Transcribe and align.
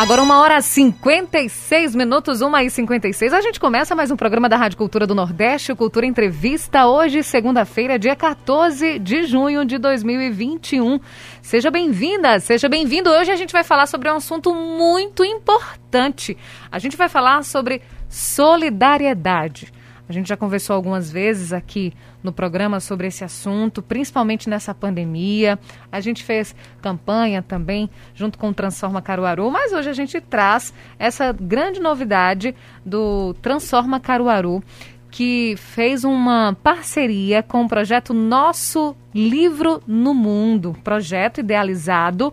Agora, 0.00 0.22
uma 0.22 0.40
hora 0.40 0.56
e 0.56 0.62
56 0.62 1.94
minutos, 1.94 2.40
uma 2.40 2.64
e 2.64 2.70
56. 2.70 3.34
A 3.34 3.42
gente 3.42 3.60
começa 3.60 3.94
mais 3.94 4.10
um 4.10 4.16
programa 4.16 4.48
da 4.48 4.56
Rádio 4.56 4.78
Cultura 4.78 5.06
do 5.06 5.14
Nordeste, 5.14 5.74
Cultura 5.74 6.06
Entrevista, 6.06 6.86
hoje, 6.86 7.22
segunda-feira, 7.22 7.98
dia 7.98 8.16
14 8.16 8.98
de 8.98 9.24
junho 9.24 9.62
de 9.62 9.76
2021. 9.76 10.98
Seja 11.42 11.70
bem-vinda, 11.70 12.40
seja 12.40 12.66
bem-vindo. 12.66 13.10
Hoje 13.10 13.30
a 13.30 13.36
gente 13.36 13.52
vai 13.52 13.62
falar 13.62 13.84
sobre 13.84 14.10
um 14.10 14.14
assunto 14.14 14.54
muito 14.54 15.22
importante. 15.22 16.34
A 16.72 16.78
gente 16.78 16.96
vai 16.96 17.10
falar 17.10 17.44
sobre 17.44 17.82
solidariedade. 18.08 19.70
A 20.10 20.12
gente 20.12 20.28
já 20.28 20.36
conversou 20.36 20.74
algumas 20.74 21.08
vezes 21.08 21.52
aqui 21.52 21.92
no 22.20 22.32
programa 22.32 22.80
sobre 22.80 23.06
esse 23.06 23.22
assunto, 23.22 23.80
principalmente 23.80 24.50
nessa 24.50 24.74
pandemia. 24.74 25.56
A 25.92 26.00
gente 26.00 26.24
fez 26.24 26.52
campanha 26.82 27.42
também 27.42 27.88
junto 28.12 28.36
com 28.36 28.48
o 28.48 28.52
Transforma 28.52 29.00
Caruaru, 29.00 29.48
mas 29.52 29.72
hoje 29.72 29.88
a 29.88 29.92
gente 29.92 30.20
traz 30.20 30.74
essa 30.98 31.32
grande 31.32 31.78
novidade 31.78 32.56
do 32.84 33.34
Transforma 33.34 34.00
Caruaru, 34.00 34.64
que 35.12 35.54
fez 35.56 36.02
uma 36.02 36.56
parceria 36.60 37.40
com 37.40 37.62
o 37.62 37.68
projeto 37.68 38.12
Nosso 38.12 38.96
Livro 39.14 39.80
no 39.86 40.12
Mundo, 40.12 40.76
projeto 40.82 41.38
idealizado 41.38 42.32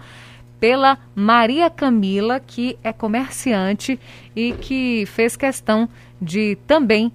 pela 0.59 0.97
Maria 1.14 1.69
Camila, 1.69 2.39
que 2.39 2.75
é 2.84 2.91
comerciante 2.91 4.00
e 4.36 4.53
que 4.53 5.06
fez 5.06 5.36
questão 5.36 5.88
de 6.19 6.58
também 6.66 7.12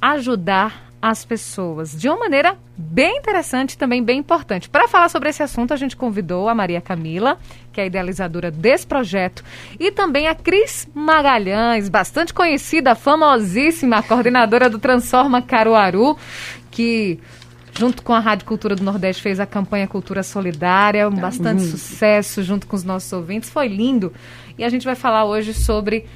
ajudar 0.00 0.88
as 1.00 1.24
pessoas 1.24 1.92
de 1.92 2.08
uma 2.08 2.18
maneira 2.18 2.56
bem 2.76 3.18
interessante 3.18 3.72
e 3.72 3.78
também 3.78 4.02
bem 4.02 4.18
importante. 4.18 4.68
Para 4.68 4.88
falar 4.88 5.08
sobre 5.08 5.28
esse 5.28 5.42
assunto, 5.42 5.72
a 5.72 5.76
gente 5.76 5.96
convidou 5.96 6.48
a 6.48 6.54
Maria 6.54 6.80
Camila, 6.80 7.38
que 7.72 7.80
é 7.80 7.84
a 7.84 7.86
idealizadora 7.86 8.50
desse 8.50 8.86
projeto, 8.86 9.44
e 9.78 9.92
também 9.92 10.26
a 10.26 10.34
Cris 10.34 10.88
Magalhães, 10.92 11.88
bastante 11.88 12.34
conhecida, 12.34 12.96
famosíssima, 12.96 14.02
coordenadora 14.02 14.68
do 14.68 14.78
Transforma 14.78 15.40
Caruaru, 15.40 16.18
que 16.70 17.20
junto 17.78 18.02
com 18.02 18.12
a 18.12 18.18
Rádio 18.18 18.44
Cultura 18.44 18.74
do 18.74 18.82
Nordeste 18.82 19.22
fez 19.22 19.38
a 19.38 19.46
campanha 19.46 19.86
Cultura 19.86 20.24
Solidária, 20.24 21.08
um 21.08 21.14
bastante 21.14 21.62
uhum. 21.62 21.70
sucesso 21.70 22.42
junto 22.42 22.66
com 22.66 22.74
os 22.74 22.82
nossos 22.82 23.12
ouvintes, 23.12 23.48
foi 23.48 23.68
lindo. 23.68 24.12
E 24.58 24.64
a 24.64 24.68
gente 24.68 24.84
vai 24.84 24.96
falar 24.96 25.24
hoje 25.26 25.54
sobre 25.54 26.06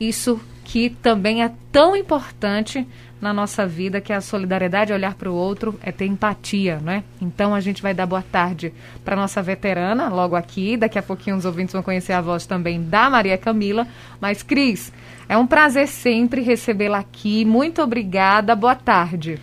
isso 0.00 0.40
que 0.64 0.90
também 0.90 1.44
é 1.44 1.52
tão 1.70 1.94
importante 1.94 2.86
na 3.22 3.32
nossa 3.32 3.64
vida, 3.64 4.00
que 4.00 4.12
é 4.12 4.16
a 4.16 4.20
solidariedade, 4.20 4.92
olhar 4.92 5.14
para 5.14 5.30
o 5.30 5.34
outro, 5.34 5.78
é 5.80 5.92
ter 5.92 6.06
empatia, 6.06 6.80
né? 6.80 7.04
Então 7.20 7.54
a 7.54 7.60
gente 7.60 7.80
vai 7.80 7.94
dar 7.94 8.04
boa 8.04 8.20
tarde 8.20 8.74
para 9.04 9.14
nossa 9.14 9.40
veterana, 9.40 10.08
logo 10.08 10.34
aqui. 10.34 10.76
Daqui 10.76 10.98
a 10.98 11.02
pouquinho 11.02 11.36
os 11.36 11.44
ouvintes 11.44 11.72
vão 11.72 11.84
conhecer 11.84 12.12
a 12.12 12.20
voz 12.20 12.46
também 12.46 12.82
da 12.82 13.08
Maria 13.08 13.38
Camila. 13.38 13.86
Mas, 14.20 14.42
Cris, 14.42 14.92
é 15.28 15.38
um 15.38 15.46
prazer 15.46 15.86
sempre 15.86 16.40
recebê-la 16.42 16.98
aqui. 16.98 17.44
Muito 17.44 17.80
obrigada. 17.80 18.56
Boa 18.56 18.74
tarde. 18.74 19.38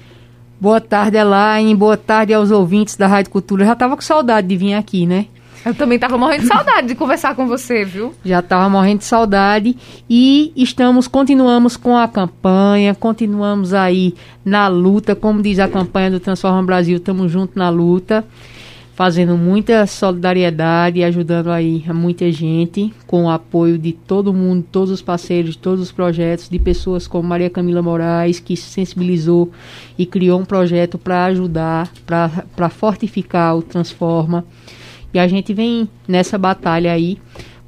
Boa 0.60 0.82
tarde, 0.82 1.18
Elaine. 1.18 1.74
Boa 1.74 1.96
tarde 1.96 2.34
aos 2.34 2.52
ouvintes 2.52 2.98
da 2.98 3.08
Rádio 3.08 3.32
Cultura. 3.32 3.64
Eu 3.64 3.68
já 3.68 3.74
estava 3.74 3.96
com 3.96 4.02
saudade 4.02 4.46
de 4.46 4.58
vir 4.58 4.74
aqui, 4.74 5.08
né? 5.08 5.28
Eu 5.66 5.76
também 5.76 6.00
tava 6.00 6.18
morrendo 6.18 6.42
de 6.42 6.48
saudade 6.48 6.88
de 6.88 6.96
conversar 6.96 7.36
com 7.36 7.46
você, 7.46 7.84
viu? 7.84 8.14
Já 8.24 8.42
tava 8.42 8.70
morrendo 8.70 9.00
de 9.00 9.06
saudade 9.06 9.76
e 10.10 10.54
estamos, 10.56 11.08
continuamos 11.08 11.76
com 11.76 11.98
a 11.98 12.08
campanha, 12.08 12.96
continuamos 12.96 13.74
aí 13.74 14.14
na 14.44 14.68
luta, 14.68 15.16
como 15.16 15.42
diz 15.42 15.60
a 15.60 15.68
campanha 15.68 16.12
do 16.12 16.20
Transforma 16.20 16.64
Brasil, 16.64 16.98
estamos 16.98 17.30
juntos 17.32 17.56
na 17.56 17.70
luta, 17.70 18.26
fazendo 18.96 19.38
muita 19.38 19.86
solidariedade, 19.86 21.04
ajudando 21.04 21.52
aí 21.52 21.84
a 21.88 21.94
muita 21.94 22.32
gente, 22.32 22.94
com 23.06 23.26
o 23.26 23.30
apoio 23.30 23.78
de 23.78 23.92
todo 23.92 24.34
mundo, 24.34 24.66
todos 24.72 24.92
os 24.92 25.02
parceiros, 25.02 25.58
todos 25.58 25.82
os 25.82 25.92
projetos, 25.92 26.50
de 26.50 26.58
pessoas 26.58 27.06
como 27.06 27.28
Maria 27.28 27.50
Camila 27.50 27.82
Moraes, 27.82 28.40
que 28.40 28.56
se 28.56 28.70
sensibilizou 28.70 29.52
e 29.98 30.06
criou 30.06 30.40
um 30.40 30.46
projeto 30.46 30.98
para 30.98 31.26
ajudar, 31.26 31.92
para 32.06 32.70
fortificar 32.70 33.58
o 33.58 33.62
Transforma. 33.62 34.46
E 35.14 35.20
a 35.20 35.28
gente 35.28 35.54
vem 35.54 35.90
nessa 36.08 36.38
batalha 36.38 36.92
aí 36.92 37.18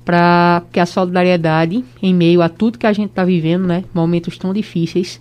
para 0.03 0.63
que 0.71 0.79
a 0.79 0.85
solidariedade, 0.85 1.83
em 2.01 2.13
meio 2.13 2.41
a 2.41 2.49
tudo 2.49 2.77
que 2.77 2.87
a 2.87 2.93
gente 2.93 3.09
está 3.09 3.23
vivendo, 3.23 3.65
né, 3.65 3.83
momentos 3.93 4.37
tão 4.37 4.53
difíceis, 4.53 5.19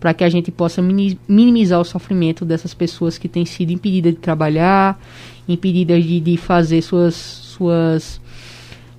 para 0.00 0.12
que 0.12 0.24
a 0.24 0.28
gente 0.28 0.50
possa 0.50 0.82
minimizar 0.82 1.80
o 1.80 1.84
sofrimento 1.84 2.44
dessas 2.44 2.74
pessoas 2.74 3.18
que 3.18 3.28
têm 3.28 3.44
sido 3.44 3.70
impedidas 3.70 4.12
de 4.12 4.18
trabalhar, 4.18 5.00
impedidas 5.48 6.02
de, 6.02 6.18
de 6.18 6.36
fazer 6.36 6.82
suas, 6.82 7.14
suas 7.14 8.20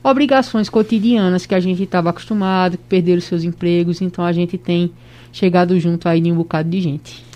obrigações 0.02 0.70
cotidianas 0.70 1.46
que 1.46 1.56
a 1.56 1.60
gente 1.60 1.84
estava 1.84 2.10
acostumado, 2.10 2.78
que 2.78 2.84
perderam 2.86 3.22
seus 3.22 3.44
empregos, 3.44 4.02
então 4.02 4.24
a 4.24 4.32
gente 4.32 4.58
tem 4.58 4.92
chegado 5.32 5.78
junto 5.80 6.08
aí 6.08 6.22
de 6.22 6.32
um 6.32 6.36
bocado 6.36 6.70
de 6.70 6.80
gente. 6.80 7.33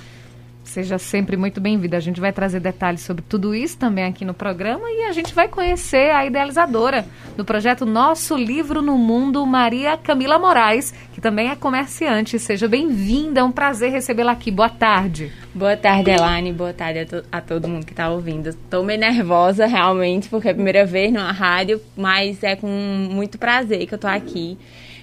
Seja 0.78 1.00
sempre 1.00 1.36
muito 1.36 1.60
bem-vinda. 1.60 1.98
A 1.98 2.00
gente 2.00 2.22
vai 2.22 2.32
trazer 2.32 2.60
detalhes 2.60 3.02
sobre 3.02 3.24
tudo 3.28 3.56
isso 3.56 3.80
também 3.80 4.06
aqui 4.06 4.24
no 4.24 4.32
programa 4.32 4.88
e 4.92 5.06
a 5.06 5.12
gente 5.12 5.34
vai 5.34 5.48
conhecer 5.48 6.12
a 6.12 6.24
idealizadora 6.24 7.04
do 7.36 7.44
projeto 7.44 7.84
Nosso 7.84 8.38
Livro 8.38 8.80
no 8.80 8.96
Mundo, 8.96 9.44
Maria 9.44 9.98
Camila 9.98 10.38
Moraes, 10.38 10.94
que 11.14 11.20
também 11.20 11.50
é 11.50 11.56
comerciante. 11.56 12.38
Seja 12.38 12.68
bem-vinda, 12.68 13.40
é 13.40 13.44
um 13.44 13.52
prazer 13.52 13.92
recebê-la 13.92 14.34
aqui. 14.34 14.52
Boa 14.52 14.70
tarde. 14.70 15.32
Boa 15.52 15.76
tarde, 15.76 16.12
Elane. 16.12 16.54
Boa 16.54 16.74
tarde 16.74 17.00
a, 17.00 17.06
to 17.08 17.24
a 17.32 17.42
todo 17.42 17.68
mundo 17.68 17.84
que 17.84 17.94
está 17.94 18.12
ouvindo. 18.12 18.50
Estou 18.50 18.84
meio 18.84 19.00
nervosa, 19.00 19.66
realmente, 19.66 20.30
porque 20.30 20.48
é 20.48 20.52
a 20.52 20.54
primeira 20.54 20.86
vez 20.86 21.12
numa 21.12 21.32
rádio, 21.32 21.82
mas 21.96 22.44
é 22.44 22.56
com 22.56 22.68
muito 22.68 23.40
prazer 23.40 23.84
que 23.88 23.96
eu 23.96 23.98
estou 23.98 24.12
aqui 24.12 24.56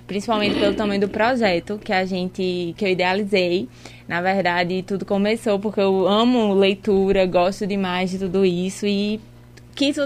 principalmente 0.06 0.58
pelo 0.58 0.74
tamanho 0.74 1.00
do 1.00 1.08
projeto 1.08 1.78
que 1.82 1.92
a 1.92 2.04
gente 2.04 2.74
que 2.76 2.84
eu 2.84 2.88
idealizei. 2.88 3.68
Na 4.06 4.20
verdade, 4.20 4.82
tudo 4.82 5.04
começou 5.04 5.58
porque 5.58 5.80
eu 5.80 6.06
amo 6.06 6.52
leitura, 6.54 7.26
gosto 7.26 7.66
demais 7.66 8.10
de 8.10 8.18
tudo 8.18 8.44
isso 8.44 8.86
e 8.86 9.20
quis 9.74 9.96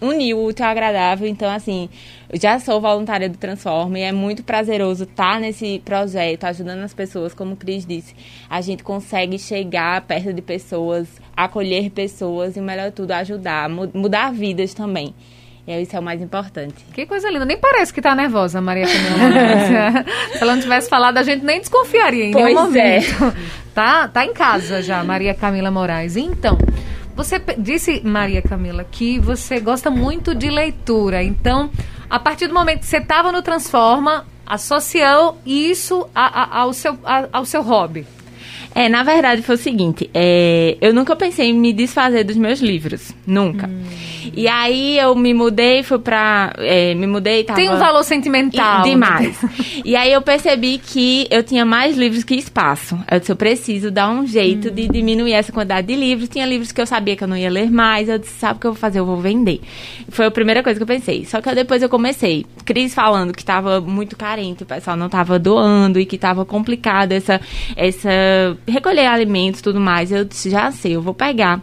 unir 0.00 0.34
o 0.34 0.44
útil 0.44 0.64
ao 0.64 0.70
agradável. 0.70 1.26
Então, 1.28 1.50
assim, 1.50 1.88
já 2.34 2.58
sou 2.58 2.80
voluntária 2.80 3.28
do 3.28 3.36
Transforma 3.36 3.98
e 3.98 4.02
é 4.02 4.12
muito 4.12 4.42
prazeroso 4.42 5.04
estar 5.04 5.40
nesse 5.40 5.80
projeto, 5.84 6.44
ajudando 6.44 6.82
as 6.82 6.94
pessoas. 6.94 7.34
Como 7.34 7.54
o 7.54 7.56
Cris 7.56 7.84
disse, 7.84 8.14
a 8.48 8.60
gente 8.60 8.82
consegue 8.82 9.38
chegar 9.38 10.00
perto 10.02 10.32
de 10.32 10.42
pessoas, 10.42 11.08
acolher 11.36 11.90
pessoas 11.90 12.56
e, 12.56 12.60
melhor 12.60 12.92
tudo, 12.92 13.12
ajudar, 13.12 13.68
mudar 13.68 14.32
vidas 14.32 14.72
também. 14.72 15.14
E 15.66 15.82
isso 15.82 15.96
é 15.96 15.98
o 15.98 16.02
mais 16.02 16.22
importante. 16.22 16.84
Que 16.92 17.04
coisa 17.06 17.28
linda. 17.28 17.44
Nem 17.44 17.58
parece 17.58 17.92
que 17.92 18.00
tá 18.00 18.14
nervosa, 18.14 18.60
Maria 18.60 18.86
Camila. 18.86 20.04
Se 20.32 20.42
ela 20.42 20.54
não 20.54 20.62
tivesse 20.62 20.88
falado, 20.88 21.18
a 21.18 21.24
gente 21.24 21.44
nem 21.44 21.58
desconfiaria 21.58 22.26
em 22.26 22.30
pois 22.30 22.44
nenhum 22.44 22.58
é. 22.58 22.62
momento. 22.62 23.24
É. 23.24 23.66
Tá, 23.74 24.08
tá 24.08 24.24
em 24.24 24.32
casa 24.32 24.80
já, 24.80 25.02
Maria 25.02 25.34
Camila 25.34 25.70
Moraes. 25.70 26.16
Então, 26.16 26.56
você 27.16 27.42
disse, 27.58 28.00
Maria 28.04 28.40
Camila, 28.40 28.84
que 28.84 29.18
você 29.18 29.58
gosta 29.58 29.90
muito 29.90 30.34
de 30.34 30.48
leitura. 30.48 31.22
Então, 31.22 31.70
a 32.08 32.18
partir 32.18 32.46
do 32.46 32.54
momento 32.54 32.80
que 32.80 32.86
você 32.86 32.98
estava 32.98 33.32
no 33.32 33.42
Transforma, 33.42 34.24
associou 34.46 35.38
isso 35.44 36.08
a, 36.14 36.42
a, 36.42 36.60
ao, 36.60 36.72
seu, 36.72 36.96
a, 37.04 37.28
ao 37.32 37.44
seu 37.44 37.62
hobby. 37.62 38.06
É, 38.76 38.90
na 38.90 39.02
verdade 39.02 39.40
foi 39.40 39.54
o 39.54 39.58
seguinte, 39.58 40.10
é, 40.12 40.76
eu 40.82 40.92
nunca 40.92 41.16
pensei 41.16 41.48
em 41.48 41.54
me 41.54 41.72
desfazer 41.72 42.24
dos 42.24 42.36
meus 42.36 42.60
livros, 42.60 43.10
nunca. 43.26 43.66
Hum. 43.66 43.82
E 44.36 44.46
aí 44.48 44.98
eu 44.98 45.14
me 45.14 45.32
mudei, 45.32 45.82
fui 45.82 45.98
pra. 45.98 46.52
É, 46.58 46.94
me 46.94 47.06
mudei 47.06 47.42
tava... 47.42 47.58
Tem 47.58 47.70
um 47.70 47.78
valor 47.78 48.02
sentimental. 48.02 48.86
E, 48.86 48.90
demais. 48.90 49.38
e 49.82 49.96
aí 49.96 50.12
eu 50.12 50.20
percebi 50.20 50.76
que 50.76 51.26
eu 51.30 51.42
tinha 51.42 51.64
mais 51.64 51.96
livros 51.96 52.22
que 52.22 52.34
espaço. 52.34 52.98
Eu 53.10 53.18
disse, 53.18 53.32
eu 53.32 53.36
preciso 53.36 53.90
dar 53.90 54.10
um 54.10 54.26
jeito 54.26 54.68
hum. 54.68 54.74
de 54.74 54.88
diminuir 54.88 55.32
essa 55.32 55.50
quantidade 55.50 55.86
de 55.86 55.96
livros. 55.96 56.28
Tinha 56.28 56.44
livros 56.44 56.70
que 56.70 56.80
eu 56.80 56.86
sabia 56.86 57.16
que 57.16 57.24
eu 57.24 57.28
não 57.28 57.36
ia 57.36 57.48
ler 57.48 57.70
mais. 57.70 58.10
Eu 58.10 58.18
disse, 58.18 58.38
sabe 58.38 58.58
o 58.58 58.60
que 58.60 58.66
eu 58.66 58.72
vou 58.72 58.80
fazer? 58.80 58.98
Eu 58.98 59.06
vou 59.06 59.16
vender. 59.16 59.60
Foi 60.10 60.26
a 60.26 60.30
primeira 60.30 60.62
coisa 60.62 60.78
que 60.78 60.82
eu 60.82 60.86
pensei. 60.86 61.24
Só 61.24 61.40
que 61.40 61.54
depois 61.54 61.82
eu 61.82 61.88
comecei. 61.88 62.44
Cris 62.66 62.94
falando 62.94 63.32
que 63.32 63.42
estava 63.42 63.80
muito 63.80 64.16
carente, 64.16 64.64
o 64.64 64.66
pessoal 64.66 64.98
não 64.98 65.06
estava 65.06 65.38
doando 65.38 65.98
e 65.98 66.04
que 66.04 66.16
estava 66.16 66.44
complicado 66.44 67.12
essa, 67.12 67.40
essa 67.74 68.10
recolher 68.66 69.06
alimentos 69.06 69.60
e 69.60 69.62
tudo 69.62 69.80
mais. 69.80 70.12
Eu 70.12 70.24
disse, 70.24 70.50
já 70.50 70.70
sei, 70.70 70.96
eu 70.96 71.02
vou 71.02 71.14
pegar. 71.14 71.60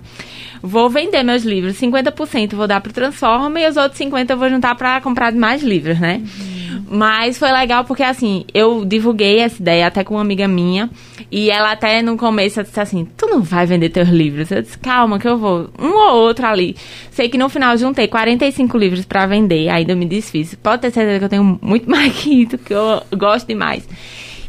Vou 0.61 0.89
vender 0.89 1.23
meus 1.23 1.43
livros, 1.43 1.75
50% 1.79 2.55
vou 2.55 2.67
dar 2.67 2.79
para 2.79 2.89
o 2.89 2.93
Transforma 2.93 3.59
e 3.59 3.67
os 3.67 3.75
outros 3.75 3.99
50% 3.99 4.29
eu 4.29 4.37
vou 4.37 4.49
juntar 4.49 4.75
para 4.75 5.01
comprar 5.01 5.33
mais 5.33 5.61
livros, 5.61 5.99
né? 5.99 6.21
Uhum. 6.21 6.53
Mas 6.89 7.37
foi 7.37 7.51
legal 7.51 7.83
porque, 7.85 8.03
assim, 8.03 8.45
eu 8.53 8.85
divulguei 8.85 9.39
essa 9.39 9.61
ideia 9.61 9.87
até 9.87 10.03
com 10.03 10.13
uma 10.13 10.21
amiga 10.21 10.47
minha. 10.47 10.89
E 11.31 11.49
ela 11.49 11.71
até 11.71 12.03
no 12.03 12.15
começo 12.15 12.61
disse 12.61 12.79
assim: 12.79 13.07
Tu 13.17 13.25
não 13.25 13.41
vai 13.41 13.65
vender 13.65 13.89
teus 13.89 14.09
livros? 14.09 14.51
Eu 14.51 14.61
disse: 14.61 14.77
Calma, 14.77 15.17
que 15.17 15.27
eu 15.27 15.35
vou. 15.35 15.69
Um 15.79 15.89
ou 15.89 16.17
outro 16.17 16.45
ali. 16.45 16.75
Sei 17.09 17.27
que 17.29 17.37
no 17.37 17.49
final 17.49 17.75
juntei 17.77 18.07
45 18.07 18.77
livros 18.77 19.05
para 19.05 19.25
vender. 19.25 19.69
Ainda 19.69 19.95
me 19.95 20.05
desfiz. 20.05 20.53
Pode 20.53 20.83
ter 20.83 20.91
certeza 20.91 21.17
que 21.17 21.25
eu 21.25 21.29
tenho 21.29 21.59
muito 21.61 21.89
mais 21.91 22.13
que 22.13 22.43
isso, 22.43 22.57
que 22.59 22.73
eu 22.73 23.01
gosto 23.17 23.47
demais. 23.47 23.89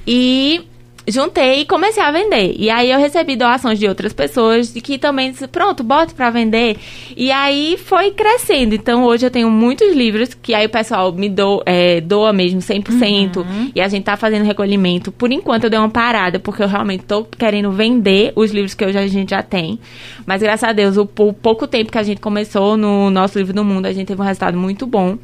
E 0.07 0.63
juntei 1.07 1.61
e 1.61 1.65
comecei 1.67 2.03
a 2.03 2.11
vender. 2.11 2.55
E 2.59 2.71
aí 2.71 2.91
eu 2.91 2.99
recebi 2.99 3.37
doações 3.37 3.79
de 3.79 3.87
outras 3.87 4.13
pessoas 4.13 4.71
que 4.73 4.99
também 4.99 5.31
disse, 5.31 5.47
pronto, 5.47 5.83
bote 5.83 6.15
para 6.15 6.31
vender. 6.31 6.77
E 7.17 7.31
aí 7.31 7.77
foi 7.77 8.11
crescendo. 8.11 8.75
Então 8.75 9.05
hoje 9.05 9.27
eu 9.27 9.31
tenho 9.31 9.51
muitos 9.51 9.95
livros 9.95 10.35
que 10.35 10.55
aí 10.55 10.67
o 10.67 10.71
pessoal 10.71 11.13
me 11.13 11.29
do, 11.29 11.63
é, 11.67 12.01
doa 12.01 12.33
mesmo 12.33 12.61
100%. 12.61 13.37
Uhum. 13.37 13.71
E 13.75 13.81
a 13.81 13.89
gente 13.89 14.05
tá 14.05 14.17
fazendo 14.17 14.45
recolhimento. 14.45 15.13
Por 15.13 15.31
enquanto 15.31 15.65
eu 15.65 15.71
dei 15.71 15.79
uma 15.79 15.91
parada, 15.91 16.39
porque 16.39 16.63
eu 16.63 16.69
realmente 16.69 17.05
tô 17.05 17.25
querendo 17.25 17.71
vender 17.71 18.33
os 18.35 18.51
livros 18.51 18.75
que 18.75 18.85
hoje 18.85 18.99
a 18.99 19.07
gente 19.07 19.31
já 19.31 19.43
tem. 19.43 19.79
Mas 20.27 20.43
graças 20.43 20.69
a 20.69 20.73
Deus, 20.73 20.97
o, 20.97 21.03
o 21.03 21.33
pouco 21.33 21.67
tempo 21.67 21.93
que 21.93 21.99
a 21.99 22.03
gente 22.03 22.21
começou 22.21 22.77
no 22.77 23.11
nosso 23.11 23.39
livro 23.39 23.53
do 23.53 23.65
mundo, 23.65 23.87
a 23.87 23.93
gente 23.93 24.09
teve 24.09 24.21
um 24.21 24.25
resultado 24.25 24.57
muito 24.57 24.87
bom. 24.87 25.19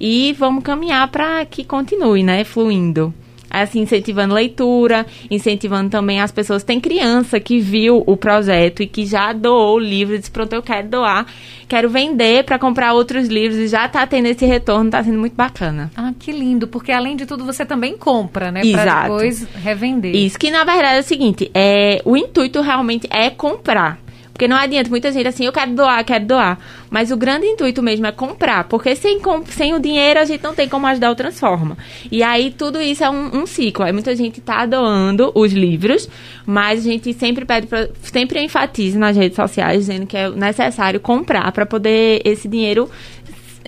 E 0.00 0.34
vamos 0.38 0.62
caminhar 0.62 1.08
para 1.08 1.44
que 1.46 1.64
continue, 1.64 2.22
né, 2.22 2.44
fluindo 2.44 3.14
assim, 3.52 3.80
incentivando 3.80 4.34
leitura, 4.34 5.06
incentivando 5.30 5.90
também 5.90 6.20
as 6.20 6.32
pessoas. 6.32 6.64
Tem 6.64 6.80
criança 6.80 7.38
que 7.38 7.60
viu 7.60 8.02
o 8.06 8.16
projeto 8.16 8.82
e 8.82 8.86
que 8.86 9.04
já 9.04 9.32
doou 9.32 9.76
o 9.76 9.78
livro, 9.78 10.18
disse, 10.18 10.30
pronto, 10.30 10.52
eu 10.54 10.62
quero 10.62 10.88
doar, 10.88 11.26
quero 11.68 11.90
vender 11.90 12.44
para 12.44 12.58
comprar 12.58 12.94
outros 12.94 13.28
livros 13.28 13.58
e 13.58 13.68
já 13.68 13.88
tá 13.88 14.06
tendo 14.06 14.26
esse 14.26 14.46
retorno, 14.46 14.90
tá 14.90 15.04
sendo 15.04 15.18
muito 15.18 15.34
bacana. 15.34 15.90
Ah, 15.94 16.12
que 16.18 16.32
lindo, 16.32 16.66
porque 16.66 16.90
além 16.90 17.16
de 17.16 17.26
tudo 17.26 17.44
você 17.44 17.64
também 17.64 17.96
compra, 17.96 18.50
né? 18.50 18.62
Exato. 18.64 18.82
Pra 18.82 19.02
depois 19.02 19.46
revender. 19.62 20.14
Isso, 20.14 20.38
que 20.38 20.50
na 20.50 20.64
verdade 20.64 20.96
é 20.96 21.00
o 21.00 21.04
seguinte, 21.04 21.50
é, 21.54 22.00
o 22.04 22.16
intuito 22.16 22.60
realmente 22.60 23.06
é 23.10 23.28
comprar. 23.28 23.98
Porque 24.32 24.48
não 24.48 24.56
adianta 24.56 24.88
muita 24.88 25.12
gente 25.12 25.28
assim, 25.28 25.44
eu 25.44 25.52
quero 25.52 25.72
doar, 25.72 26.04
quero 26.04 26.24
doar. 26.24 26.58
Mas 26.90 27.10
o 27.10 27.16
grande 27.16 27.46
intuito 27.46 27.82
mesmo 27.82 28.06
é 28.06 28.12
comprar. 28.12 28.64
Porque 28.64 28.96
sem, 28.96 29.20
sem 29.46 29.74
o 29.74 29.78
dinheiro 29.78 30.20
a 30.20 30.24
gente 30.24 30.42
não 30.42 30.54
tem 30.54 30.68
como 30.68 30.86
ajudar 30.86 31.10
o 31.10 31.14
Transforma. 31.14 31.76
E 32.10 32.22
aí 32.22 32.50
tudo 32.50 32.80
isso 32.80 33.04
é 33.04 33.10
um, 33.10 33.42
um 33.42 33.46
ciclo. 33.46 33.84
Aí 33.84 33.92
muita 33.92 34.16
gente 34.16 34.40
tá 34.40 34.64
doando 34.64 35.30
os 35.34 35.52
livros, 35.52 36.08
mas 36.46 36.80
a 36.80 36.82
gente 36.82 37.12
sempre 37.12 37.44
pede, 37.44 37.66
pra, 37.66 37.88
sempre 38.02 38.42
enfatiza 38.42 38.98
nas 38.98 39.16
redes 39.16 39.36
sociais, 39.36 39.80
dizendo 39.80 40.06
que 40.06 40.16
é 40.16 40.30
necessário 40.30 40.98
comprar 40.98 41.52
para 41.52 41.66
poder 41.66 42.22
esse 42.24 42.48
dinheiro. 42.48 42.90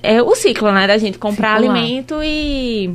É 0.02 0.22
o 0.22 0.34
ciclo, 0.34 0.70
né? 0.70 0.86
Da 0.86 0.98
gente 0.98 1.18
comprar 1.18 1.58
Circular. 1.58 1.76
alimento 1.76 2.16
e 2.22 2.94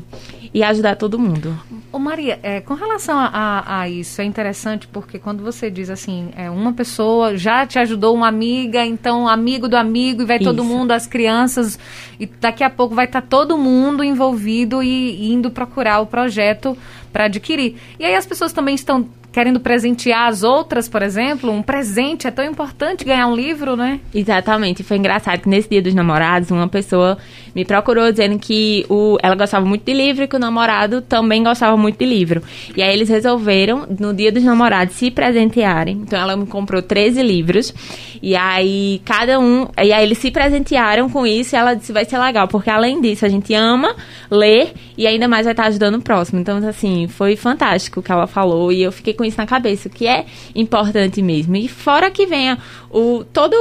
e 0.53 0.63
ajudar 0.63 0.95
todo 0.95 1.19
mundo. 1.19 1.57
Ô 1.91 1.99
Maria, 1.99 2.39
é, 2.41 2.61
com 2.61 2.73
relação 2.73 3.17
a, 3.17 3.25
a, 3.27 3.81
a, 3.81 3.89
isso, 3.89 4.21
é 4.21 4.23
interessante 4.23 4.87
porque 4.87 5.19
quando 5.19 5.43
você 5.43 5.69
diz 5.69 5.89
assim, 5.89 6.29
é, 6.35 6.49
uma 6.49 6.73
pessoa 6.73 7.37
já 7.37 7.65
te 7.65 7.77
ajudou, 7.79 8.15
uma 8.15 8.27
amiga, 8.27 8.85
então 8.85 9.27
amigo 9.27 9.67
do 9.67 9.75
amigo, 9.75 10.23
e 10.23 10.25
vai 10.25 10.37
isso. 10.37 10.45
todo 10.45 10.63
mundo, 10.63 10.91
as 10.91 11.05
crianças, 11.05 11.77
e 12.19 12.25
daqui 12.25 12.63
a 12.63 12.69
pouco 12.69 12.95
vai 12.95 13.05
estar 13.05 13.21
tá 13.21 13.27
todo 13.27 13.57
mundo 13.57 14.03
envolvido 14.03 14.81
e, 14.81 14.87
e 14.87 15.33
indo 15.33 15.51
procurar 15.51 15.99
o 15.99 16.05
projeto 16.05 16.77
para 17.13 17.25
adquirir. 17.25 17.75
E 17.99 18.05
aí 18.05 18.15
as 18.15 18.25
pessoas 18.25 18.53
também 18.53 18.75
estão 18.75 19.07
querendo 19.39 19.61
presentear 19.61 20.27
as 20.27 20.43
outras, 20.43 20.89
por 20.89 21.01
exemplo, 21.01 21.49
um 21.49 21.61
presente 21.61 22.27
é 22.27 22.31
tão 22.31 22.43
importante 22.43 23.05
ganhar 23.05 23.25
um 23.25 23.33
livro, 23.33 23.77
né? 23.77 24.01
Exatamente. 24.13 24.83
Foi 24.83 24.97
engraçado 24.97 25.39
que 25.39 25.47
nesse 25.47 25.69
dia 25.69 25.81
dos 25.81 25.93
namorados, 25.93 26.51
uma 26.51 26.67
pessoa 26.67 27.17
me 27.55 27.63
procurou 27.63 28.11
dizendo 28.11 28.37
que 28.37 28.85
o, 28.89 29.17
ela 29.23 29.35
gostava 29.35 29.65
muito 29.65 29.85
de 29.85 29.93
livro 29.93 30.25
e 30.25 30.27
que 30.27 30.35
o 30.35 30.39
namorado 30.39 31.01
também 31.01 31.41
gostava 31.41 31.77
muito 31.77 31.97
de 31.97 32.05
livro. 32.05 32.43
E 32.75 32.83
aí 32.83 32.93
eles 32.93 33.07
resolveram, 33.07 33.87
no 33.97 34.13
dia 34.13 34.29
dos 34.29 34.43
namorados, 34.43 34.95
se 34.95 35.09
presentearem. 35.09 36.01
Então 36.01 36.19
ela 36.19 36.35
me 36.35 36.45
comprou 36.45 36.81
13 36.81 37.23
livros. 37.23 37.73
E 38.21 38.35
aí 38.35 39.01
cada 39.05 39.39
um. 39.39 39.67
E 39.81 39.93
aí 39.93 40.03
eles 40.03 40.17
se 40.17 40.31
presentearam 40.31 41.09
com 41.09 41.25
isso 41.25 41.55
e 41.55 41.57
ela 41.57 41.75
disse: 41.75 41.93
vai 41.93 42.03
ser 42.03 42.17
legal, 42.17 42.47
porque 42.49 42.69
além 42.69 42.99
disso 42.99 43.25
a 43.25 43.29
gente 43.29 43.53
ama 43.53 43.95
ler 44.29 44.73
e 44.97 45.07
ainda 45.07 45.27
mais 45.27 45.45
vai 45.45 45.53
estar 45.53 45.65
ajudando 45.67 45.95
o 45.95 46.01
próximo. 46.01 46.39
Então, 46.39 46.57
assim, 46.67 47.07
foi 47.07 47.35
fantástico 47.35 47.99
o 47.99 48.03
que 48.03 48.11
ela 48.11 48.27
falou 48.27 48.71
e 48.71 48.83
eu 48.83 48.91
fiquei 48.91 49.13
com 49.13 49.23
isso 49.29 49.37
na 49.37 49.47
cabeça, 49.47 49.87
o 49.87 49.91
que 49.91 50.05
é 50.05 50.25
importante 50.53 51.21
mesmo. 51.21 51.55
E 51.55 51.67
fora 51.67 52.11
que 52.11 52.25
venha 52.25 52.57
o, 52.89 53.23
todo 53.23 53.55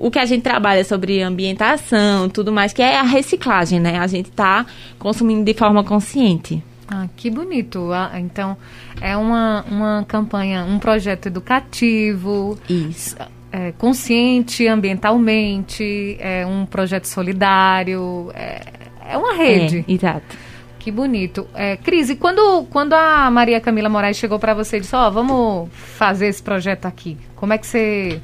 o 0.00 0.10
que 0.10 0.18
a 0.18 0.24
gente 0.24 0.42
trabalha 0.42 0.84
sobre 0.84 1.22
ambientação, 1.22 2.28
tudo 2.28 2.52
mais, 2.52 2.72
que 2.72 2.82
é 2.82 2.98
a 2.98 3.02
reciclagem, 3.02 3.80
né? 3.80 3.98
A 3.98 4.06
gente 4.06 4.30
está 4.30 4.64
consumindo 4.98 5.44
de 5.44 5.54
forma 5.54 5.82
consciente. 5.82 6.62
Ah, 6.88 7.08
que 7.16 7.28
bonito. 7.30 7.92
Ah, 7.92 8.12
então, 8.20 8.56
é 9.00 9.16
uma, 9.16 9.64
uma 9.68 10.04
campanha, 10.06 10.64
um 10.64 10.78
projeto 10.78 11.26
educativo. 11.26 12.58
Isso. 12.68 13.16
É, 13.50 13.72
consciente 13.72 14.66
ambientalmente, 14.66 16.16
é 16.20 16.44
um 16.44 16.66
projeto 16.66 17.06
solidário, 17.06 18.30
é, 18.34 18.60
é 19.08 19.16
uma 19.16 19.34
rede. 19.34 19.84
É, 19.88 19.92
exato. 19.92 20.45
Que 20.86 20.92
bonito. 20.92 21.48
É, 21.52 21.76
Cris, 21.76 22.10
e 22.10 22.14
quando, 22.14 22.64
quando 22.70 22.92
a 22.92 23.28
Maria 23.28 23.60
Camila 23.60 23.88
Moraes 23.88 24.16
chegou 24.16 24.38
para 24.38 24.54
você 24.54 24.76
e 24.76 24.80
disse, 24.80 24.94
ó, 24.94 25.08
oh, 25.08 25.10
vamos 25.10 25.68
fazer 25.72 26.28
esse 26.28 26.40
projeto 26.40 26.86
aqui, 26.86 27.16
como 27.34 27.52
é 27.52 27.58
que 27.58 27.66
você 27.66 28.20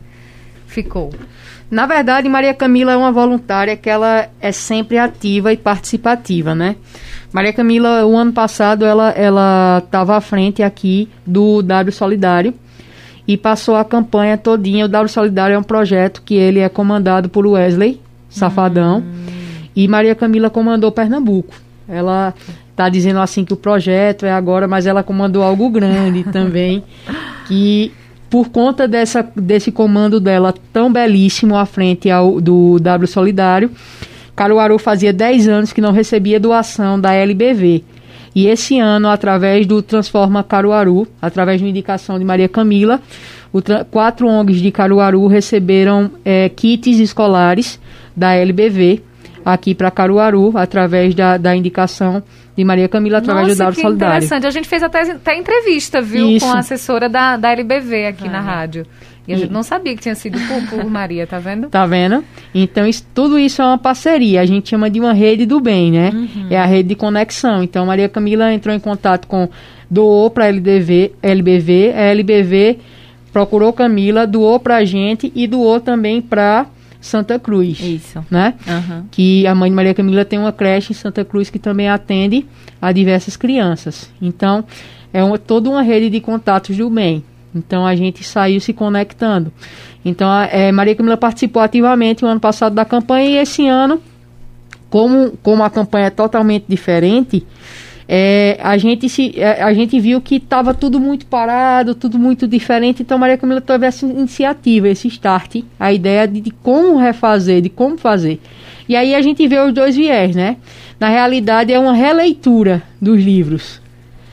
ficou? 0.69 1.13
Na 1.69 1.87
verdade, 1.87 2.29
Maria 2.29 2.55
Camila 2.55 2.93
é 2.93 2.97
uma 2.97 3.11
voluntária 3.11 3.77
que 3.77 3.91
ela 3.91 4.29
é 4.41 4.53
sempre 4.53 4.97
ativa 4.97 5.53
e 5.53 5.57
participativa, 5.57 6.55
né? 6.55 6.77
Maria 7.33 7.53
Camila, 7.53 8.07
o 8.07 8.17
ano 8.17 8.33
passado, 8.33 8.85
ela 8.85 9.11
ela 9.11 9.83
estava 9.85 10.17
à 10.17 10.21
frente 10.21 10.63
aqui 10.63 11.09
do 11.27 11.63
W 11.63 11.93
Solidário 11.93 12.55
e 13.27 13.37
passou 13.37 13.75
a 13.75 13.85
campanha 13.85 14.39
todinha. 14.39 14.85
O 14.85 14.89
W 14.89 15.09
Solidário 15.09 15.55
é 15.55 15.59
um 15.59 15.65
projeto 15.65 16.23
que 16.23 16.37
ele 16.37 16.61
é 16.61 16.69
comandado 16.69 17.29
por 17.29 17.45
Wesley 17.45 18.01
Safadão 18.31 19.01
hum. 19.01 19.25
e 19.75 19.89
Maria 19.89 20.15
Camila 20.15 20.49
comandou 20.49 20.93
Pernambuco. 20.93 21.72
Ela 21.89 22.35
está 22.71 22.89
dizendo 22.89 23.21
assim 23.21 23.45
que 23.45 23.53
o 23.53 23.57
projeto 23.57 24.25
é 24.25 24.33
agora, 24.33 24.67
mas 24.67 24.87
ela 24.87 25.03
comandou 25.03 25.43
algo 25.43 25.69
grande 25.71 26.25
também, 26.33 26.83
que 27.47 27.93
por 28.31 28.49
conta 28.49 28.89
dessa, 28.89 29.23
desse 29.37 29.71
comando 29.71 30.19
dela 30.19 30.55
tão 30.73 30.91
belíssimo 30.91 31.57
à 31.57 31.67
frente 31.67 32.11
ao, 32.11 32.41
do 32.41 32.79
W 32.79 33.07
Solidário, 33.07 33.71
Caruaru 34.35 34.79
fazia 34.79 35.13
10 35.13 35.49
anos 35.49 35.73
que 35.73 35.81
não 35.81 35.93
recebia 35.93 36.41
doação 36.41 36.99
da 36.99 37.13
LBV. 37.13 37.85
E 38.35 38.47
esse 38.47 38.79
ano, 38.79 39.09
através 39.09 39.67
do 39.67 39.83
Transforma 39.83 40.43
Caruaru, 40.43 41.07
através 41.21 41.59
de 41.59 41.65
uma 41.67 41.71
indicação 41.71 42.19
de 42.19 42.25
Maria 42.25 42.49
Camila, 42.49 43.01
quatro 43.91 44.27
ONGs 44.27 44.63
de 44.63 44.71
Caruaru 44.71 45.27
receberam 45.27 46.11
é, 46.25 46.49
kits 46.49 46.99
escolares 46.99 47.79
da 48.17 48.33
LBV 48.33 49.03
aqui 49.45 49.75
para 49.75 49.91
Caruaru, 49.91 50.57
através 50.57 51.15
da, 51.15 51.37
da 51.37 51.55
indicação 51.55 52.23
de 52.57 52.65
Maria 52.65 52.89
Camila, 52.89 53.19
através 53.19 53.49
Nossa, 53.49 53.55
do 53.55 53.59
Dado 53.59 53.75
Solidário. 53.75 54.17
interessante. 54.17 54.47
A 54.47 54.51
gente 54.51 54.69
fez 54.69 54.83
até, 54.83 55.01
até 55.03 55.37
entrevista, 55.37 56.01
viu, 56.03 56.29
Isso. 56.29 56.47
com 56.47 56.53
a 56.53 56.59
assessora 56.59 57.09
da, 57.09 57.37
da 57.37 57.53
LBV 57.53 58.07
aqui 58.07 58.29
ah, 58.29 58.31
na 58.31 58.41
rádio. 58.41 58.87
E 59.27 59.33
a 59.33 59.37
gente 59.37 59.53
não 59.53 59.63
sabia 59.63 59.95
que 59.95 60.03
tinha 60.03 60.17
sido 60.17 60.37
por, 60.41 60.69
por 60.69 60.91
Maria, 60.91 61.27
tá 61.27 61.39
vendo? 61.39 61.69
Tá 61.69 61.87
vendo? 61.87 62.25
Então, 62.53 62.87
isso, 62.87 63.07
tudo 63.15 63.39
isso 63.39 63.63
é 63.63 63.65
uma 63.65 63.79
parceria. 63.79 64.41
A 64.41 64.45
gente 64.45 64.69
chama 64.69 64.91
de 64.91 64.99
uma 64.99 65.13
rede 65.13 65.47
do 65.47 65.61
bem, 65.61 65.93
né? 65.93 66.11
Uhum. 66.13 66.47
É 66.51 66.59
a 66.59 66.67
rede 66.67 66.89
de 66.89 66.95
conexão. 66.97 67.63
Então, 67.63 67.87
Maria 67.87 68.09
Camila 68.09 68.53
entrou 68.53 68.75
em 68.75 68.81
contato 68.81 69.29
com, 69.29 69.49
doou 69.89 70.29
para 70.29 70.47
a 70.47 70.49
LBV, 70.49 71.13
LBV, 71.23 71.93
a 71.95 72.01
LBV 72.01 72.79
procurou 73.33 73.73
Camila, 73.73 74.27
doou 74.27 74.61
para 74.61 74.77
a 74.77 74.85
gente 74.85 75.33
e 75.35 75.47
doou 75.47 75.81
também 75.81 76.21
para 76.21 76.67
Santa 77.03 77.39
Cruz. 77.39 77.81
Isso. 77.81 78.25
Né? 78.31 78.55
Uhum. 78.67 79.05
Que 79.11 79.47
a 79.47 79.55
mãe 79.55 79.69
de 79.69 79.77
Maria 79.77 79.93
Camila 79.93 80.25
tem 80.25 80.39
uma 80.39 80.53
creche 80.53 80.93
em 80.93 80.97
Santa 80.97 81.25
Cruz 81.25 81.51
que 81.51 81.59
também 81.59 81.91
atende 81.91 82.47
a 82.81 82.93
diversas 82.93 83.37
crianças. 83.37 84.09
Então, 84.23 84.65
é 85.13 85.23
uma, 85.23 85.37
toda 85.37 85.69
uma 85.69 85.83
rede 85.83 86.09
de 86.09 86.21
contatos 86.21 86.77
do 86.77 86.89
bem. 86.89 87.25
Então, 87.55 87.85
a 87.85 87.95
gente 87.95 88.25
saiu 88.25 88.61
se 88.61 88.73
conectando. 88.73 89.53
Então, 90.05 90.31
a, 90.31 90.47
é, 90.47 90.71
Maria 90.73 90.95
Camila 90.95 91.17
participou 91.17 91.61
ativamente 91.61 92.23
no 92.23 92.29
ano 92.29 92.41
passado 92.41 92.75
da 92.75 92.85
campanha 92.85 93.29
e 93.29 93.37
esse 93.37 93.67
ano, 93.67 94.01
como, 94.89 95.33
como 95.43 95.63
a 95.65 95.69
campanha 95.69 96.07
é 96.07 96.11
totalmente 96.11 96.67
diferente, 96.69 97.45
é, 98.09 98.59
a, 98.63 98.77
gente 98.77 99.09
se, 99.09 99.33
é, 99.37 99.63
a 99.63 99.73
gente 99.73 99.99
viu 100.01 100.21
que 100.21 100.37
estava 100.37 100.75
tudo 100.75 100.99
muito 100.99 101.27
parado, 101.27 101.95
tudo 101.95 102.19
muito 102.19 102.47
diferente, 102.47 103.03
então 103.03 103.19
Maria 103.19 103.39
Camila 103.39 103.61
teve 103.61 103.87
essa 103.87 104.05
iniciativa, 104.05 104.89
esse 104.89 105.09
start, 105.09 105.63
a 105.79 105.93
ideia 105.93 106.27
de, 106.27 106.41
de 106.41 106.51
como 106.51 106.99
refazer, 106.99 107.61
de 107.61 107.69
como 107.69 107.97
fazer. 107.97 108.41
E 108.89 108.97
aí 108.97 109.15
a 109.15 109.23
gente 109.23 109.47
vê 109.47 109.59
os 109.61 109.73
dois 109.73 109.97
viés, 109.97 110.35
né? 110.35 110.57
Na 110.99 111.09
realidade 111.09 111.73
é 111.73 111.79
uma 111.79 111.95
releitura 111.95 112.83
dos 113.01 113.23
livros. 113.23 113.81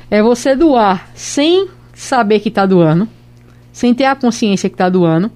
É 0.10 0.22
você 0.22 0.56
doar 0.56 1.10
sem 1.14 1.68
saber 1.94 2.40
que 2.40 2.50
está 2.50 2.66
doando, 2.66 3.08
sem 3.72 3.94
ter 3.94 4.06
a 4.06 4.16
consciência 4.16 4.70
que 4.70 4.76
está 4.76 4.90
doando, 4.90 5.32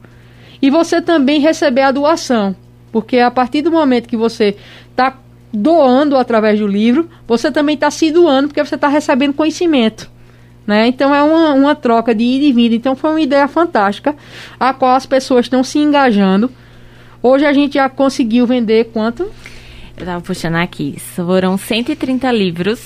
e 0.62 0.70
você 0.70 1.02
também 1.02 1.40
receber 1.40 1.82
a 1.82 1.92
doação. 1.92 2.56
Porque 2.92 3.20
a 3.20 3.32
partir 3.32 3.62
do 3.62 3.72
momento 3.72 4.08
que 4.08 4.18
você 4.18 4.56
está 4.92 5.18
doando 5.54 6.18
através 6.18 6.60
do 6.60 6.66
livro, 6.66 7.08
você 7.28 7.52
também 7.52 7.76
está 7.76 7.92
se 7.92 8.12
doando 8.12 8.48
porque 8.48 8.64
você 8.64 8.76
está 8.76 8.88
recebendo 8.88 9.34
conhecimento. 9.34 10.12
Né? 10.66 10.88
Então 10.88 11.14
é 11.14 11.22
uma, 11.22 11.54
uma 11.54 11.76
troca 11.76 12.16
de 12.16 12.24
ida 12.24 12.46
e 12.46 12.54
vinda. 12.54 12.76
Então 12.76 12.96
foi 12.96 13.12
uma 13.12 13.22
ideia 13.22 13.48
fantástica, 13.48 14.16
a 14.60 14.74
qual 14.74 14.96
as 14.96 15.06
pessoas 15.06 15.46
estão 15.46 15.64
se 15.64 15.78
engajando. 15.78 16.50
Hoje 17.22 17.46
a 17.46 17.54
gente 17.54 17.76
já 17.76 17.88
conseguiu 17.88 18.48
vender 18.48 18.86
quanto? 18.86 19.30
Eu 19.96 20.06
tava 20.06 20.22
puxando 20.22 20.56
aqui. 20.56 20.98
Foram 21.00 21.58
130 21.58 22.32
livros 22.32 22.86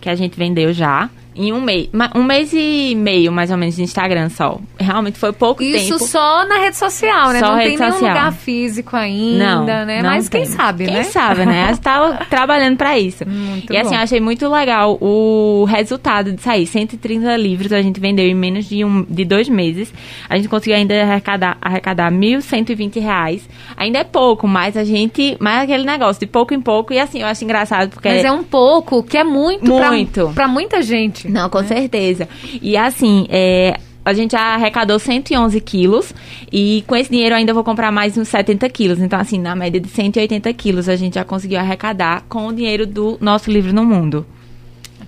que 0.00 0.08
a 0.08 0.14
gente 0.14 0.38
vendeu 0.38 0.72
já 0.72 1.10
em 1.34 1.52
um 1.52 1.60
mês, 1.60 1.88
um 2.14 2.22
mês 2.22 2.52
e 2.52 2.94
meio, 2.94 3.32
mais 3.32 3.50
ou 3.50 3.56
menos, 3.56 3.74
de 3.74 3.82
Instagram 3.82 4.28
só. 4.28 4.60
Realmente 4.84 5.18
foi 5.18 5.32
pouco 5.32 5.62
Isso 5.62 5.72
tempo. 5.72 5.96
Isso 5.96 6.06
só 6.06 6.46
na 6.46 6.58
rede 6.58 6.76
social, 6.76 7.32
né? 7.32 7.38
Só 7.40 7.48
não 7.48 7.56
rede 7.56 7.70
tem 7.70 7.78
nenhum 7.78 7.92
social. 7.92 8.10
lugar 8.10 8.32
físico 8.32 8.96
ainda, 8.96 9.56
não, 9.56 9.64
né? 9.64 10.02
Não 10.02 10.10
Mas 10.10 10.28
tem. 10.28 10.42
quem 10.42 10.50
sabe, 10.50 10.84
quem 10.84 10.94
né? 10.94 11.02
Quem 11.02 11.10
sabe, 11.10 11.46
né? 11.46 11.64
A 11.64 11.66
gente 11.68 11.80
tá 11.80 12.26
trabalhando 12.30 12.76
para 12.76 12.98
isso. 12.98 13.28
Muito 13.28 13.72
e 13.72 13.76
assim, 13.76 13.90
bom. 13.90 13.96
eu 13.96 14.02
achei 14.02 14.20
muito 14.20 14.48
legal 14.48 14.98
o 15.00 15.64
resultado 15.64 16.32
de 16.32 16.42
sair. 16.42 16.66
130 16.66 17.36
livros 17.36 17.72
a 17.72 17.82
gente 17.82 17.98
vendeu 18.00 18.26
em 18.26 18.34
menos 18.34 18.66
de, 18.66 18.84
um, 18.84 19.04
de 19.08 19.24
dois 19.24 19.48
meses. 19.48 19.92
A 20.28 20.36
gente 20.36 20.48
conseguiu 20.48 20.76
ainda 20.76 20.94
arrecadar, 21.02 21.56
arrecadar 21.60 22.10
1.120 22.12 23.00
reais. 23.00 23.48
Ainda 23.76 23.98
é 23.98 24.04
pouco, 24.04 24.46
mas 24.46 24.76
a 24.76 24.84
gente... 24.84 25.36
Mas 25.40 25.60
é 25.60 25.62
aquele 25.64 25.84
negócio, 25.84 26.20
de 26.20 26.26
pouco 26.26 26.54
em 26.54 26.60
pouco. 26.60 26.92
E 26.92 26.98
assim, 26.98 27.20
eu 27.20 27.26
acho 27.26 27.44
engraçado 27.44 27.90
porque... 27.90 28.08
Mas 28.08 28.24
é 28.24 28.32
um 28.32 28.44
pouco, 28.44 29.02
que 29.02 29.16
é 29.16 29.24
muito, 29.24 29.64
Muito. 29.64 30.24
Pra, 30.26 30.32
pra 30.44 30.48
muita 30.48 30.82
gente. 30.82 31.28
Não, 31.28 31.48
com 31.48 31.62
certeza. 31.64 32.28
E 32.60 32.76
assim, 32.76 33.26
é, 33.28 33.78
a 34.04 34.12
gente 34.12 34.36
arrecadou 34.36 34.98
111 34.98 35.60
quilos 35.60 36.14
e 36.52 36.84
com 36.86 36.94
esse 36.94 37.10
dinheiro 37.10 37.34
eu 37.34 37.38
ainda 37.38 37.54
vou 37.54 37.64
comprar 37.64 37.90
mais 37.90 38.16
uns 38.18 38.28
70 38.28 38.68
quilos. 38.68 39.00
Então, 39.00 39.18
assim, 39.18 39.38
na 39.38 39.54
média 39.54 39.80
de 39.80 39.88
180 39.88 40.52
quilos 40.52 40.88
a 40.88 40.96
gente 40.96 41.14
já 41.14 41.24
conseguiu 41.24 41.58
arrecadar 41.58 42.24
com 42.28 42.48
o 42.48 42.52
dinheiro 42.52 42.86
do 42.86 43.16
nosso 43.20 43.50
livro 43.50 43.72
no 43.72 43.84
mundo. 43.84 44.26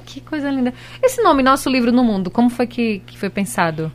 Que 0.07 0.21
coisa 0.23 0.51
linda. 0.51 0.73
Esse 1.03 1.23
nome, 1.23 1.43
Nosso 1.43 1.69
Livro 1.69 1.93
no 1.93 2.03
Mundo, 2.03 2.31
como 2.31 2.49
foi 2.49 2.67
que, 2.67 3.03
que 3.07 3.19
foi 3.19 3.29
pensado? 3.29 3.93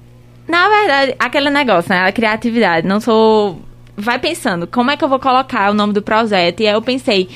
Na 0.47 0.69
verdade, 0.69 1.15
aquele 1.17 1.49
negócio, 1.49 1.89
né? 1.89 2.05
A 2.05 2.11
criatividade. 2.11 2.85
Não 2.85 2.99
sou. 2.99 3.59
Vai 4.01 4.19
pensando, 4.19 4.65
como 4.67 4.91
é 4.91 4.97
que 4.97 5.03
eu 5.03 5.09
vou 5.09 5.19
colocar 5.19 5.69
o 5.69 5.73
nome 5.73 5.93
do 5.93 6.01
projeto? 6.01 6.61
E 6.61 6.67
aí 6.67 6.73
eu 6.73 6.81
pensei, 6.81 7.29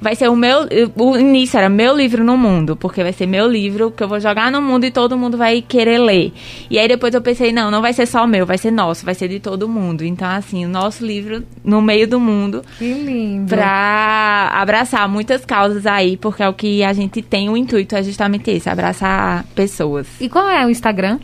vai 0.00 0.14
ser 0.14 0.28
o 0.28 0.36
meu. 0.36 0.66
O 0.96 1.16
início 1.16 1.58
era 1.58 1.68
meu 1.68 1.96
livro 1.96 2.24
no 2.24 2.36
mundo, 2.36 2.76
porque 2.76 3.02
vai 3.02 3.12
ser 3.12 3.26
meu 3.26 3.48
livro 3.48 3.90
que 3.90 4.02
eu 4.02 4.08
vou 4.08 4.20
jogar 4.20 4.50
no 4.50 4.60
mundo 4.60 4.84
e 4.84 4.90
todo 4.90 5.16
mundo 5.16 5.36
vai 5.36 5.62
querer 5.62 5.98
ler. 5.98 6.32
E 6.70 6.78
aí 6.78 6.88
depois 6.88 7.14
eu 7.14 7.22
pensei, 7.22 7.52
não, 7.52 7.70
não 7.70 7.80
vai 7.80 7.92
ser 7.92 8.06
só 8.06 8.26
meu, 8.26 8.44
vai 8.44 8.58
ser 8.58 8.70
nosso, 8.70 9.04
vai 9.04 9.14
ser 9.14 9.28
de 9.28 9.40
todo 9.40 9.68
mundo. 9.68 10.04
Então, 10.04 10.28
assim, 10.28 10.64
o 10.64 10.68
nosso 10.68 11.04
livro 11.04 11.44
no 11.64 11.80
meio 11.80 12.06
do 12.08 12.18
mundo. 12.18 12.62
Que 12.78 12.92
lindo. 12.92 13.48
Pra 13.48 14.50
abraçar 14.52 15.08
muitas 15.08 15.44
causas 15.44 15.86
aí, 15.86 16.16
porque 16.16 16.42
é 16.42 16.48
o 16.48 16.54
que 16.54 16.82
a 16.82 16.92
gente 16.92 17.22
tem 17.22 17.48
o 17.48 17.56
intuito, 17.56 17.94
é 17.94 18.02
justamente 18.02 18.50
esse, 18.50 18.68
abraçar 18.68 19.44
pessoas. 19.54 20.06
E 20.20 20.28
qual 20.28 20.48
é 20.48 20.64
o 20.66 20.70
Instagram? 20.70 21.18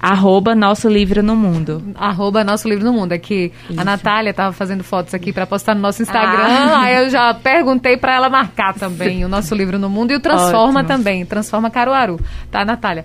Arroba 0.00 0.54
nosso 0.54 0.88
livro 0.88 1.22
no 1.22 1.36
mundo. 1.36 1.82
Arroba 1.94 2.44
Nosso 2.44 2.68
Livro 2.68 2.84
no 2.84 2.92
Mundo. 2.92 3.12
É 3.12 3.18
que 3.18 3.52
Isso. 3.68 3.80
a 3.80 3.84
Natália 3.84 4.32
tava 4.32 4.52
fazendo 4.52 4.82
fotos 4.84 5.14
aqui 5.14 5.32
para 5.32 5.46
postar 5.46 5.74
no 5.74 5.80
nosso 5.80 6.02
Instagram. 6.02 6.44
Ah. 6.44 6.82
Aí 6.82 6.96
eu 6.96 7.10
já 7.10 7.34
perguntei 7.34 7.96
para 7.96 8.14
ela 8.14 8.28
marcar 8.28 8.74
também 8.74 9.24
o 9.24 9.28
Nosso 9.28 9.54
Livro 9.54 9.78
no 9.78 9.88
Mundo 9.88 10.12
e 10.12 10.16
o 10.16 10.20
Transforma 10.20 10.80
Ótimo. 10.80 10.88
também. 10.88 11.24
Transforma 11.24 11.70
Caruaru, 11.70 12.20
tá, 12.50 12.64
Natália? 12.64 13.04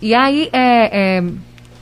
E 0.00 0.14
aí, 0.14 0.48
é, 0.52 1.18
é, 1.18 1.24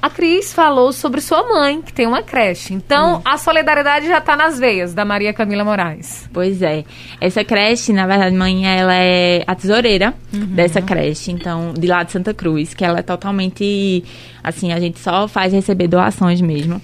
a 0.04 0.10
Cris 0.10 0.52
falou 0.52 0.92
sobre 0.92 1.22
sua 1.22 1.42
mãe, 1.48 1.80
que 1.80 1.90
tem 1.90 2.06
uma 2.06 2.22
creche. 2.22 2.74
Então, 2.74 3.22
a 3.24 3.38
solidariedade 3.38 4.06
já 4.06 4.20
tá 4.20 4.36
nas 4.36 4.58
veias 4.58 4.92
da 4.92 5.02
Maria 5.02 5.32
Camila 5.32 5.64
Moraes. 5.64 6.28
Pois 6.30 6.60
é. 6.60 6.84
Essa 7.18 7.42
creche, 7.42 7.90
na 7.90 8.06
verdade, 8.06 8.36
mãe, 8.36 8.66
ela 8.66 8.94
é 8.94 9.42
a 9.46 9.54
tesoureira 9.54 10.12
dessa 10.30 10.82
creche, 10.82 11.32
então, 11.32 11.72
de 11.72 11.86
lá 11.86 12.02
de 12.02 12.12
Santa 12.12 12.34
Cruz, 12.34 12.74
que 12.74 12.84
ela 12.84 12.98
é 12.98 13.02
totalmente, 13.02 14.04
assim, 14.42 14.74
a 14.74 14.78
gente 14.78 14.98
só 14.98 15.26
faz 15.26 15.54
receber 15.54 15.88
doações 15.88 16.38
mesmo. 16.42 16.82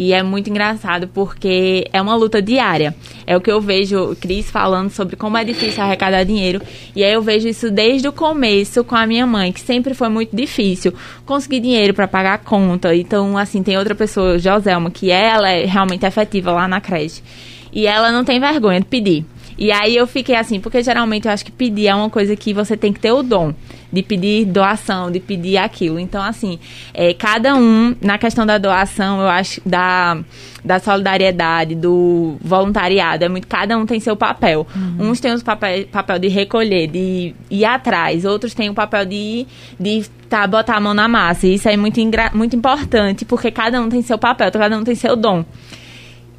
E 0.00 0.14
é 0.14 0.22
muito 0.22 0.48
engraçado 0.48 1.08
porque 1.08 1.86
é 1.92 2.00
uma 2.00 2.16
luta 2.16 2.40
diária. 2.40 2.96
É 3.26 3.36
o 3.36 3.40
que 3.40 3.52
eu 3.52 3.60
vejo 3.60 4.12
o 4.12 4.16
Cris 4.16 4.50
falando 4.50 4.88
sobre 4.88 5.14
como 5.14 5.36
é 5.36 5.44
difícil 5.44 5.82
arrecadar 5.82 6.24
dinheiro. 6.24 6.62
E 6.96 7.04
aí 7.04 7.12
eu 7.12 7.20
vejo 7.20 7.46
isso 7.46 7.70
desde 7.70 8.08
o 8.08 8.12
começo 8.12 8.82
com 8.82 8.96
a 8.96 9.06
minha 9.06 9.26
mãe, 9.26 9.52
que 9.52 9.60
sempre 9.60 9.92
foi 9.92 10.08
muito 10.08 10.34
difícil 10.34 10.94
conseguir 11.26 11.60
dinheiro 11.60 11.92
para 11.92 12.08
pagar 12.08 12.32
a 12.32 12.38
conta. 12.38 12.94
Então, 12.94 13.36
assim, 13.36 13.62
tem 13.62 13.76
outra 13.76 13.94
pessoa, 13.94 14.38
Joselma, 14.38 14.90
que 14.90 15.10
ela 15.10 15.50
é 15.50 15.66
realmente 15.66 16.06
efetiva 16.06 16.50
lá 16.50 16.66
na 16.66 16.80
creche. 16.80 17.22
E 17.70 17.86
ela 17.86 18.10
não 18.10 18.24
tem 18.24 18.40
vergonha 18.40 18.80
de 18.80 18.86
pedir. 18.86 19.26
E 19.60 19.70
aí 19.70 19.94
eu 19.94 20.06
fiquei 20.06 20.34
assim, 20.34 20.58
porque 20.58 20.82
geralmente 20.82 21.26
eu 21.26 21.32
acho 21.32 21.44
que 21.44 21.52
pedir 21.52 21.88
é 21.88 21.94
uma 21.94 22.08
coisa 22.08 22.34
que 22.34 22.54
você 22.54 22.78
tem 22.78 22.94
que 22.94 22.98
ter 22.98 23.12
o 23.12 23.22
dom 23.22 23.52
de 23.92 24.02
pedir 24.02 24.46
doação, 24.46 25.10
de 25.10 25.20
pedir 25.20 25.58
aquilo. 25.58 25.98
Então, 25.98 26.22
assim, 26.22 26.58
é, 26.94 27.12
cada 27.12 27.54
um, 27.54 27.94
na 28.00 28.16
questão 28.16 28.46
da 28.46 28.56
doação, 28.56 29.20
eu 29.20 29.28
acho, 29.28 29.60
da, 29.66 30.18
da 30.64 30.78
solidariedade, 30.78 31.74
do 31.74 32.36
voluntariado, 32.40 33.24
é 33.24 33.28
muito, 33.28 33.46
cada 33.46 33.76
um 33.76 33.84
tem 33.84 34.00
seu 34.00 34.16
papel. 34.16 34.66
Uns 34.98 35.20
têm 35.20 35.34
o 35.34 35.44
papel, 35.44 35.86
papel 35.88 36.18
de 36.18 36.28
recolher, 36.28 36.86
de 36.86 37.34
ir 37.50 37.64
atrás, 37.64 38.24
outros 38.24 38.54
têm 38.54 38.70
o 38.70 38.74
papel 38.74 39.04
de, 39.04 39.46
de 39.78 40.06
tá, 40.28 40.46
botar 40.46 40.76
a 40.76 40.80
mão 40.80 40.94
na 40.94 41.08
massa. 41.08 41.46
E 41.46 41.54
isso 41.54 41.68
é 41.68 41.76
muito, 41.76 42.00
muito 42.32 42.56
importante, 42.56 43.24
porque 43.24 43.50
cada 43.50 43.80
um 43.80 43.88
tem 43.88 44.00
seu 44.00 44.16
papel, 44.16 44.50
cada 44.52 44.78
um 44.78 44.84
tem 44.84 44.94
seu 44.94 45.16
dom. 45.16 45.44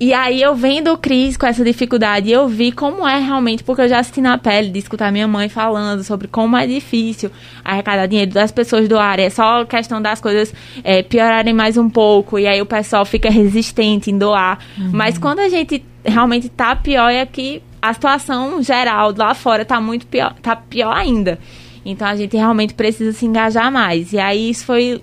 E 0.02 0.16
aí 0.16 0.42
eu 0.42 0.56
vendo 0.56 0.92
o 0.92 0.98
Cris 0.98 1.38
com 1.38 1.46
essa 1.46 1.64
dificuldade, 1.64 2.32
eu 2.32 2.48
vi 2.48 2.72
como 2.72 3.08
é 3.08 3.20
realmente, 3.20 3.64
porque 3.64 3.84
eu 3.84 3.88
já 3.88 4.00
assisti 4.00 4.20
na 4.20 4.36
pele 4.36 4.72
de 4.72 4.80
escutar 4.80 5.12
minha 5.12 5.28
mãe 5.28 5.48
falando 5.48 6.04
sobre 6.04 6.28
como 6.28 6.58
é 6.58 6.66
difícil 6.66 7.30
arrecadar 7.64 8.08
dinheiro 8.08 8.32
das 8.32 8.52
pessoas 8.52 8.88
doarem. 8.88 9.28
É 9.28 9.30
só 9.30 9.64
questão 9.64 10.02
das 10.02 10.20
coisas 10.20 10.52
é, 10.84 11.04
piorarem 11.04 11.54
mais 11.54 11.78
um 11.78 11.88
pouco, 11.88 12.40
e 12.40 12.48
aí 12.48 12.60
o 12.60 12.66
pessoal 12.66 13.06
fica 13.06 13.30
resistente 13.30 14.10
em 14.10 14.18
doar. 14.18 14.58
Mas 14.92 15.20
quando 15.20 15.38
a 15.38 15.50
gente 15.50 15.86
realmente 16.04 16.50
tá 16.50 16.76
pior, 16.76 17.12
é 17.12 17.24
que 17.24 17.62
a 17.80 17.94
situação 17.94 18.60
geral 18.64 19.14
lá 19.16 19.36
fora 19.36 19.64
tá 19.64 19.80
muito 19.80 20.08
pior, 20.08 20.34
tá 20.42 20.56
pior 20.56 20.98
ainda. 20.98 21.38
Então 21.86 22.08
a 22.08 22.16
gente 22.16 22.36
realmente 22.36 22.74
precisa 22.74 23.12
se 23.12 23.28
engajar 23.28 23.72
mais. 23.72 24.14
E 24.14 24.20
aí 24.20 24.50
isso 24.50 24.66
foi, 24.66 25.00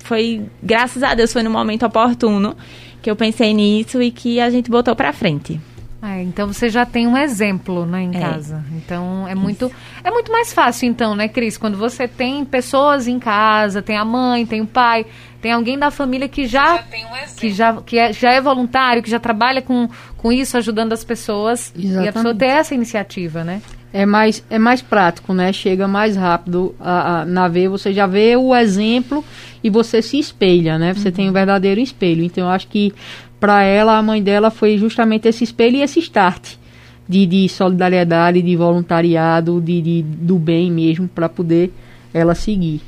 foi 0.00 0.42
graças 0.60 1.04
a 1.04 1.14
Deus, 1.14 1.32
foi 1.32 1.44
no 1.44 1.50
momento 1.50 1.86
oportuno 1.86 2.56
que 3.04 3.10
eu 3.10 3.14
pensei 3.16 3.52
nisso 3.52 4.00
e 4.00 4.10
que 4.10 4.40
a 4.40 4.48
gente 4.48 4.70
botou 4.70 4.96
pra 4.96 5.12
frente. 5.12 5.60
É, 6.02 6.22
então 6.22 6.46
você 6.50 6.68
já 6.70 6.84
tem 6.86 7.06
um 7.06 7.16
exemplo, 7.16 7.84
né, 7.84 8.02
em 8.02 8.16
É. 8.16 8.18
casa. 8.20 8.64
Então 8.72 9.26
é 9.28 9.34
muito 9.34 9.70
é 10.02 10.10
muito 10.10 10.32
mais 10.32 10.52
fácil 10.54 10.88
então, 10.88 11.14
né, 11.14 11.28
Cris, 11.28 11.58
quando 11.58 11.76
você 11.76 12.08
tem 12.08 12.44
pessoas 12.46 13.06
em 13.06 13.18
casa, 13.18 13.82
tem 13.82 13.96
a 13.98 14.04
mãe, 14.06 14.44
tem 14.46 14.60
o 14.62 14.66
pai, 14.66 15.04
tem 15.42 15.52
alguém 15.52 15.78
da 15.78 15.90
família 15.90 16.28
que 16.28 16.46
já, 16.46 16.82
que 17.36 17.50
já 17.50 17.76
que 17.82 17.98
é, 17.98 18.10
já 18.12 18.32
é 18.32 18.40
voluntário, 18.40 19.02
que 19.02 19.10
já 19.10 19.18
trabalha 19.20 19.60
com, 19.60 19.86
com 20.16 20.32
isso, 20.32 20.56
ajudando 20.56 20.92
as 20.94 21.04
pessoas 21.04 21.72
e 21.76 21.86
a 21.86 21.90
pessoa 21.90 22.02
Exatamente. 22.10 22.38
ter 22.38 22.46
essa 22.46 22.74
iniciativa, 22.74 23.44
né? 23.44 23.60
É 23.96 24.04
mais, 24.04 24.44
é 24.50 24.58
mais 24.58 24.82
prático, 24.82 25.32
né? 25.32 25.52
Chega 25.52 25.86
mais 25.86 26.16
rápido 26.16 26.74
a, 26.80 27.20
a- 27.20 27.24
na 27.24 27.46
veia, 27.46 27.70
você 27.70 27.92
já 27.92 28.08
vê 28.08 28.34
o 28.36 28.52
exemplo 28.54 29.24
e 29.62 29.70
você 29.70 30.02
se 30.02 30.18
espelha, 30.18 30.76
né? 30.78 30.92
Você 30.94 31.12
tem 31.12 31.30
um 31.30 31.32
verdadeiro 31.32 31.80
espelho. 31.80 32.24
Então, 32.24 32.44
eu 32.44 32.50
acho 32.50 32.66
que 32.66 32.92
para 33.38 33.62
ela, 33.62 33.96
a 33.96 34.02
mãe 34.02 34.20
dela 34.20 34.50
foi 34.50 34.76
justamente 34.78 35.28
esse 35.28 35.44
espelho 35.44 35.76
e 35.76 35.82
esse 35.82 36.00
start 36.00 36.54
de, 37.08 37.24
de 37.24 37.48
solidariedade, 37.48 38.42
de 38.42 38.56
voluntariado, 38.56 39.60
de, 39.60 39.80
de- 39.80 40.02
do 40.02 40.40
bem 40.40 40.72
mesmo, 40.72 41.06
para 41.06 41.28
poder 41.28 41.72
ela 42.12 42.34
seguir. 42.34 42.80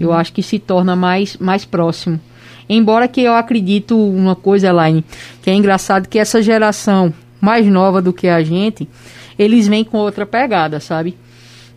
Eu 0.00 0.12
acho 0.12 0.32
que 0.32 0.42
se 0.42 0.58
torna 0.58 0.94
mais, 0.94 1.36
mais 1.38 1.64
próximo. 1.64 2.20
Embora 2.68 3.08
que 3.08 3.22
eu 3.22 3.32
acredito 3.34 3.96
uma 3.96 4.36
coisa, 4.36 4.68
Elaine, 4.68 5.04
que 5.42 5.50
é 5.50 5.54
engraçado 5.54 6.08
que 6.08 6.18
essa 6.18 6.40
geração 6.42 7.12
mais 7.40 7.66
nova 7.66 8.00
do 8.02 8.12
que 8.12 8.28
a 8.28 8.42
gente, 8.42 8.88
eles 9.38 9.68
vêm 9.68 9.84
com 9.84 9.98
outra 9.98 10.26
pegada, 10.26 10.80
sabe? 10.80 11.16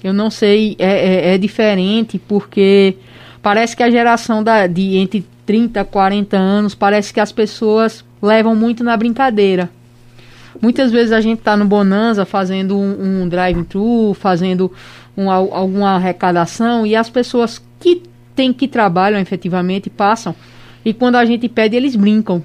Eu 0.04 0.14
não 0.14 0.30
sei, 0.32 0.76
é, 0.80 1.30
é, 1.32 1.36
é 1.36 1.38
diferente 1.38 2.18
porque 2.20 2.96
parece 3.42 3.76
que 3.76 3.84
a 3.84 3.92
geração 3.92 4.44
da, 4.44 4.66
de 4.68 4.98
entre 4.98 5.26
30 5.46 5.80
e 5.80 5.84
40 5.84 6.38
anos, 6.38 6.74
parece 6.74 7.14
que 7.14 7.20
as 7.20 7.32
pessoas 7.32 8.04
levam 8.22 8.56
muito 8.56 8.84
na 8.84 8.96
brincadeira. 8.98 9.70
Muitas 10.62 10.92
vezes 10.92 11.12
a 11.12 11.22
gente 11.22 11.42
tá 11.42 11.56
no 11.56 11.66
Bonanza 11.66 12.26
fazendo 12.26 12.78
um, 12.78 13.22
um 13.24 13.30
drive-thru, 13.30 14.14
fazendo 14.14 14.72
um, 15.16 15.30
al- 15.30 15.54
alguma 15.54 15.92
arrecadação 15.96 16.86
e 16.86 16.96
as 16.96 17.10
pessoas 17.10 17.62
que 17.80 18.02
tem 18.36 18.52
que 18.52 18.68
trabalham 18.68 19.20
efetivamente 19.20 19.90
passam 19.90 20.36
e 20.84 20.94
quando 20.94 21.16
a 21.16 21.26
gente 21.26 21.48
pede 21.48 21.76
eles 21.76 21.96
brincam. 21.96 22.44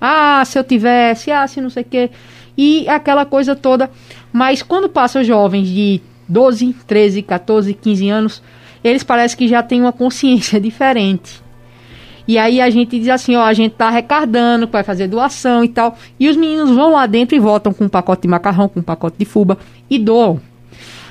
Ah, 0.00 0.42
se 0.44 0.58
eu 0.58 0.64
tivesse, 0.64 1.30
ah, 1.30 1.46
se 1.46 1.60
não 1.60 1.70
sei 1.70 1.82
o 1.82 1.86
quê. 1.86 2.10
E 2.56 2.88
aquela 2.88 3.24
coisa 3.24 3.54
toda. 3.54 3.90
Mas 4.32 4.62
quando 4.62 4.88
passam 4.88 5.24
jovens 5.24 5.68
de 5.68 6.00
12, 6.28 6.74
13, 6.86 7.22
14, 7.22 7.74
15 7.74 8.08
anos, 8.08 8.42
eles 8.82 9.02
parecem 9.02 9.36
que 9.36 9.48
já 9.48 9.62
têm 9.62 9.80
uma 9.80 9.92
consciência 9.92 10.58
diferente. 10.60 11.42
E 12.28 12.38
aí 12.38 12.60
a 12.60 12.70
gente 12.70 12.98
diz 12.98 13.08
assim, 13.08 13.34
ó, 13.34 13.42
a 13.42 13.52
gente 13.52 13.72
tá 13.72 13.88
arrecadando, 13.88 14.68
vai 14.68 14.84
fazer 14.84 15.08
doação 15.08 15.64
e 15.64 15.68
tal. 15.68 15.98
E 16.18 16.28
os 16.28 16.36
meninos 16.36 16.70
vão 16.70 16.92
lá 16.92 17.06
dentro 17.06 17.34
e 17.34 17.40
voltam 17.40 17.72
com 17.72 17.84
um 17.84 17.88
pacote 17.88 18.22
de 18.22 18.28
macarrão, 18.28 18.68
com 18.68 18.78
um 18.78 18.82
pacote 18.82 19.16
de 19.18 19.24
fuba 19.24 19.58
e 19.88 19.98
doam. 19.98 20.40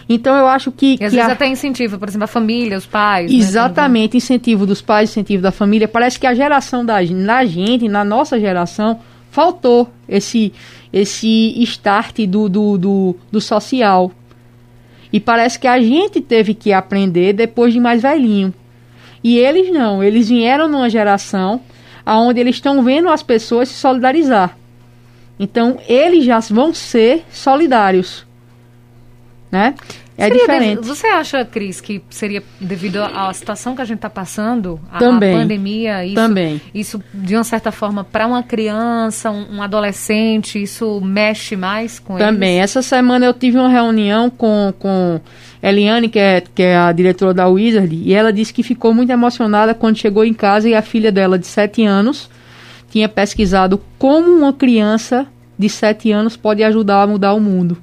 Então 0.07 0.35
eu 0.35 0.47
acho 0.47 0.71
que. 0.71 0.93
E 0.93 0.97
que 0.97 1.03
às 1.03 1.13
vezes 1.13 1.29
a... 1.29 1.33
até 1.33 1.47
incentivo, 1.47 1.99
por 1.99 2.07
exemplo, 2.07 2.23
a 2.23 2.27
família, 2.27 2.77
os 2.77 2.85
pais. 2.85 3.29
né, 3.31 3.38
Exatamente, 3.38 4.17
incentivo 4.17 4.65
dos 4.65 4.81
pais, 4.81 5.11
incentivo 5.11 5.43
da 5.43 5.51
família. 5.51 5.88
Parece 5.88 6.19
que 6.19 6.25
a 6.25 6.33
geração 6.33 6.83
da 6.83 6.99
na 7.03 7.45
gente, 7.45 7.88
na 7.88 8.03
nossa 8.03 8.39
geração, 8.39 8.99
faltou 9.29 9.88
esse 10.07 10.51
esse 10.91 11.53
start 11.63 12.19
do, 12.27 12.50
do, 12.50 12.77
do, 12.77 13.15
do 13.31 13.41
social. 13.41 14.12
E 15.12 15.19
parece 15.19 15.60
que 15.60 15.67
a 15.67 15.79
gente 15.79 16.22
teve 16.22 16.53
que 16.53 16.72
aprender 16.72 17.34
depois 17.34 17.74
de 17.74 17.79
mais 17.79 18.01
velhinho. 18.01 18.53
E 19.24 19.38
eles 19.38 19.72
não, 19.72 20.03
eles 20.03 20.29
vieram 20.29 20.67
numa 20.67 20.89
geração 20.89 21.62
onde 22.05 22.39
eles 22.39 22.55
estão 22.55 22.81
vendo 22.84 23.10
as 23.10 23.22
pessoas 23.22 23.69
se 23.69 23.75
solidarizar. 23.75 24.58
Então, 25.39 25.79
eles 25.88 26.25
já 26.25 26.39
vão 26.39 26.74
ser 26.74 27.24
solidários. 27.31 28.25
Né? 29.51 29.74
É 30.19 30.23
Seria 30.23 30.41
diferente. 30.41 30.85
você 30.85 31.07
acha, 31.07 31.45
Cris, 31.45 31.79
que 31.79 32.03
seria 32.09 32.43
devido 32.59 32.97
à 32.97 33.31
situação 33.33 33.73
que 33.73 33.81
a 33.81 33.85
gente 33.85 33.99
está 33.99 34.09
passando, 34.09 34.77
a, 34.91 34.99
Também. 34.99 35.33
a 35.33 35.39
pandemia, 35.39 36.05
isso, 36.05 36.15
Também. 36.15 36.61
isso 36.75 37.01
de 37.13 37.35
uma 37.35 37.43
certa 37.45 37.71
forma 37.71 38.03
para 38.03 38.27
uma 38.27 38.43
criança, 38.43 39.31
um, 39.31 39.55
um 39.55 39.61
adolescente, 39.61 40.61
isso 40.61 40.99
mexe 40.99 41.55
mais 41.55 41.99
com 41.99 42.17
Também. 42.17 42.57
eles? 42.57 42.71
Essa 42.71 42.81
semana 42.81 43.25
eu 43.27 43.33
tive 43.33 43.57
uma 43.57 43.69
reunião 43.69 44.29
com, 44.29 44.73
com 44.77 45.21
Eliane, 45.63 46.09
que 46.09 46.19
é, 46.19 46.43
que 46.53 46.63
é 46.63 46.75
a 46.75 46.91
diretora 46.91 47.33
da 47.33 47.47
Wizard, 47.47 47.95
e 47.95 48.13
ela 48.13 48.33
disse 48.33 48.53
que 48.53 48.61
ficou 48.61 48.93
muito 48.93 49.11
emocionada 49.13 49.73
quando 49.73 49.95
chegou 49.97 50.25
em 50.25 50.33
casa 50.33 50.67
e 50.67 50.75
a 50.75 50.81
filha 50.81 51.13
dela, 51.13 51.39
de 51.39 51.47
7 51.47 51.85
anos, 51.85 52.29
tinha 52.91 53.07
pesquisado 53.07 53.81
como 53.97 54.29
uma 54.29 54.51
criança 54.51 55.25
de 55.57 55.69
7 55.69 56.11
anos 56.11 56.35
pode 56.35 56.61
ajudar 56.61 57.03
a 57.03 57.07
mudar 57.07 57.33
o 57.33 57.39
mundo. 57.39 57.77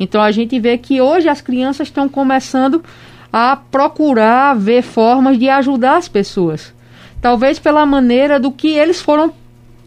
Então 0.00 0.22
a 0.22 0.30
gente 0.30 0.58
vê 0.58 0.78
que 0.78 0.98
hoje 0.98 1.28
as 1.28 1.42
crianças 1.42 1.88
estão 1.88 2.08
começando 2.08 2.82
a 3.30 3.54
procurar 3.54 4.56
ver 4.56 4.82
formas 4.82 5.38
de 5.38 5.50
ajudar 5.50 5.98
as 5.98 6.08
pessoas. 6.08 6.72
Talvez 7.20 7.58
pela 7.58 7.84
maneira 7.84 8.40
do 8.40 8.50
que 8.50 8.68
eles 8.68 9.02
foram 9.02 9.30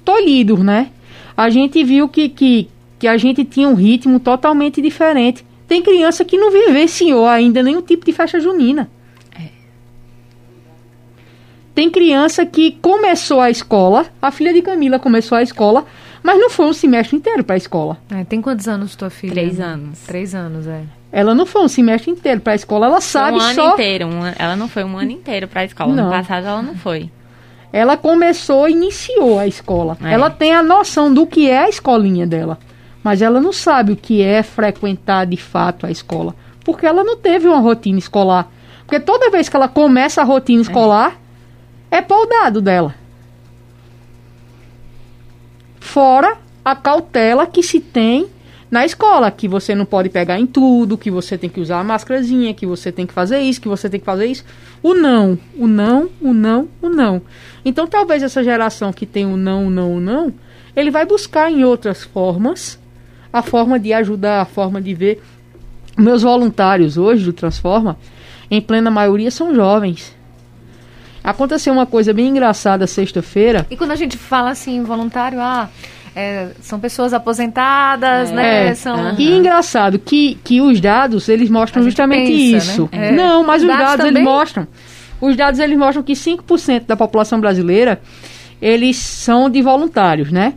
tolhidos, 0.06 0.60
né? 0.60 0.92
A 1.36 1.50
gente 1.50 1.84
viu 1.84 2.08
que, 2.08 2.30
que, 2.30 2.70
que 3.00 3.08
a 3.08 3.18
gente 3.18 3.44
tinha 3.44 3.68
um 3.68 3.74
ritmo 3.74 4.20
totalmente 4.20 4.80
diferente. 4.80 5.44
Tem 5.68 5.82
criança 5.82 6.24
que 6.24 6.38
não 6.38 6.52
vivenciou 6.52 7.28
ainda 7.28 7.64
nenhum 7.64 7.82
tipo 7.82 8.06
de 8.06 8.14
festa 8.14 8.40
junina. 8.40 8.88
Tem 11.74 11.90
criança 11.90 12.46
que 12.46 12.78
começou 12.82 13.40
a 13.40 13.50
escola, 13.50 14.06
a 14.22 14.30
filha 14.30 14.54
de 14.54 14.62
Camila 14.62 15.00
começou 15.00 15.36
a 15.36 15.42
escola, 15.42 15.86
mas 16.24 16.40
não 16.40 16.50
foi 16.50 16.66
um 16.68 16.74
semestre 16.74 17.16
inteiro 17.18 17.44
para 17.44 17.56
a 17.56 17.58
escola. 17.58 17.98
É, 18.10 18.24
tem 18.24 18.42
quantos 18.42 18.68
anos 18.68 18.96
tua 18.96 19.10
filha? 19.10 19.34
Três 19.34 19.60
anos. 19.60 20.00
Três 20.00 20.34
anos, 20.34 20.66
é. 20.68 20.84
Ela 21.12 21.36
não 21.36 21.46
foi 21.46 21.64
um 21.64 21.68
semestre 21.68 22.10
inteiro 22.10 22.42
para 22.42 22.54
a 22.54 22.56
escola, 22.56 22.88
ela 22.88 23.00
Foi 23.02 23.10
sabe 23.10 23.38
um 23.38 23.42
ano 23.42 23.54
só. 23.54 23.74
inteiro. 23.74 24.08
um 24.08 24.26
ela 24.26 24.56
não 24.56 24.68
foi 24.68 24.84
um 24.84 24.98
ano 24.98 25.12
inteiro 25.12 25.48
pra 25.48 25.64
escola. 25.64 25.94
Não. 25.94 26.06
No 26.06 26.10
passado 26.10 26.48
ela 26.48 26.62
não 26.64 26.76
foi. 26.76 27.12
Ela 27.72 27.98
começou, 27.98 28.68
iniciou 28.68 29.38
a 29.38 29.46
escola. 29.48 29.98
É. 30.04 30.14
Ela 30.14 30.30
tem 30.30 30.54
a 30.54 30.64
noção 30.64 31.14
do 31.14 31.28
que 31.28 31.50
é 31.50 31.60
a 31.66 31.70
escolinha 31.70 32.26
dela, 32.26 32.58
mas 33.04 33.22
ela 33.22 33.40
não 33.40 33.52
sabe 33.54 33.92
o 33.92 33.96
que 33.96 34.22
é 34.24 34.42
frequentar 34.42 35.26
de 35.26 35.38
fato 35.38 35.86
a 35.86 35.92
escola, 35.92 36.36
porque 36.64 36.86
ela 36.86 37.04
não 37.04 37.18
teve 37.18 37.48
uma 37.48 37.60
rotina 37.60 38.00
escolar. 38.00 38.48
Porque 38.86 39.00
toda 39.00 39.30
vez 39.30 39.50
que 39.50 39.56
ela 39.56 39.68
começa 39.68 40.22
a 40.22 40.24
rotina 40.24 40.62
escolar, 40.62 41.20
é 41.92 42.02
pau 42.02 42.28
dado 42.28 42.62
dela. 42.62 42.96
Fora 45.84 46.38
a 46.64 46.76
cautela 46.78 47.46
que 47.46 47.62
se 47.62 47.80
tem 47.80 48.28
na 48.72 48.86
escola, 48.86 49.30
que 49.30 49.50
você 49.50 49.76
não 49.76 49.86
pode 49.86 50.10
pegar 50.10 50.40
em 50.40 50.48
tudo, 50.48 50.98
que 50.98 51.12
você 51.12 51.38
tem 51.38 51.50
que 51.50 51.60
usar 51.60 51.82
a 51.82 51.84
máscarazinha, 51.84 52.54
que 52.54 52.66
você 52.66 52.90
tem 52.90 53.06
que 53.06 53.14
fazer 53.14 53.42
isso, 53.42 53.62
que 53.62 53.68
você 53.68 53.90
tem 53.90 54.00
que 54.00 54.06
fazer 54.06 54.26
isso. 54.26 54.46
O 54.82 54.94
não, 54.96 55.38
o 55.56 55.68
não, 55.68 56.10
o 56.22 56.34
não, 56.34 56.70
o 56.82 56.90
não. 56.90 57.22
Então 57.66 57.86
talvez 57.86 58.24
essa 58.24 58.42
geração 58.42 58.94
que 58.94 59.06
tem 59.06 59.26
o 59.26 59.36
não, 59.36 59.68
o 59.68 59.70
não, 59.70 59.98
o 59.98 60.00
não, 60.00 60.34
ele 60.74 60.90
vai 60.90 61.06
buscar 61.06 61.52
em 61.52 61.66
outras 61.66 62.02
formas 62.02 62.80
a 63.32 63.44
forma 63.44 63.78
de 63.78 63.92
ajudar, 63.92 64.42
a 64.42 64.46
forma 64.46 64.82
de 64.82 64.96
ver. 64.96 65.22
Meus 65.98 66.24
voluntários 66.24 66.98
hoje 66.98 67.26
do 67.26 67.34
Transforma, 67.34 67.98
em 68.50 68.62
plena 68.62 68.90
maioria, 68.90 69.30
são 69.30 69.54
jovens. 69.54 70.16
Aconteceu 71.24 71.72
uma 71.74 71.86
coisa 71.86 72.14
bem 72.14 72.28
engraçada 72.28 72.86
sexta-feira. 72.86 73.66
E 73.70 73.78
quando 73.78 73.92
a 73.92 73.96
gente 73.96 74.18
fala 74.18 74.50
assim, 74.50 74.84
voluntário, 74.84 75.40
ah, 75.40 75.70
é, 76.16 76.50
são 76.62 76.80
pessoas 76.80 77.14
aposentadas, 77.14 78.30
né? 78.32 78.68
É. 78.68 78.76
São... 78.76 79.16
E 79.18 79.32
engraçado 79.32 79.98
que, 79.98 80.38
que 80.44 80.62
os 80.62 80.80
dados 80.82 81.30
eles 81.30 81.50
mostram 81.50 81.82
justamente 81.82 82.32
pensa, 82.32 82.72
isso. 82.72 82.90
né? 82.92 83.10
É. 83.10 83.12
Não, 83.12 83.44
mas 83.44 83.64
Os 83.64 83.70
os 83.70 83.76
dados 83.76 83.92
dados, 83.92 84.06
eles 84.06 84.24
mostram. 84.24 84.68
Os 85.22 85.36
dados 85.36 85.60
eles 85.60 85.78
mostram 85.78 86.04
que 86.04 86.14
5% 86.14 86.86
da 86.86 86.98
população 86.98 87.40
brasileira 87.40 88.02
eles 88.62 88.98
são 88.98 89.50
de 89.50 89.62
voluntários, 89.62 90.32
né? 90.32 90.54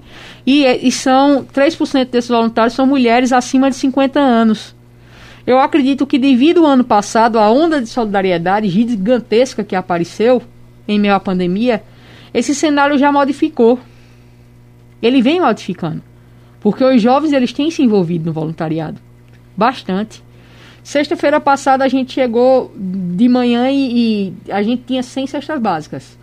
E, 0.46 0.64
e 0.64 0.92
são 0.92 1.44
3% 1.44 2.04
desses 2.10 2.30
voluntários 2.30 2.74
são 2.74 2.86
mulheres 2.86 3.32
acima 3.32 3.70
de 3.70 3.76
50 3.76 4.20
anos. 4.20 4.76
Eu 5.46 5.58
acredito 5.60 6.06
que 6.06 6.18
devido 6.18 6.64
ao 6.64 6.72
ano 6.72 6.84
passado 6.84 7.38
a 7.38 7.50
onda 7.50 7.80
de 7.80 7.88
solidariedade 7.88 8.68
gigantesca 8.68 9.62
que 9.62 9.76
apareceu 9.76 10.42
em 10.88 10.98
meio 10.98 11.14
à 11.14 11.20
pandemia, 11.20 11.82
esse 12.32 12.54
cenário 12.54 12.98
já 12.98 13.10
modificou. 13.10 13.78
Ele 15.02 15.20
vem 15.22 15.40
modificando. 15.40 16.02
Porque 16.60 16.82
os 16.84 17.00
jovens 17.00 17.32
eles 17.32 17.52
têm 17.52 17.70
se 17.70 17.82
envolvido 17.82 18.26
no 18.26 18.32
voluntariado. 18.32 18.98
Bastante. 19.56 20.22
Sexta-feira 20.82 21.40
passada 21.40 21.84
a 21.84 21.88
gente 21.88 22.12
chegou 22.12 22.72
de 22.76 23.28
manhã 23.28 23.70
e, 23.70 24.32
e 24.48 24.52
a 24.52 24.62
gente 24.62 24.82
tinha 24.86 25.02
100 25.02 25.26
cestas 25.26 25.60
básicas. 25.60 26.18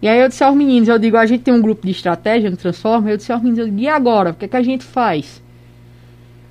E 0.00 0.06
aí 0.06 0.20
eu 0.20 0.28
disse 0.28 0.44
aos 0.44 0.54
meninos, 0.56 0.88
eu 0.88 0.98
digo, 0.98 1.16
a 1.16 1.26
gente 1.26 1.42
tem 1.42 1.52
um 1.52 1.60
grupo 1.60 1.84
de 1.84 1.90
estratégia 1.90 2.48
no 2.50 2.56
Transforma, 2.56 3.10
eu 3.10 3.16
disse 3.16 3.32
aos 3.32 3.42
meninos, 3.42 3.66
digo, 3.66 3.78
e 3.80 3.88
agora? 3.88 4.30
O 4.30 4.34
que, 4.34 4.44
é 4.44 4.48
que 4.48 4.56
a 4.56 4.62
gente 4.62 4.84
faz? 4.84 5.42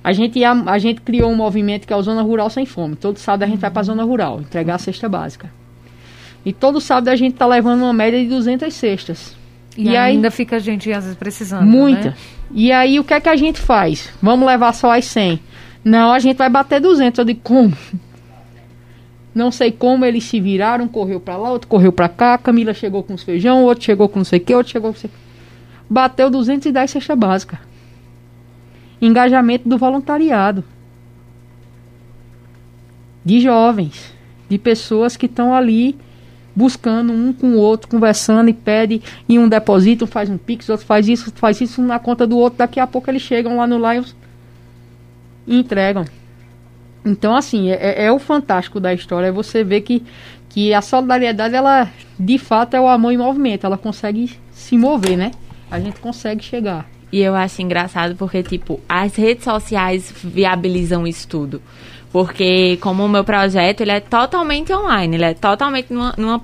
A 0.04 0.12
gente, 0.12 0.38
ia- 0.38 0.52
a 0.52 0.78
gente 0.78 1.00
criou 1.00 1.30
um 1.30 1.36
movimento 1.36 1.86
que 1.86 1.92
é 1.92 1.96
o 1.96 2.02
Zona 2.02 2.20
Rural 2.22 2.50
Sem 2.50 2.66
Fome. 2.66 2.96
Todo 2.96 3.18
sábado 3.18 3.44
a 3.44 3.46
gente 3.46 3.58
vai 3.58 3.70
para 3.70 3.80
a 3.80 3.84
Zona 3.84 4.04
Rural, 4.04 4.40
entregar 4.40 4.74
a 4.74 4.78
cesta 4.78 5.08
básica. 5.08 5.50
E 6.44 6.52
todo 6.52 6.80
sábado 6.80 7.08
a 7.08 7.16
gente 7.16 7.34
tá 7.34 7.46
levando 7.46 7.82
uma 7.82 7.92
média 7.92 8.20
de 8.20 8.28
200 8.28 8.72
cestas. 8.72 9.36
E, 9.76 9.96
ainda 9.96 10.30
fica 10.30 10.58
gente, 10.58 10.92
às 10.92 11.04
vezes, 11.04 11.18
precisando. 11.18 11.64
Muita. 11.64 12.10
né? 12.10 12.16
E 12.50 12.72
aí 12.72 12.98
o 12.98 13.04
que 13.04 13.14
é 13.14 13.20
que 13.20 13.28
a 13.28 13.36
gente 13.36 13.60
faz? 13.60 14.10
Vamos 14.20 14.46
levar 14.46 14.72
só 14.72 14.96
as 14.96 15.04
100. 15.04 15.40
Não, 15.84 16.12
a 16.12 16.18
gente 16.18 16.36
vai 16.36 16.48
bater 16.48 16.80
200. 16.80 17.18
Eu 17.18 17.24
digo, 17.24 17.40
como? 17.42 17.72
Não 19.34 19.52
sei 19.52 19.70
como 19.70 20.04
eles 20.04 20.24
se 20.24 20.40
viraram, 20.40 20.86
um 20.86 20.88
correu 20.88 21.20
pra 21.20 21.36
lá, 21.36 21.50
outro 21.50 21.68
correu 21.68 21.92
pra 21.92 22.08
cá, 22.08 22.36
Camila 22.36 22.74
chegou 22.74 23.04
com 23.04 23.14
os 23.14 23.22
feijão, 23.22 23.62
outro 23.62 23.84
chegou 23.84 24.08
com 24.08 24.18
não 24.18 24.24
sei 24.24 24.40
o 24.40 24.42
que, 24.42 24.52
outro 24.52 24.72
chegou 24.72 24.90
com 24.90 24.96
não 24.96 25.00
sei 25.00 25.10
o 25.10 25.12
que. 25.12 25.18
Bateu 25.88 26.28
210 26.28 26.90
cesta 26.90 27.14
básica. 27.14 27.60
Engajamento 29.00 29.68
do 29.68 29.78
voluntariado. 29.78 30.64
De 33.24 33.40
jovens, 33.40 34.12
de 34.48 34.58
pessoas 34.58 35.16
que 35.16 35.26
estão 35.26 35.54
ali 35.54 35.96
buscando 36.58 37.12
um 37.12 37.32
com 37.32 37.50
o 37.52 37.56
outro, 37.56 37.88
conversando 37.88 38.50
e 38.50 38.52
pede, 38.52 39.00
e 39.28 39.38
um 39.38 39.48
deposita, 39.48 40.04
um 40.04 40.08
faz 40.08 40.28
um 40.28 40.36
pix, 40.36 40.68
outro 40.68 40.84
faz 40.84 41.06
isso, 41.06 41.32
faz 41.36 41.60
isso 41.60 41.80
um 41.80 41.86
na 41.86 42.00
conta 42.00 42.26
do 42.26 42.36
outro, 42.36 42.58
daqui 42.58 42.80
a 42.80 42.86
pouco 42.86 43.08
eles 43.08 43.22
chegam 43.22 43.58
lá 43.58 43.66
no 43.66 43.78
Lions 43.78 44.16
e 45.46 45.56
entregam. 45.56 46.04
Então, 47.04 47.36
assim, 47.36 47.70
é, 47.70 48.06
é 48.06 48.12
o 48.12 48.18
fantástico 48.18 48.80
da 48.80 48.92
história, 48.92 49.28
é 49.28 49.32
você 49.32 49.62
ver 49.62 49.82
que, 49.82 50.02
que 50.48 50.74
a 50.74 50.82
solidariedade, 50.82 51.54
ela, 51.54 51.88
de 52.18 52.38
fato, 52.38 52.74
é 52.74 52.80
o 52.80 52.88
amor 52.88 53.12
em 53.12 53.18
movimento, 53.18 53.64
ela 53.64 53.78
consegue 53.78 54.36
se 54.50 54.76
mover, 54.76 55.16
né? 55.16 55.30
A 55.70 55.78
gente 55.78 56.00
consegue 56.00 56.42
chegar. 56.42 56.90
E 57.12 57.20
eu 57.20 57.36
acho 57.36 57.62
engraçado 57.62 58.16
porque, 58.16 58.42
tipo, 58.42 58.80
as 58.88 59.14
redes 59.14 59.44
sociais 59.44 60.12
viabilizam 60.24 61.06
isso 61.06 61.28
tudo. 61.28 61.62
Porque 62.12 62.78
como 62.80 63.04
o 63.04 63.08
meu 63.08 63.22
projeto, 63.22 63.82
ele 63.82 63.90
é 63.90 64.00
totalmente 64.00 64.72
online, 64.72 65.16
ele 65.16 65.24
é 65.24 65.34
totalmente 65.34 65.92
numa, 65.92 66.14
numa, 66.16 66.40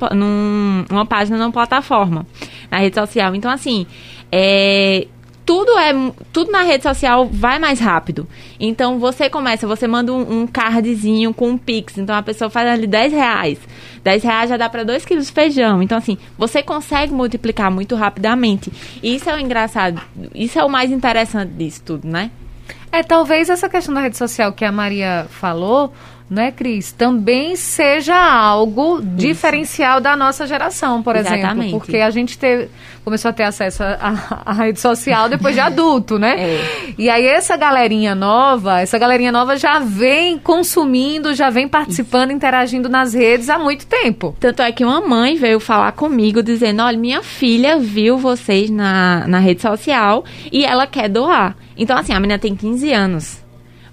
numa 0.91 1.07
página, 1.07 1.39
numa 1.39 1.53
plataforma, 1.53 2.27
na 2.71 2.79
rede 2.79 2.95
social. 2.95 3.35
Então, 3.35 3.51
assim, 3.51 3.87
é, 4.31 5.07
tudo 5.45 5.79
é 5.79 5.93
tudo 6.33 6.51
na 6.51 6.63
rede 6.63 6.83
social 6.83 7.29
vai 7.31 7.59
mais 7.59 7.79
rápido. 7.79 8.27
Então 8.59 8.99
você 8.99 9.29
começa, 9.29 9.67
você 9.67 9.87
manda 9.87 10.13
um, 10.13 10.43
um 10.43 10.47
cardzinho 10.47 11.35
com 11.35 11.51
um 11.51 11.59
Pix. 11.59 11.99
Então 11.99 12.17
a 12.17 12.23
pessoa 12.23 12.49
faz 12.49 12.69
ali 12.69 12.87
10 12.87 13.13
reais. 13.13 13.59
10 14.03 14.23
reais 14.23 14.51
já 14.51 14.57
dá 14.57 14.69
para 14.69 14.85
2 14.85 15.05
quilos 15.05 15.27
de 15.27 15.33
feijão. 15.33 15.83
Então, 15.83 15.99
assim, 15.99 16.19
você 16.37 16.63
consegue 16.63 17.13
multiplicar 17.13 17.71
muito 17.71 17.95
rapidamente. 17.95 18.73
E 19.03 19.15
isso 19.15 19.29
é 19.29 19.35
o 19.35 19.39
engraçado. 19.39 20.01
Isso 20.35 20.59
é 20.59 20.65
o 20.65 20.69
mais 20.69 20.91
interessante 20.91 21.53
disso 21.53 21.83
tudo, 21.85 22.07
né? 22.09 22.31
É, 22.95 23.03
talvez 23.03 23.51
essa 23.51 23.69
questão 23.69 23.93
da 23.93 24.03
rede 24.03 24.17
social 24.17 24.53
que 24.53 24.65
a 24.65 24.71
Maria 24.71 25.27
falou 25.29 25.93
né, 26.35 26.51
Cris, 26.51 26.93
também 26.93 27.57
seja 27.57 28.15
algo 28.15 28.99
Isso. 28.99 29.07
diferencial 29.17 30.01
da 30.01 30.17
nossa 30.17 30.47
geração, 30.47 31.03
por 31.03 31.17
Exatamente. 31.17 31.47
exemplo. 31.47 31.79
Porque 31.79 31.99
a 31.99 32.11
gente 32.11 32.37
teve, 32.37 32.69
começou 33.05 33.29
a 33.29 33.33
ter 33.33 33.45
acesso 33.45 33.83
à 33.83 34.53
rede 34.53 34.81
social 34.81 35.29
depois 35.29 35.55
de 35.55 35.61
adulto, 35.63 36.19
né? 36.19 36.35
É. 36.39 36.95
E 36.99 37.09
aí 37.09 37.27
essa 37.27 37.57
galerinha 37.57 38.15
nova, 38.15 38.81
essa 38.81 38.99
galerinha 38.99 39.33
nova 39.33 39.57
já 39.57 39.79
vem 39.79 40.39
consumindo, 40.39 41.33
já 41.33 41.49
vem 41.51 41.69
participando, 41.69 42.31
Isso. 42.31 42.37
interagindo 42.37 42.89
nas 42.89 43.15
redes 43.15 43.49
há 43.49 43.59
muito 43.59 43.87
tempo. 43.87 44.37
Tanto 44.41 44.63
é 44.63 44.73
que 44.73 44.85
uma 44.85 45.01
mãe 45.01 45.37
veio 45.37 45.61
falar 45.61 45.93
comigo 45.93 46.43
dizendo, 46.43 46.83
olha, 46.83 46.99
minha 46.99 47.23
filha 47.23 47.79
viu 47.79 48.19
vocês 48.19 48.69
na, 48.69 49.27
na 49.29 49.39
rede 49.39 49.63
social 49.63 50.25
e 50.51 50.65
ela 50.65 50.87
quer 50.87 51.09
doar. 51.09 51.57
Então, 51.77 51.97
assim, 51.97 52.13
a 52.13 52.21
menina 52.21 52.39
tem 52.39 52.55
15 52.55 52.93
anos. 52.93 53.44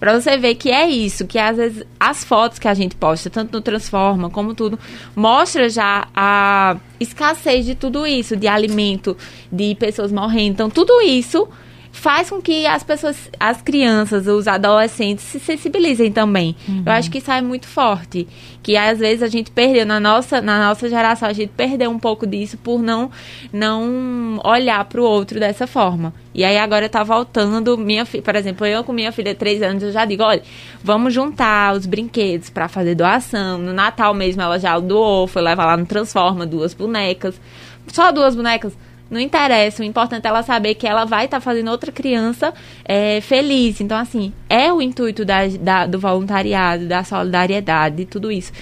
Pra 0.02 0.20
você 0.20 0.36
ver 0.36 0.56
que 0.56 0.72
é 0.72 0.90
isso, 0.90 1.28
que 1.28 1.38
às 1.38 1.58
vezes 1.58 1.84
as 2.00 2.24
fotos 2.24 2.58
que 2.58 2.68
a 2.68 2.74
gente 2.74 2.96
posta, 2.96 3.30
tanto 3.30 3.54
no 3.54 3.62
Transforma 3.62 4.32
como 4.32 4.56
tudo, 4.56 4.80
mostra 5.16 5.70
já 5.70 6.08
a 6.16 6.76
escassez 7.00 7.68
de 7.68 7.76
tudo 7.76 8.08
isso, 8.08 8.36
de 8.36 8.48
alimento, 8.48 9.16
de 9.52 9.76
pessoas 9.76 10.12
morrendo. 10.12 10.54
Então, 10.54 10.70
tudo 10.72 11.04
isso 11.04 11.48
faz 11.92 12.30
com 12.30 12.42
que 12.42 12.66
as 12.66 12.84
pessoas, 12.84 13.30
as 13.40 13.62
crianças, 13.62 14.26
os 14.26 14.48
adolescentes 14.48 15.26
se 15.26 15.40
sensibilizem 15.40 16.12
também. 16.12 16.56
Uhum. 16.68 16.84
Eu 16.86 16.92
acho 16.94 17.12
que 17.12 17.18
isso 17.18 17.30
é 17.30 17.42
muito 17.42 17.68
forte, 17.68 18.28
que 18.64 18.78
às 18.78 19.00
vezes 19.00 19.22
a 19.22 19.28
gente 19.28 19.52
perdeu 19.52 19.86
na 19.86 20.00
nossa, 20.00 20.42
na 20.42 20.68
nossa 20.68 20.90
geração, 20.90 21.28
a 21.28 21.34
gente 21.34 21.52
perdeu 21.56 21.92
um 21.92 22.00
pouco 22.00 22.26
disso 22.26 22.58
por 22.58 22.82
não 22.82 23.12
não 23.52 24.40
olhar 24.44 24.84
para 24.86 25.02
o 25.02 25.04
outro 25.04 25.40
dessa 25.40 25.68
forma. 25.68 26.14
E 26.34 26.46
aí 26.46 26.58
agora 26.58 26.88
tá 26.88 27.04
voltando, 27.04 27.78
minha 27.78 28.06
filha, 28.06 28.24
por 28.24 28.36
exemplo, 28.36 28.66
eu 28.66 28.84
com 28.84 28.94
minha 28.94 29.12
filha 29.12 29.34
de 29.34 29.40
3 29.40 29.62
anos, 29.62 29.84
eu 29.84 29.92
já 29.92 30.06
digo, 30.06 30.24
olha, 30.24 30.42
vamos 30.82 31.14
juntar 31.14 31.74
os 31.74 31.86
brinquedos 31.86 32.50
para 32.50 32.70
fazer 32.70 32.96
doação. 32.96 33.58
No 33.58 33.74
Natal 33.74 34.14
mesmo 34.14 34.42
ela 34.42 34.58
já 34.58 34.80
doou, 34.80 35.28
foi 35.28 35.42
levar 35.42 35.66
lá 35.66 35.76
no 35.76 35.86
Transforma 35.86 36.46
duas 36.46 36.74
bonecas. 36.74 37.40
Só 37.88 38.12
duas 38.12 38.36
bonecas 38.36 38.78
não 39.12 39.20
interessa. 39.20 39.84
O 39.84 39.86
importante 39.86 40.26
é 40.26 40.30
ela 40.30 40.42
saber 40.42 40.76
que 40.76 40.88
ela 40.88 41.04
vai 41.04 41.26
estar 41.26 41.38
tá 41.38 41.42
fazendo 41.42 41.70
outra 41.70 41.92
criança 41.92 42.54
é, 42.86 43.20
feliz. 43.20 43.82
Então, 43.82 43.98
assim, 43.98 44.34
é 44.50 44.72
o 44.72 44.82
intuito 44.82 45.26
da, 45.26 45.46
da, 45.48 45.86
do 45.86 46.00
voluntariado, 46.00 46.88
da 46.88 47.04
solidariedade, 47.04 48.06
tudo 48.06 48.32
isso. 48.32 48.54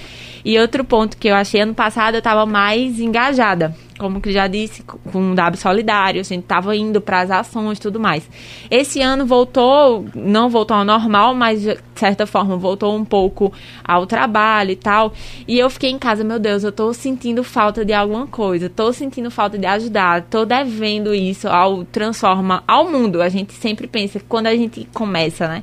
E 0.44 0.58
outro 0.60 0.84
ponto 0.84 1.18
que 1.18 1.28
eu 1.28 1.36
achei 1.36 1.62
ano 1.62 1.74
passado, 1.74 2.16
eu 2.16 2.20
estava 2.20 2.46
mais 2.46 3.00
engajada 3.00 3.76
como 4.00 4.22
que 4.22 4.32
já 4.32 4.48
disse, 4.48 4.82
com 4.82 5.34
o 5.34 5.36
W 5.36 5.62
Solidário, 5.62 6.22
a 6.22 6.24
gente 6.24 6.44
estava 6.44 6.76
indo 6.76 7.02
para 7.02 7.20
as 7.20 7.30
ações 7.30 7.78
e 7.78 7.82
tudo 7.82 8.00
mais. 8.00 8.28
Esse 8.72 9.02
ano 9.02 9.26
voltou, 9.26 10.06
não 10.16 10.50
voltou 10.50 10.78
ao 10.78 10.86
normal, 10.86 11.36
mas 11.36 11.62
de 11.62 11.78
certa 11.94 12.26
forma 12.26 12.56
voltou 12.56 12.96
um 12.96 13.04
pouco 13.04 13.52
ao 13.84 14.08
trabalho 14.08 14.72
e 14.72 14.76
tal. 14.78 15.14
E 15.46 15.60
eu 15.60 15.70
fiquei 15.70 15.92
em 15.92 16.00
casa, 16.00 16.24
meu 16.24 16.40
Deus, 16.40 16.64
eu 16.64 16.70
estou 16.70 16.94
sentindo 16.94 17.44
falta 17.44 17.84
de 17.84 17.92
alguma 17.92 18.26
coisa, 18.26 18.68
estou 18.68 18.94
sentindo 18.94 19.30
falta 19.30 19.58
de 19.58 19.66
ajudar, 19.66 20.22
estou 20.22 20.46
devendo 20.46 21.14
isso 21.14 21.50
ao 21.50 21.84
Transforma, 21.84 22.64
ao 22.66 22.90
mundo. 22.90 23.22
A 23.22 23.28
gente 23.28 23.54
sempre 23.54 23.86
pensa 23.86 24.20
que 24.20 24.26
quando 24.26 24.48
a 24.48 24.56
gente 24.56 24.88
começa, 24.94 25.48
né? 25.48 25.62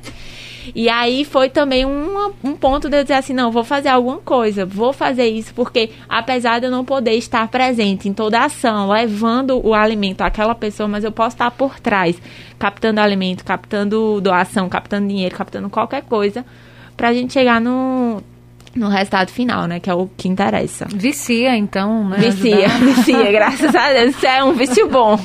E 0.75 0.89
aí 0.89 1.25
foi 1.25 1.49
também 1.49 1.85
um, 1.85 2.31
um 2.43 2.55
ponto 2.55 2.89
de 2.89 2.97
eu 2.97 3.03
dizer 3.03 3.15
assim, 3.15 3.33
não, 3.33 3.51
vou 3.51 3.63
fazer 3.63 3.89
alguma 3.89 4.17
coisa, 4.17 4.65
vou 4.65 4.93
fazer 4.93 5.27
isso, 5.27 5.53
porque 5.53 5.91
apesar 6.07 6.59
de 6.59 6.67
eu 6.67 6.71
não 6.71 6.83
poder 6.83 7.13
estar 7.13 7.47
presente 7.47 8.07
em 8.09 8.13
toda 8.13 8.39
a 8.39 8.45
ação, 8.45 8.89
levando 8.89 9.59
o 9.65 9.73
alimento 9.73 10.21
àquela 10.21 10.55
pessoa, 10.55 10.87
mas 10.87 11.03
eu 11.03 11.11
posso 11.11 11.35
estar 11.35 11.51
por 11.51 11.79
trás, 11.79 12.21
captando 12.57 13.01
alimento, 13.01 13.43
captando 13.43 14.19
doação, 14.21 14.69
captando 14.69 15.07
dinheiro, 15.07 15.35
captando 15.35 15.69
qualquer 15.69 16.03
coisa, 16.03 16.45
pra 16.95 17.13
gente 17.13 17.33
chegar 17.33 17.61
no 17.61 18.21
no 18.77 18.87
resultado 18.87 19.29
final, 19.31 19.67
né? 19.67 19.79
Que 19.79 19.89
é 19.89 19.93
o 19.93 20.07
que 20.15 20.27
interessa. 20.27 20.85
Vicia, 20.93 21.55
então, 21.55 22.07
né? 22.09 22.17
Vicia, 22.17 22.67
ajudar. 22.67 22.85
vicia, 22.93 23.31
graças 23.31 23.75
a 23.75 23.93
Deus. 23.93 24.15
Isso 24.15 24.25
é 24.25 24.43
um 24.43 24.53
vício 24.53 24.87
bom. 24.87 25.19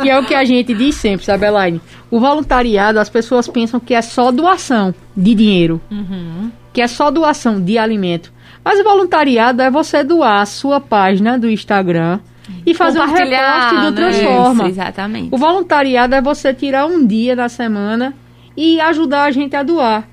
Que 0.00 0.08
é 0.10 0.18
o 0.18 0.24
que 0.24 0.34
a 0.34 0.44
gente 0.44 0.72
diz 0.74 0.94
sempre, 0.94 1.26
sabe, 1.26 1.46
Elaine? 1.46 1.80
O 2.10 2.20
voluntariado, 2.20 3.00
as 3.00 3.08
pessoas 3.08 3.48
pensam 3.48 3.80
que 3.80 3.94
é 3.94 4.02
só 4.02 4.30
doação 4.30 4.94
de 5.16 5.34
dinheiro. 5.34 5.80
Uhum. 5.90 6.50
Que 6.72 6.80
é 6.80 6.86
só 6.86 7.10
doação 7.10 7.60
de 7.60 7.76
alimento. 7.76 8.32
Mas 8.64 8.80
o 8.80 8.84
voluntariado 8.84 9.62
é 9.62 9.70
você 9.70 10.02
doar 10.02 10.42
a 10.42 10.46
sua 10.46 10.80
página 10.80 11.38
do 11.38 11.48
Instagram 11.48 12.20
e 12.64 12.74
fazer 12.74 13.00
um 13.00 13.06
reposte 13.06 13.74
do 13.74 13.90
né? 13.90 13.92
Transforma. 13.92 14.64
Isso, 14.64 14.72
exatamente. 14.72 15.28
O 15.34 15.38
voluntariado 15.38 16.14
é 16.14 16.20
você 16.20 16.52
tirar 16.52 16.86
um 16.86 17.06
dia 17.06 17.34
da 17.36 17.48
semana 17.48 18.14
e 18.56 18.80
ajudar 18.80 19.24
a 19.24 19.30
gente 19.30 19.54
a 19.54 19.62
doar. 19.62 20.08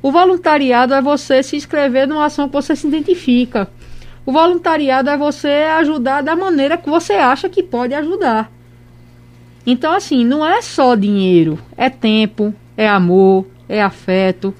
O 0.00 0.12
voluntariado 0.12 0.94
é 0.94 1.02
você 1.02 1.42
se 1.42 1.56
inscrever 1.56 2.06
numa 2.06 2.26
ação 2.26 2.48
que 2.48 2.54
você 2.54 2.76
se 2.76 2.86
identifica. 2.86 3.68
O 4.24 4.32
voluntariado 4.32 5.10
é 5.10 5.16
você 5.16 5.66
ajudar 5.78 6.22
da 6.22 6.36
maneira 6.36 6.76
que 6.76 6.88
você 6.88 7.14
acha 7.14 7.48
que 7.48 7.62
pode 7.62 7.94
ajudar. 7.94 8.50
Então, 9.66 9.92
assim, 9.92 10.24
não 10.24 10.46
é 10.46 10.62
só 10.62 10.94
dinheiro, 10.94 11.58
é 11.76 11.90
tempo, 11.90 12.54
é 12.76 12.88
amor, 12.88 13.46
é 13.68 13.82
afeto, 13.82 14.54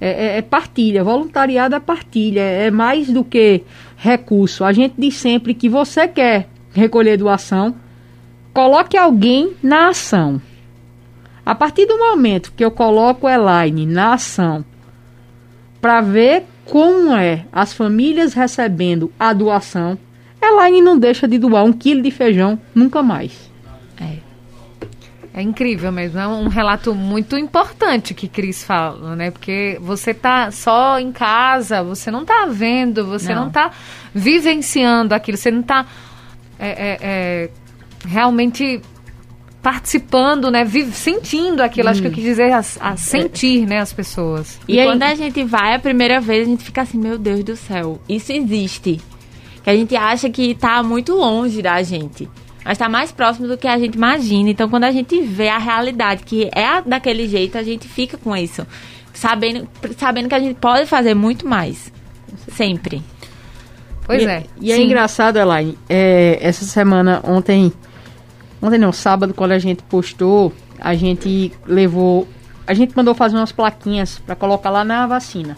é, 0.00 0.08
é, 0.08 0.38
é 0.38 0.42
partilha. 0.42 1.02
Voluntariado 1.02 1.74
é 1.74 1.80
partilha, 1.80 2.40
é 2.40 2.70
mais 2.70 3.10
do 3.10 3.24
que 3.24 3.62
recurso. 3.96 4.64
A 4.64 4.72
gente 4.72 4.94
diz 4.96 5.16
sempre 5.16 5.54
que 5.54 5.68
você 5.68 6.06
quer 6.06 6.48
recolher 6.72 7.16
doação, 7.16 7.74
coloque 8.54 8.96
alguém 8.96 9.54
na 9.62 9.88
ação. 9.88 10.40
A 11.48 11.54
partir 11.54 11.86
do 11.86 11.96
momento 11.96 12.52
que 12.54 12.62
eu 12.62 12.70
coloco 12.70 13.26
o 13.26 13.30
Elaine 13.30 13.86
na 13.86 14.12
ação 14.12 14.62
para 15.80 16.02
ver 16.02 16.44
como 16.66 17.16
é 17.16 17.46
as 17.50 17.72
famílias 17.72 18.34
recebendo 18.34 19.10
a 19.18 19.32
doação, 19.32 19.96
Elaine 20.42 20.82
não 20.82 20.98
deixa 20.98 21.26
de 21.26 21.38
doar 21.38 21.64
um 21.64 21.72
quilo 21.72 22.02
de 22.02 22.10
feijão 22.10 22.60
nunca 22.74 23.02
mais. 23.02 23.50
É. 23.98 24.18
É 25.32 25.40
incrível 25.40 25.90
mesmo, 25.90 26.20
é 26.20 26.28
um 26.28 26.48
relato 26.48 26.94
muito 26.94 27.34
importante 27.34 28.12
que 28.12 28.28
Cris 28.28 28.62
fala, 28.62 29.16
né? 29.16 29.30
Porque 29.30 29.78
você 29.80 30.12
tá 30.12 30.50
só 30.50 31.00
em 31.00 31.10
casa, 31.10 31.82
você 31.82 32.10
não 32.10 32.26
tá 32.26 32.44
vendo, 32.44 33.06
você 33.06 33.34
não, 33.34 33.44
não 33.44 33.50
tá 33.50 33.70
vivenciando 34.14 35.14
aquilo, 35.14 35.38
você 35.38 35.50
não 35.50 35.62
tá 35.62 35.86
é, 36.58 36.68
é, 36.68 36.98
é, 37.00 37.50
realmente 38.06 38.82
participando, 39.68 40.50
né, 40.50 40.64
vive, 40.64 40.92
sentindo 40.92 41.62
aquilo, 41.62 41.88
hum. 41.88 41.90
acho 41.90 42.00
que 42.00 42.06
eu 42.06 42.12
quis 42.12 42.24
dizer 42.24 42.50
a, 42.52 42.60
a 42.80 42.96
sentir, 42.96 43.66
né, 43.66 43.80
as 43.80 43.92
pessoas. 43.92 44.58
E, 44.66 44.80
e 44.80 44.82
quando 44.82 45.02
a 45.02 45.14
gente 45.14 45.44
vai 45.44 45.74
a 45.74 45.78
primeira 45.78 46.22
vez, 46.22 46.46
a 46.46 46.50
gente 46.50 46.64
fica 46.64 46.80
assim, 46.80 46.96
meu 46.96 47.18
Deus 47.18 47.44
do 47.44 47.54
céu, 47.54 48.00
isso 48.08 48.32
existe. 48.32 48.98
Que 49.62 49.68
a 49.68 49.76
gente 49.76 49.94
acha 49.94 50.30
que 50.30 50.52
está 50.52 50.82
muito 50.82 51.14
longe 51.14 51.60
da 51.60 51.82
gente. 51.82 52.26
Mas 52.64 52.72
está 52.72 52.88
mais 52.88 53.12
próximo 53.12 53.46
do 53.46 53.58
que 53.58 53.68
a 53.68 53.78
gente 53.78 53.94
imagina. 53.94 54.48
Então, 54.48 54.70
quando 54.70 54.84
a 54.84 54.90
gente 54.90 55.20
vê 55.20 55.50
a 55.50 55.58
realidade, 55.58 56.22
que 56.22 56.48
é 56.54 56.80
daquele 56.80 57.28
jeito, 57.28 57.58
a 57.58 57.62
gente 57.62 57.86
fica 57.86 58.16
com 58.16 58.34
isso. 58.34 58.66
Sabendo, 59.12 59.68
sabendo 59.98 60.30
que 60.30 60.34
a 60.34 60.40
gente 60.40 60.54
pode 60.54 60.86
fazer 60.86 61.12
muito 61.12 61.46
mais. 61.46 61.92
Sempre. 62.52 63.02
Pois 64.06 64.22
e, 64.22 64.26
é. 64.26 64.44
E 64.62 64.72
é 64.72 64.76
Sim. 64.76 64.80
é 64.80 64.84
engraçado, 64.86 65.38
Elaine. 65.38 65.76
É, 65.90 66.38
essa 66.40 66.64
semana, 66.64 67.20
ontem 67.22 67.70
Ontem 68.60 68.78
não, 68.78 68.92
sábado, 68.92 69.32
quando 69.34 69.52
a 69.52 69.58
gente 69.58 69.82
postou, 69.84 70.52
a 70.80 70.94
gente 70.94 71.52
levou. 71.66 72.28
A 72.66 72.74
gente 72.74 72.94
mandou 72.96 73.14
fazer 73.14 73.36
umas 73.36 73.52
plaquinhas 73.52 74.18
para 74.18 74.34
colocar 74.34 74.70
lá 74.70 74.84
na 74.84 75.06
vacina. 75.06 75.56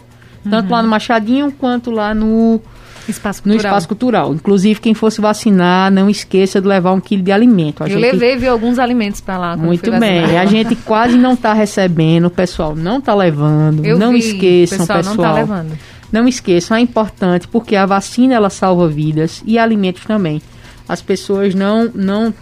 Tanto 0.49 0.65
uhum. 0.65 0.71
lá 0.71 0.83
no 0.83 0.89
Machadinho 0.89 1.51
quanto 1.51 1.91
lá 1.91 2.13
no 2.15 2.59
Espaço 3.07 3.43
Cultural. 3.43 3.61
No 3.61 3.67
Espaço 3.67 3.87
Cultural. 3.87 4.33
Inclusive, 4.33 4.79
quem 4.79 4.93
fosse 4.93 5.21
vacinar, 5.21 5.91
não 5.91 6.09
esqueça 6.09 6.61
de 6.61 6.67
levar 6.67 6.93
um 6.93 6.99
quilo 6.99 7.21
de 7.21 7.31
alimento. 7.31 7.83
A 7.83 7.87
Eu 7.87 7.99
gente... 7.99 8.01
levei, 8.01 8.37
vi 8.37 8.47
alguns 8.47 8.79
alimentos 8.79 9.21
para 9.21 9.37
lá. 9.37 9.57
Muito 9.57 9.91
bem. 9.91 10.37
A 10.37 10.45
gente 10.45 10.75
quase 10.75 11.17
não 11.17 11.33
está 11.33 11.53
recebendo, 11.53 12.25
o 12.25 12.29
pessoal 12.29 12.75
não 12.75 12.97
está 12.99 13.13
levando. 13.13 13.85
Eu 13.85 13.97
não 13.97 14.13
vi, 14.13 14.19
esqueçam, 14.19 14.79
pessoal. 14.79 14.97
pessoal. 14.99 15.15
Não 15.15 15.23
tá 15.23 15.33
levando. 15.33 15.77
Não 16.11 16.27
esqueçam, 16.27 16.75
é 16.75 16.81
importante 16.81 17.47
porque 17.47 17.75
a 17.75 17.85
vacina 17.85 18.33
ela 18.33 18.49
salva 18.49 18.87
vidas 18.87 19.41
e 19.45 19.57
alimentos 19.57 20.03
também. 20.03 20.41
As 20.87 21.01
pessoas 21.01 21.55
não 21.55 21.89
não 21.93 22.33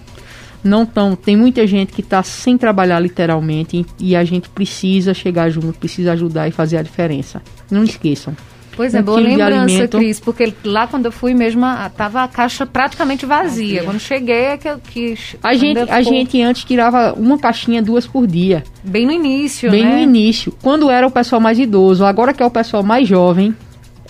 não 0.64 0.86
tão. 0.86 1.16
Tem 1.16 1.36
muita 1.36 1.66
gente 1.66 1.94
que 1.94 2.02
está 2.02 2.22
sem 2.24 2.58
trabalhar 2.58 3.00
literalmente 3.00 3.86
e 4.00 4.16
a 4.16 4.24
gente 4.24 4.50
precisa 4.50 5.14
chegar 5.14 5.50
junto, 5.50 5.80
precisa 5.80 6.14
ajudar 6.14 6.48
e 6.48 6.52
fazer 6.52 6.78
a 6.78 6.82
diferença. 6.82 7.42
Não 7.70 7.84
esqueçam. 7.84 8.36
Pois 8.80 8.96
é, 8.96 9.02
um 9.02 9.04
boa 9.04 9.20
lembrança, 9.20 9.90
Cris, 9.90 10.22
porque 10.22 10.54
lá 10.64 10.88
quando 10.88 11.06
eu 11.08 11.12
fui 11.12 11.34
mesmo, 11.34 11.66
tava 11.98 12.24
a 12.24 12.30
caixa 12.30 12.66
praticamente 12.66 13.26
vazia. 13.26 13.84
Quando 13.84 14.00
cheguei 14.00 14.46
é 14.46 14.58
que 14.58 14.70
eu 14.70 14.80
quis. 14.80 15.36
A 15.44 15.54
gente, 15.54 15.80
a 15.80 16.02
gente 16.02 16.42
antes 16.42 16.64
tirava 16.64 17.12
uma 17.12 17.38
caixinha, 17.38 17.82
duas 17.82 18.08
por 18.08 18.26
dia. 18.26 18.64
Bem 18.82 19.06
no 19.06 19.12
início, 19.12 19.70
Bem 19.70 19.84
né? 19.84 19.96
no 19.96 20.00
início. 20.00 20.54
Quando 20.62 20.90
era 20.90 21.06
o 21.06 21.12
pessoal 21.12 21.42
mais 21.42 21.60
idoso, 21.60 22.06
agora 22.06 22.34
que 22.34 22.42
é 22.42 22.46
o 22.46 22.50
pessoal 22.50 22.82
mais 22.82 23.06
jovem, 23.06 23.54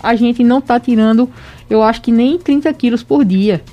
a 0.04 0.14
gente 0.14 0.44
não 0.44 0.62
tá 0.62 0.80
tirando, 0.80 1.28
eu 1.68 1.82
acho 1.82 2.00
que 2.04 2.12
nem 2.12 2.38
30 2.38 2.72
quilos 2.74 3.02
por 3.02 3.26
dia 3.26 3.64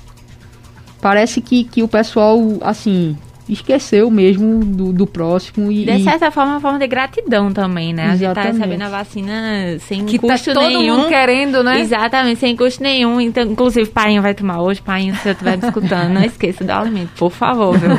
parece 1.07 1.39
que, 1.39 1.63
que 1.63 1.81
o 1.81 1.87
pessoal, 1.87 2.37
assim, 2.59 3.15
esqueceu 3.47 4.11
mesmo 4.11 4.59
do, 4.65 4.91
do 4.91 5.07
próximo. 5.07 5.71
E, 5.71 5.85
de 5.85 6.03
certa 6.03 6.29
forma, 6.29 6.51
é 6.51 6.55
uma 6.55 6.59
forma 6.59 6.77
de 6.77 6.85
gratidão 6.85 7.53
também, 7.53 7.93
né? 7.93 8.11
Exatamente. 8.11 8.25
A 8.25 8.27
gente 8.27 8.35
tá 8.35 8.65
recebendo 8.65 8.81
a 8.81 8.89
vacina 8.89 9.77
sem 9.79 10.05
que 10.05 10.19
tá 10.19 10.27
custo 10.27 10.53
tá 10.53 10.59
todo 10.59 10.67
nenhum. 10.67 10.97
Mundo 10.97 11.07
querendo, 11.07 11.63
né? 11.63 11.79
Exatamente, 11.79 12.41
sem 12.41 12.57
custo 12.57 12.83
nenhum. 12.83 13.21
Então, 13.21 13.41
inclusive, 13.43 13.89
pai 13.89 14.19
vai 14.19 14.33
tomar 14.33 14.61
hoje, 14.61 14.81
pai 14.81 15.03
se 15.03 15.15
você 15.15 15.29
estiver 15.29 15.57
me 15.57 15.65
escutando, 15.65 16.09
não 16.09 16.25
esqueça 16.25 16.65
do 16.65 16.71
alimento, 16.71 17.11
por 17.17 17.31
favor, 17.31 17.77
viu? 17.77 17.91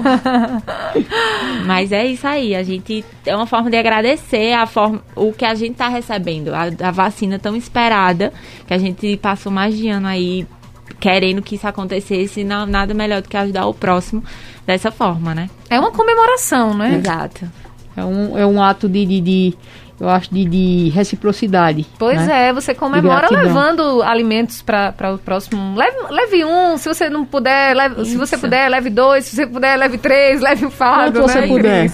Mas 1.64 1.92
é 1.92 2.04
isso 2.04 2.26
aí, 2.26 2.54
a 2.54 2.62
gente 2.62 3.02
é 3.24 3.34
uma 3.34 3.46
forma 3.46 3.70
de 3.70 3.78
agradecer 3.78 4.52
a 4.52 4.66
forma, 4.66 5.02
o 5.16 5.32
que 5.32 5.46
a 5.46 5.54
gente 5.54 5.72
está 5.72 5.88
recebendo, 5.88 6.52
a, 6.52 6.64
a 6.88 6.90
vacina 6.90 7.38
tão 7.38 7.56
esperada, 7.56 8.34
que 8.66 8.74
a 8.74 8.78
gente 8.78 9.16
passou 9.16 9.50
mais 9.50 9.74
de 9.74 9.88
ano 9.88 10.08
aí 10.08 10.46
querendo 11.00 11.42
que 11.42 11.54
isso 11.56 11.66
acontecesse, 11.66 12.44
não, 12.44 12.66
nada 12.66 12.94
melhor 12.94 13.22
do 13.22 13.28
que 13.28 13.36
ajudar 13.36 13.66
o 13.66 13.74
próximo 13.74 14.22
dessa 14.66 14.90
forma, 14.90 15.34
né? 15.34 15.48
É 15.70 15.78
uma 15.78 15.90
comemoração, 15.90 16.74
né? 16.74 16.96
Exato. 16.96 17.50
É 17.96 18.04
um, 18.04 18.38
é 18.38 18.46
um 18.46 18.62
ato 18.62 18.88
de, 18.88 19.04
de, 19.04 19.20
de 19.20 19.58
eu 20.00 20.08
acho, 20.08 20.32
de, 20.32 20.44
de 20.44 20.88
reciprocidade. 20.90 21.84
Pois 21.98 22.24
né? 22.26 22.48
é, 22.48 22.52
você 22.52 22.72
comemora 22.72 23.28
levando 23.30 24.02
alimentos 24.02 24.62
para 24.62 25.14
o 25.14 25.18
próximo. 25.18 25.76
Leve, 25.76 25.96
leve 26.10 26.44
um, 26.44 26.76
se 26.76 26.88
você 26.88 27.10
não 27.10 27.24
puder, 27.24 27.74
leve, 27.74 28.04
se 28.04 28.16
você 28.16 28.38
puder, 28.38 28.68
leve 28.68 28.90
dois, 28.90 29.24
se 29.24 29.34
você 29.34 29.46
puder, 29.46 29.76
leve 29.76 29.98
três, 29.98 30.40
leve 30.40 30.66
o 30.66 30.70
fardo, 30.70 31.20
Quanto 31.20 31.34
né? 31.34 31.42
você 31.42 31.46
puder. 31.48 31.90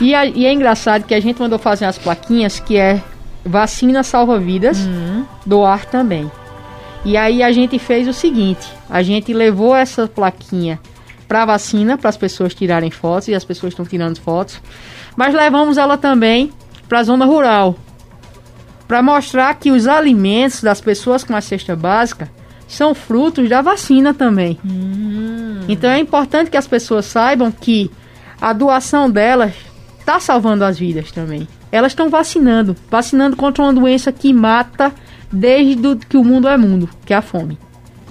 E, 0.00 0.14
a, 0.14 0.24
e, 0.24 0.46
é 0.46 0.52
engraçado 0.52 1.04
que 1.04 1.14
a 1.14 1.20
gente 1.20 1.38
mandou 1.40 1.58
fazer 1.58 1.84
as 1.84 1.98
plaquinhas 1.98 2.58
que 2.58 2.76
é 2.78 3.02
vacina 3.44 4.02
salva 4.02 4.38
vidas, 4.38 4.78
uhum. 4.78 5.26
doar 5.44 5.84
também. 5.84 6.30
E 7.04 7.16
aí 7.16 7.42
a 7.42 7.50
gente 7.52 7.78
fez 7.78 8.06
o 8.06 8.12
seguinte: 8.12 8.66
a 8.88 9.02
gente 9.02 9.32
levou 9.32 9.74
essa 9.74 10.06
plaquinha 10.06 10.80
para 11.26 11.44
vacina, 11.44 11.96
para 11.96 12.10
as 12.10 12.16
pessoas 12.16 12.54
tirarem 12.54 12.90
fotos, 12.90 13.28
e 13.28 13.34
as 13.34 13.44
pessoas 13.44 13.72
estão 13.72 13.86
tirando 13.86 14.20
fotos, 14.20 14.60
mas 15.16 15.34
levamos 15.34 15.78
ela 15.78 15.96
também 15.96 16.52
para 16.88 17.00
a 17.00 17.02
zona 17.04 17.24
rural, 17.24 17.76
para 18.86 19.02
mostrar 19.02 19.54
que 19.54 19.70
os 19.70 19.86
alimentos 19.86 20.62
das 20.62 20.80
pessoas 20.80 21.24
com 21.24 21.34
a 21.34 21.40
cesta 21.40 21.74
básica 21.74 22.30
são 22.68 22.94
frutos 22.94 23.48
da 23.48 23.62
vacina 23.62 24.12
também. 24.12 24.58
Hum. 24.64 25.60
Então 25.68 25.90
é 25.90 25.98
importante 25.98 26.50
que 26.50 26.56
as 26.56 26.66
pessoas 26.66 27.06
saibam 27.06 27.50
que 27.50 27.90
a 28.40 28.52
doação 28.52 29.10
delas 29.10 29.54
está 29.98 30.18
salvando 30.20 30.64
as 30.64 30.78
vidas 30.78 31.10
também. 31.10 31.46
Elas 31.70 31.92
estão 31.92 32.10
vacinando, 32.10 32.76
vacinando 32.90 33.36
contra 33.36 33.62
uma 33.62 33.72
doença 33.72 34.12
que 34.12 34.32
mata 34.32 34.92
desde 35.32 35.96
que 36.06 36.16
o 36.16 36.24
mundo 36.24 36.46
é 36.46 36.56
mundo, 36.56 36.88
que 37.06 37.14
é 37.14 37.16
a 37.16 37.22
fome. 37.22 37.58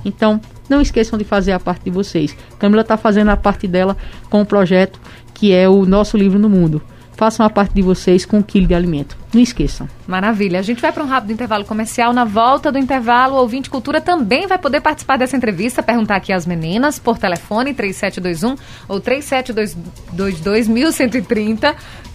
Então, 0.04 0.42
não 0.70 0.82
esqueçam 0.82 1.20
de 1.20 1.26
fazer 1.26 1.52
a 1.52 1.60
parte 1.60 1.84
de 1.84 1.92
vocês. 1.92 2.36
Camila 2.58 2.82
está 2.82 2.98
fazendo 2.98 3.30
a 3.30 3.38
parte 3.38 3.68
dela 3.68 3.96
com 4.30 4.42
o 4.42 4.46
projeto 4.46 5.00
que 5.34 5.54
é 5.54 5.68
o 5.68 5.86
nosso 5.86 6.18
livro 6.18 6.38
no 6.38 6.48
mundo. 6.48 6.82
Façam 7.22 7.46
a 7.46 7.50
parte 7.52 7.76
de 7.76 7.84
vocês 7.84 8.26
com 8.26 8.40
um 8.40 8.42
quilo 8.42 8.66
de 8.66 8.74
alimento. 8.74 9.16
Não 9.32 9.40
esqueçam. 9.40 9.88
Maravilha. 10.08 10.58
A 10.58 10.64
gente 10.64 10.82
vai 10.82 10.92
para 10.92 11.04
um 11.04 11.08
rápido 11.08 11.32
intervalo 11.32 11.64
comercial. 11.64 12.12
Na 12.14 12.26
volta 12.26 12.72
do 12.72 12.80
intervalo, 12.80 13.36
o 13.36 13.42
ouvinte 13.42 13.70
cultura 13.70 14.02
também 14.02 14.48
vai 14.48 14.58
poder 14.58 14.82
participar 14.82 15.18
dessa 15.18 15.38
entrevista, 15.38 15.84
perguntar 15.84 16.16
aqui 16.16 16.34
às 16.34 16.48
meninas 16.48 16.98
por 16.98 17.20
telefone 17.20 17.76
3721 17.76 18.56
ou 18.88 19.00
3722 19.00 20.68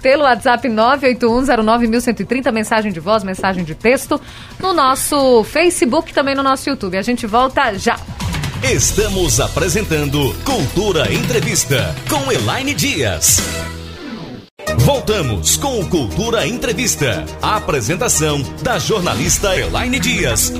pelo 0.03 0.25
WhatsApp 0.25 0.69
981091130, 0.69 2.51
mensagem 2.51 2.91
de 2.91 2.99
voz, 2.99 3.23
mensagem 3.23 3.63
de 3.63 3.77
texto, 3.77 4.21
no 4.59 4.73
nosso 4.73 5.45
Facebook, 5.45 6.13
também 6.13 6.35
no 6.35 6.43
nosso 6.43 6.69
YouTube. 6.69 6.99
A 6.99 7.03
gente 7.03 7.29
volta 7.29 7.79
já. 7.79 7.97
Estamos 8.61 9.39
apresentando 9.39 10.35
Cultura 10.45 11.13
Entrevista 11.13 11.95
com 12.09 12.33
Elaine 12.33 12.75
Dias. 12.75 13.86
Voltamos 15.07 15.57
com 15.57 15.79
o 15.79 15.89
Cultura 15.89 16.49
Entrevista. 16.49 17.25
A 17.41 17.55
apresentação 17.55 18.43
da 18.61 18.77
jornalista 18.77 19.57
Elaine 19.57 20.01
Dias. 20.01 20.53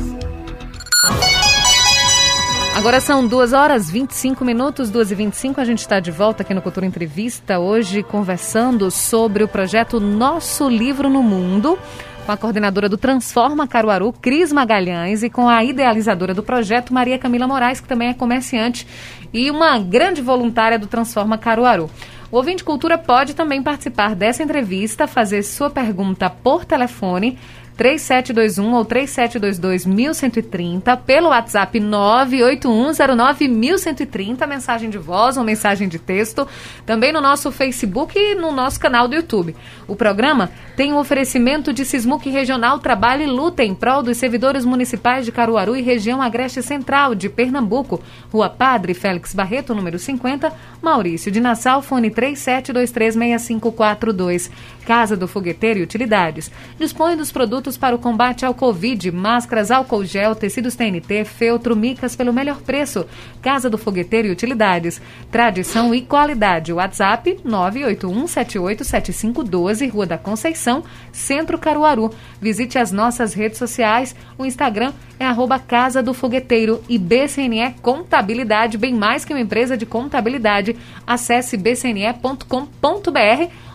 Agora 2.77 3.01
são 3.01 3.27
2 3.27 3.53
horas 3.53 3.91
25 3.91 4.45
minutos, 4.45 4.89
2 4.89 5.11
e 5.11 5.15
25 5.17 5.61
A 5.61 5.65
gente 5.65 5.81
está 5.81 5.99
de 5.99 6.13
volta 6.13 6.45
aqui 6.45 6.55
no 6.55 6.63
Cultura 6.63 6.87
Entrevista, 6.87 7.59
hoje 7.59 8.05
conversando 8.05 8.89
sobre 8.89 9.43
o 9.43 9.49
projeto 9.49 9.99
Nosso 9.99 10.69
Livro 10.69 11.11
no 11.11 11.25
Mundo, 11.25 11.77
com 12.25 12.31
a 12.31 12.37
coordenadora 12.37 12.89
do 12.89 12.97
Transforma 12.97 13.67
Caruaru, 13.67 14.13
Cris 14.13 14.53
Magalhães, 14.53 15.25
e 15.25 15.29
com 15.29 15.49
a 15.49 15.65
idealizadora 15.65 16.33
do 16.33 16.45
projeto, 16.45 16.95
Maria 16.95 17.19
Camila 17.19 17.49
Moraes, 17.49 17.81
que 17.81 17.89
também 17.89 18.11
é 18.11 18.15
comerciante 18.15 18.87
e 19.33 19.51
uma 19.51 19.77
grande 19.81 20.23
voluntária 20.23 20.79
do 20.79 20.87
Transforma 20.87 21.37
Caruaru. 21.37 21.91
O 22.31 22.37
ouvinte 22.39 22.65
cultura 22.65 22.99
pode 22.99 23.35
também 23.35 23.63
participar 23.63 24.15
dessa 24.17 24.43
entrevista, 24.43 25.07
fazer 25.07 25.43
sua 25.43 25.71
pergunta 25.71 26.29
por 26.29 26.65
telefone 26.65 27.39
3721 27.77 28.75
ou 28.75 28.85
3722 28.85 29.87
1130, 29.87 30.97
pelo 30.97 31.29
WhatsApp 31.29 31.79
98109 31.79 33.49
1130, 33.49 34.47
mensagem 34.47 34.89
de 34.89 34.99
voz 34.99 35.37
ou 35.37 35.45
mensagem 35.45 35.89
de 35.89 35.99
texto, 35.99 36.49
também 36.87 37.13
no 37.13 37.21
nosso 37.21 37.53
Facebook 37.53 38.19
e 38.19 38.35
no 38.35 38.51
nosso 38.51 38.81
canal 38.81 39.07
do 39.07 39.15
YouTube. 39.15 39.55
O 39.87 39.95
programa 39.95 40.51
tem 40.75 40.93
um 40.93 40.99
oferecimento 40.99 41.73
de 41.73 41.85
Sismuc 41.85 42.29
Regional 42.31 42.79
Trabalho 42.79 43.23
e 43.23 43.27
Luta 43.27 43.63
em 43.63 43.75
prol 43.75 44.03
dos 44.03 44.17
servidores 44.17 44.65
municipais 44.65 45.25
de 45.25 45.33
Caruaru 45.33 45.77
e 45.77 45.83
região 45.83 46.23
Agreste 46.23 46.63
Central 46.63 47.15
de 47.15 47.29
Pernambuco. 47.29 48.03
Rua 48.33 48.49
Padre 48.49 48.95
Félix 48.95 49.35
Barreto, 49.35 49.75
número 49.75 49.99
50, 49.99 50.53
Maurício 50.81 51.31
de 51.31 51.41
Nassau, 51.41 51.83
fone 51.83 52.11
37236542. 52.11 54.51
Casa 54.87 55.17
do 55.17 55.27
Fogueteiro 55.27 55.81
e 55.81 55.83
Utilidades. 55.83 56.49
Dispõe 56.79 57.17
dos 57.17 57.33
produtos 57.33 57.77
para 57.77 57.97
o 57.97 57.99
combate 57.99 58.47
ao 58.47 58.55
Covid, 58.55 59.11
máscaras, 59.11 59.73
álcool 59.73 60.05
gel, 60.05 60.37
tecidos 60.37 60.77
TNT, 60.77 61.25
feltro, 61.25 61.75
micas 61.75 62.15
pelo 62.15 62.33
melhor 62.33 62.63
preço. 62.63 63.05
Casa 63.43 63.69
do 63.69 63.77
Fogueteiro 63.77 64.29
e 64.29 64.31
Utilidades. 64.31 65.03
Tradição 65.29 65.93
e 65.93 66.03
qualidade. 66.03 66.73
WhatsApp 66.73 67.41
981787512, 67.45 69.91
Rua 69.91 70.07
da 70.07 70.17
Conceição, 70.17 70.85
Centro 71.11 71.59
Caruaru. 71.59 72.15
Visite 72.41 72.79
as 72.79 72.93
nossas 72.93 73.35
redes 73.35 73.59
sociais. 73.59 74.15
O 74.39 74.47
Instagram 74.47 74.93
é 75.19 75.25
arroba 75.25 75.59
Casa 75.59 76.01
do 76.01 76.15
Fogueteiro 76.15 76.81
e 76.89 76.97
BCNE 76.97 77.75
Contabilidade, 77.83 78.79
bem 78.79 78.95
mais 78.95 79.25
que 79.25 79.33
uma 79.33 79.41
empresa 79.41 79.77
de 79.77 79.85
contabilidade. 79.85 80.77
Acesse 81.05 81.57
bcne.com.br 81.57 82.47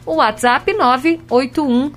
o 0.06 0.16
WhatsApp 0.16 0.74
981 0.74 1.92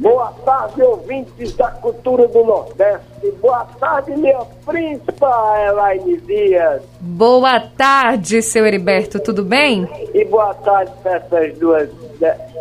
Boa 0.00 0.32
tarde, 0.46 0.82
ouvintes 0.82 1.54
da 1.56 1.70
cultura 1.72 2.26
do 2.26 2.42
Nordeste. 2.42 3.30
Boa 3.42 3.66
tarde, 3.78 4.16
minha 4.16 4.40
príncipa 4.64 5.54
Elaine 5.68 6.16
Dias. 6.22 6.80
Boa 7.02 7.60
tarde, 7.60 8.40
seu 8.40 8.64
Heriberto, 8.64 9.20
tudo 9.20 9.44
bem? 9.44 9.86
E 10.14 10.24
boa 10.24 10.54
tarde 10.54 10.90
para 11.02 11.16
essas 11.16 11.58
duas 11.58 11.90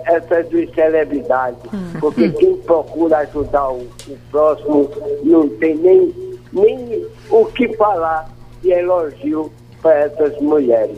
essas 0.06 0.49
duas 0.49 0.69
celebridades. 0.75 1.62
Hum. 1.73 1.93
Porque 2.02 2.28
quem 2.38 2.58
procura 2.58 3.19
ajudar 3.19 3.69
o, 3.69 3.84
o, 3.84 4.17
próximo 4.30 4.89
não 5.23 5.47
tem 5.47 5.75
nem, 5.75 6.13
nem 6.52 7.08
o 7.30 7.45
que 7.45 7.73
falar 7.78 8.30
de 8.62 8.71
elogio 8.71 9.49
para 9.82 9.95
essas 9.95 10.38
mulheres. 10.41 10.97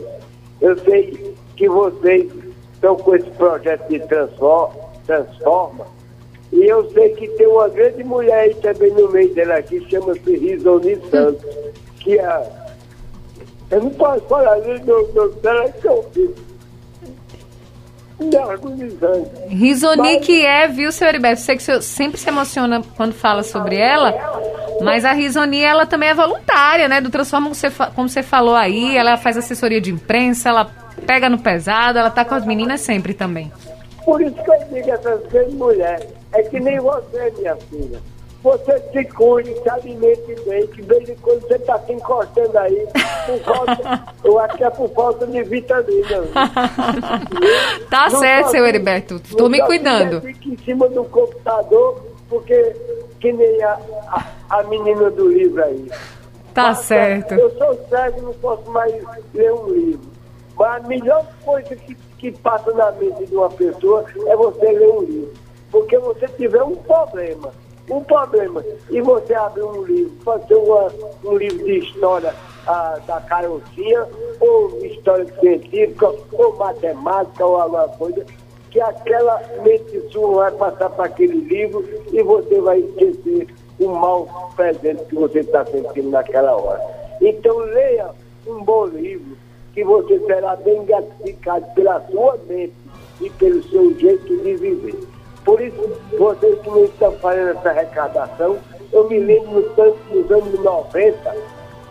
Eu 0.60 0.76
sei 0.80 1.36
que 1.54 1.68
vocês 1.68 2.28
estão 2.72 2.96
com 2.96 3.14
esse 3.14 3.30
projeto 3.30 3.88
de 3.88 4.00
transforma, 4.00 4.74
transforma 5.06 6.01
e 6.52 6.64
eu 6.64 6.88
sei 6.90 7.10
que 7.10 7.28
tem 7.28 7.46
uma 7.46 7.68
grande 7.68 8.04
mulher 8.04 8.40
aí 8.40 8.54
também 8.56 8.90
no 8.92 9.10
meio 9.10 9.32
dela 9.34 9.56
aqui, 9.56 9.84
chama-se 9.88 10.36
Risoni 10.36 10.96
Santos, 11.10 11.44
que 12.00 12.18
é. 12.18 12.62
Eu 13.70 13.82
não 13.84 13.90
posso 13.90 14.20
falar 14.26 14.60
do 14.60 14.68
nome 15.14 15.34
dela 15.40 15.68
que 15.70 15.88
eu 15.88 16.02
fiz 16.12 16.30
Risoni 19.48 20.20
que 20.20 20.44
é, 20.44 20.68
viu, 20.68 20.92
seu 20.92 21.08
Heriberto? 21.08 21.40
Sei 21.40 21.56
que 21.56 21.62
o 21.62 21.64
senhor 21.64 21.82
sempre 21.82 22.20
se 22.20 22.28
emociona 22.28 22.82
quando 22.96 23.12
fala 23.12 23.42
sobre 23.42 23.76
ela, 23.76 24.14
mas 24.80 25.04
a 25.04 25.12
Risoni, 25.12 25.62
ela 25.62 25.86
também 25.86 26.10
é 26.10 26.14
voluntária, 26.14 26.88
né? 26.88 27.00
Do 27.00 27.10
Transforma, 27.10 27.46
como 27.46 27.54
você, 27.54 27.70
como 27.94 28.08
você 28.08 28.22
falou 28.22 28.54
aí, 28.54 28.96
ela 28.96 29.16
faz 29.16 29.36
assessoria 29.36 29.80
de 29.80 29.90
imprensa, 29.90 30.50
ela 30.50 30.64
pega 31.06 31.28
no 31.28 31.38
pesado, 31.38 31.98
ela 31.98 32.10
tá 32.10 32.24
com 32.24 32.34
as 32.34 32.44
meninas 32.44 32.80
sempre 32.80 33.14
também. 33.14 33.50
Por 34.04 34.20
isso 34.20 34.34
que 34.34 34.50
eu 34.50 34.58
digo 34.72 34.90
essas 34.90 35.22
três 35.28 35.52
mulheres, 35.54 36.08
é 36.32 36.42
que 36.42 36.58
nem 36.60 36.78
você, 36.80 37.32
minha 37.38 37.56
filha. 37.56 38.00
você 38.42 38.78
se 38.92 39.04
cuide, 39.12 39.54
se 39.62 39.70
alimente 39.70 40.34
bem, 40.46 40.66
que 40.66 40.82
de 40.82 40.88
vez 40.88 41.08
em 41.08 41.14
quando 41.16 41.40
você 41.42 41.54
está 41.54 41.78
se 41.80 41.92
encostando 41.92 42.58
aí, 42.58 42.86
por 43.26 43.38
falta, 43.40 44.04
eu 44.24 44.38
acho 44.40 44.56
que 44.56 44.64
é 44.64 44.70
por 44.70 44.90
falta 44.90 45.26
de 45.26 45.42
vitamina. 45.44 46.22
tá 47.88 48.08
Não 48.10 48.18
certo, 48.18 48.50
seu 48.50 48.66
Heriberto. 48.66 49.20
Tô 49.36 49.48
me 49.48 49.60
cuidando. 49.62 50.20
Fica 50.20 50.48
em 50.48 50.58
cima 50.58 50.88
do 50.88 51.04
computador, 51.04 52.02
porque 52.28 52.74
que 53.20 53.32
nem 53.32 53.62
a, 53.62 53.78
a, 54.08 54.24
a 54.58 54.62
menina 54.64 55.10
do 55.10 55.28
livro 55.28 55.62
aí. 55.62 55.88
Tá 56.52 56.68
Mas, 56.68 56.78
certo. 56.78 57.34
Eu 57.34 57.50
sou 57.56 57.78
cego, 57.88 58.22
não 58.22 58.34
posso 58.34 58.68
mais 58.70 58.92
ler 59.32 59.52
um 59.52 59.68
livro. 59.68 60.10
Mas 60.58 60.84
a 60.84 60.88
melhor 60.88 61.26
coisa 61.44 61.74
que, 61.76 61.96
que 62.22 62.30
passa 62.30 62.70
na 62.70 62.92
mente 62.92 63.26
de 63.26 63.34
uma 63.34 63.50
pessoa 63.50 64.04
é 64.28 64.36
você 64.36 64.70
ler 64.70 64.88
um 64.88 65.00
livro. 65.00 65.32
Porque 65.72 65.98
você 65.98 66.28
tiver 66.28 66.62
um 66.62 66.76
problema, 66.76 67.50
um 67.90 68.00
problema, 68.04 68.64
e 68.90 69.00
você 69.00 69.34
abrir 69.34 69.64
um 69.64 69.82
livro, 69.82 70.12
ser 70.46 70.54
uma- 70.54 70.92
um 71.24 71.36
livro 71.36 71.64
de 71.64 71.78
história 71.78 72.32
ah, 72.64 72.96
da 73.08 73.20
carocinha, 73.22 74.06
ou 74.38 74.86
história 74.86 75.26
científica, 75.40 76.14
ou 76.32 76.56
matemática, 76.56 77.44
ou 77.44 77.56
alguma 77.56 77.88
coisa, 77.88 78.24
que 78.70 78.80
aquela 78.80 79.42
mente 79.64 80.00
sua 80.12 80.48
vai 80.48 80.52
passar 80.52 80.90
para 80.90 81.06
aquele 81.06 81.38
livro 81.38 81.84
e 82.12 82.22
você 82.22 82.60
vai 82.60 82.78
esquecer 82.78 83.48
o 83.80 83.88
mal 83.88 84.52
presente 84.54 85.02
que 85.06 85.16
você 85.16 85.40
está 85.40 85.66
sentindo 85.66 86.10
naquela 86.10 86.54
hora. 86.56 86.80
Então 87.20 87.58
leia 87.58 88.10
um 88.46 88.62
bom 88.62 88.86
livro 88.86 89.36
que 89.72 89.82
você 89.84 90.18
será 90.20 90.56
bem 90.56 90.84
gratificado 90.84 91.66
pela 91.74 92.00
sua 92.10 92.38
mente 92.46 92.74
e 93.20 93.30
pelo 93.30 93.62
seu 93.64 93.98
jeito 93.98 94.36
de 94.42 94.54
viver. 94.56 94.98
Por 95.44 95.60
isso, 95.60 95.90
vocês 96.18 96.60
que 96.60 96.68
não 96.68 96.84
estão 96.84 97.12
fazendo 97.12 97.50
essa 97.50 97.70
arrecadação, 97.70 98.58
eu 98.92 99.08
me 99.08 99.18
lembro 99.18 99.62
tanto 99.74 99.98
nos 100.14 100.30
anos 100.30 100.60
90, 100.60 101.36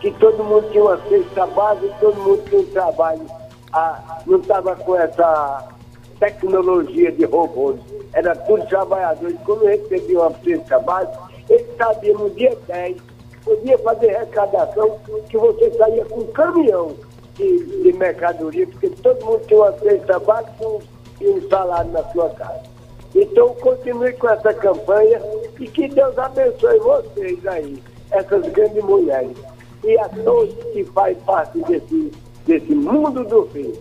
que 0.00 0.10
todo 0.12 0.42
mundo 0.44 0.70
tinha 0.70 0.84
uma 0.84 0.98
cesta 1.08 1.46
base, 1.46 1.92
todo 2.00 2.16
mundo 2.16 2.42
tinha 2.48 2.60
um 2.60 2.66
trabalho, 2.66 3.26
ah, 3.72 4.20
não 4.26 4.38
estava 4.38 4.74
com 4.76 4.96
essa 4.96 5.68
tecnologia 6.18 7.12
de 7.12 7.24
robôs. 7.24 7.80
Era 8.12 8.34
tudo 8.36 8.66
trabalhadores. 8.66 9.36
Quando 9.44 9.64
recebia 9.64 10.20
uma 10.20 10.32
cesta 10.44 10.78
base, 10.78 11.10
ele 11.48 11.66
sabia 11.76 12.14
no 12.14 12.30
dia 12.30 12.56
10, 12.68 12.96
podia 13.44 13.78
fazer 13.78 14.14
arrecadação, 14.14 14.98
que 15.28 15.36
você 15.36 15.70
saía 15.72 16.04
com 16.04 16.20
um 16.20 16.26
caminhão 16.28 16.94
de, 17.36 17.82
de 17.82 17.92
mercadoria, 17.94 18.66
porque 18.66 18.90
todo 18.90 19.24
mundo 19.24 19.40
tinha 19.46 19.60
uma 19.60 19.72
cesta 19.78 20.18
base 20.20 20.48
e 20.60 20.64
um- 20.66 20.80
e 21.20 21.28
um 21.28 21.48
salário 21.48 21.90
na 21.92 22.02
sua 22.10 22.28
casa. 22.30 22.62
Então 23.14 23.54
continue 23.60 24.12
com 24.14 24.28
essa 24.28 24.52
campanha 24.54 25.20
e 25.60 25.66
que 25.68 25.86
Deus 25.88 26.16
abençoe 26.18 26.78
vocês 26.80 27.46
aí, 27.46 27.82
essas 28.10 28.46
grandes 28.52 28.82
mulheres. 28.82 29.36
E 29.84 29.98
a 29.98 30.08
todos 30.08 30.54
que 30.72 30.84
fazem 30.84 31.14
parte 31.26 31.58
desse, 31.64 32.10
desse 32.46 32.74
mundo 32.74 33.22
do 33.24 33.46
fim. 33.52 33.72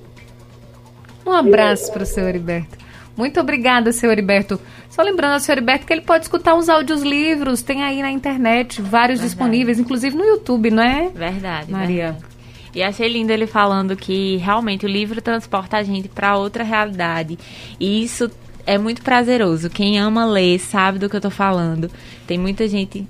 Um 1.25 1.31
abraço 1.31 1.91
para 1.93 2.03
o 2.03 2.05
seu 2.05 2.27
Heriberto. 2.27 2.77
Muito 3.15 3.39
obrigada, 3.39 3.91
seu 3.91 4.11
Heriberto. 4.11 4.59
Só 4.89 5.01
lembrando 5.03 5.33
ao 5.33 5.39
seu 5.39 5.53
Heriberto 5.53 5.85
que 5.85 5.93
ele 5.93 6.01
pode 6.01 6.25
escutar 6.25 6.55
os 6.55 6.67
áudios 6.69 7.01
livros, 7.03 7.61
tem 7.61 7.83
aí 7.83 8.01
na 8.01 8.09
internet 8.11 8.81
vários 8.81 9.21
disponíveis, 9.21 9.79
inclusive 9.79 10.15
no 10.15 10.23
YouTube, 10.25 10.71
não 10.71 10.83
é? 10.83 11.09
Verdade, 11.09 11.71
Maria. 11.71 12.11
verdade. 12.13 12.30
E 12.73 12.81
achei 12.81 13.07
lindo 13.07 13.31
ele 13.31 13.45
falando 13.45 13.95
que 13.95 14.37
realmente 14.37 14.85
o 14.85 14.89
livro 14.89 15.21
transporta 15.21 15.77
a 15.77 15.83
gente 15.83 16.07
para 16.07 16.37
outra 16.37 16.63
realidade. 16.63 17.37
E 17.79 18.03
isso 18.03 18.31
é 18.65 18.77
muito 18.77 19.01
prazeroso. 19.01 19.69
Quem 19.69 19.99
ama 19.99 20.25
ler 20.25 20.59
sabe 20.59 20.99
do 20.99 21.09
que 21.09 21.15
eu 21.15 21.21
tô 21.21 21.29
falando. 21.29 21.89
Tem 22.25 22.37
muita 22.37 22.67
gente 22.67 23.05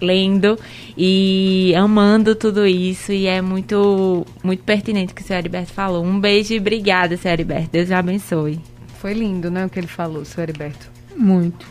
lendo 0.00 0.58
e 0.98 1.72
amando 1.76 2.34
tudo 2.34 2.66
isso 2.66 3.12
e 3.12 3.26
é 3.26 3.40
muito 3.40 4.26
muito 4.42 4.62
pertinente 4.62 5.12
o 5.12 5.16
que 5.16 5.22
o 5.22 5.24
senhor 5.24 5.38
Heriberto 5.38 5.72
falou. 5.72 6.04
Um 6.04 6.20
beijo 6.20 6.52
e 6.52 6.58
obrigada, 6.58 7.16
senhor 7.16 7.34
Heriberto. 7.34 7.70
Deus 7.72 7.90
o 7.90 7.94
abençoe. 7.94 8.60
Foi 8.98 9.12
lindo, 9.12 9.50
né, 9.50 9.64
o 9.66 9.70
que 9.70 9.78
ele 9.78 9.86
falou, 9.86 10.24
seu 10.24 10.42
Heriberto. 10.42 10.90
Muito. 11.16 11.66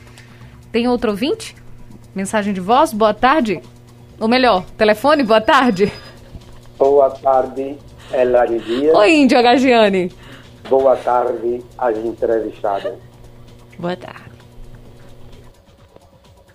Tem 0.72 0.88
outro 0.88 1.12
ouvinte? 1.12 1.56
Mensagem 2.16 2.54
de 2.54 2.60
voz? 2.60 2.94
Boa 2.94 3.14
tarde? 3.14 3.62
Ou 4.20 4.28
melhor, 4.28 4.64
telefone? 4.78 5.24
Boa 5.24 5.42
tarde? 5.42 5.92
Boa 6.78 7.10
tarde, 7.12 7.78
Elari 8.12 8.60
Dias. 8.60 8.96
Oi, 8.96 9.12
Índio 9.14 9.38
Agagiane. 9.38 10.12
Boa 10.70 10.96
tarde, 10.98 11.64
as 11.78 11.98
entrevistadas. 11.98 12.96
Boa 13.78 13.96
tarde. 13.96 14.34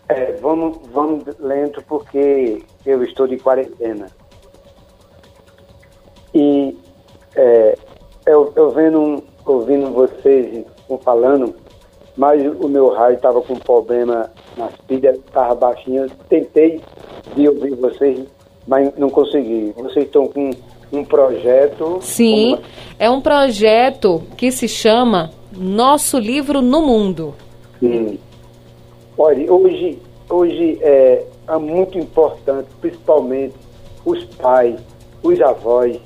É, 0.08 0.32
vamos, 0.40 0.78
vamos 0.92 1.24
lento 1.38 1.82
porque 1.86 2.62
eu 2.86 3.02
estou 3.04 3.26
de 3.26 3.38
quarentena. 3.38 4.06
E 6.34 6.76
é, 7.36 7.78
eu, 8.26 8.52
eu 8.56 8.70
vendo, 8.70 9.22
ouvindo 9.44 9.92
vocês 9.92 10.64
falando, 11.02 11.54
mas 12.16 12.42
o 12.60 12.68
meu 12.68 12.88
raio 12.88 13.16
estava 13.16 13.40
com 13.42 13.54
problema 13.56 14.30
nas 14.56 14.74
pilhas, 14.86 15.16
estava 15.18 15.54
baixinho. 15.54 16.04
Eu 16.04 16.10
tentei 16.28 16.82
de 17.36 17.48
ouvir 17.48 17.74
vocês, 17.74 18.26
mas 18.68 18.92
não 18.96 19.08
consegui. 19.08 19.72
Vocês 19.76 20.04
estão 20.04 20.28
com 20.28 20.50
um 20.92 21.02
projeto. 21.04 21.98
Sim, 22.02 22.50
como- 22.56 22.62
é 22.98 23.10
um 23.10 23.20
projeto 23.20 24.22
que 24.36 24.52
se 24.52 24.68
chama 24.68 25.30
Nosso 25.56 26.18
Livro 26.18 26.60
no 26.60 26.82
Mundo. 26.82 27.34
Sim. 27.80 28.18
Olha, 29.16 29.52
hoje, 29.52 29.98
hoje 30.30 30.78
é, 30.82 31.24
é 31.48 31.56
muito 31.58 31.98
importante, 31.98 32.68
principalmente 32.80 33.54
os 34.04 34.22
pais, 34.36 34.78
os 35.22 35.40
avós, 35.40 35.98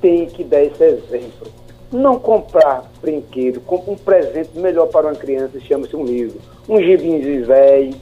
têm 0.00 0.26
que 0.26 0.44
dar 0.44 0.62
esse 0.62 0.82
exemplo. 0.84 1.48
Não 1.90 2.18
comprar 2.18 2.90
brinquedo, 3.02 3.60
compra 3.60 3.92
um 3.92 3.96
presente 3.96 4.50
melhor 4.54 4.86
para 4.88 5.08
uma 5.08 5.14
criança, 5.14 5.58
chama-se 5.60 5.94
um 5.96 6.04
livro. 6.04 6.38
Um 6.68 6.80
gibinho 6.80 7.44
velho. 7.44 7.94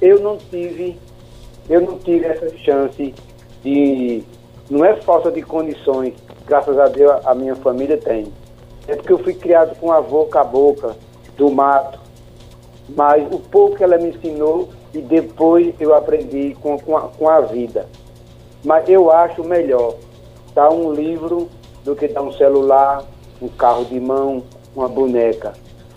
Eu 0.00 0.20
não 0.20 0.36
tive, 0.36 0.96
eu 1.68 1.80
não 1.80 1.98
tive 1.98 2.26
essa 2.26 2.48
chance 2.58 3.14
de. 3.62 4.22
Não 4.70 4.84
é 4.84 4.94
falta 4.96 5.30
de 5.30 5.40
condições, 5.42 6.14
graças 6.46 6.78
a 6.78 6.88
Deus 6.88 7.24
a 7.24 7.34
minha 7.34 7.56
família 7.56 7.96
tem. 7.96 8.26
É 8.86 8.94
porque 8.96 9.12
eu 9.12 9.18
fui 9.18 9.34
criado 9.34 9.74
com 9.78 9.90
avô 9.92 10.26
cabocla, 10.26 10.94
do 11.36 11.50
mato, 11.50 11.98
mas 12.96 13.26
o 13.32 13.38
pouco 13.38 13.76
que 13.76 13.84
ela 13.84 13.96
me 13.98 14.08
ensinou 14.10 14.68
e 14.92 14.98
depois 14.98 15.74
eu 15.80 15.94
aprendi 15.94 16.56
com, 16.60 16.78
com, 16.78 16.96
a, 16.96 17.02
com 17.02 17.28
a 17.28 17.40
vida. 17.42 17.86
Mas 18.64 18.88
eu 18.88 19.10
acho 19.10 19.42
melhor 19.44 19.94
dar 20.54 20.70
um 20.70 20.92
livro 20.92 21.48
do 21.84 21.94
que 21.94 22.08
dar 22.08 22.22
um 22.22 22.32
celular, 22.32 23.04
um 23.40 23.48
carro 23.48 23.84
de 23.84 23.98
mão, 24.00 24.42
uma 24.74 24.88
boneca. 24.88 25.52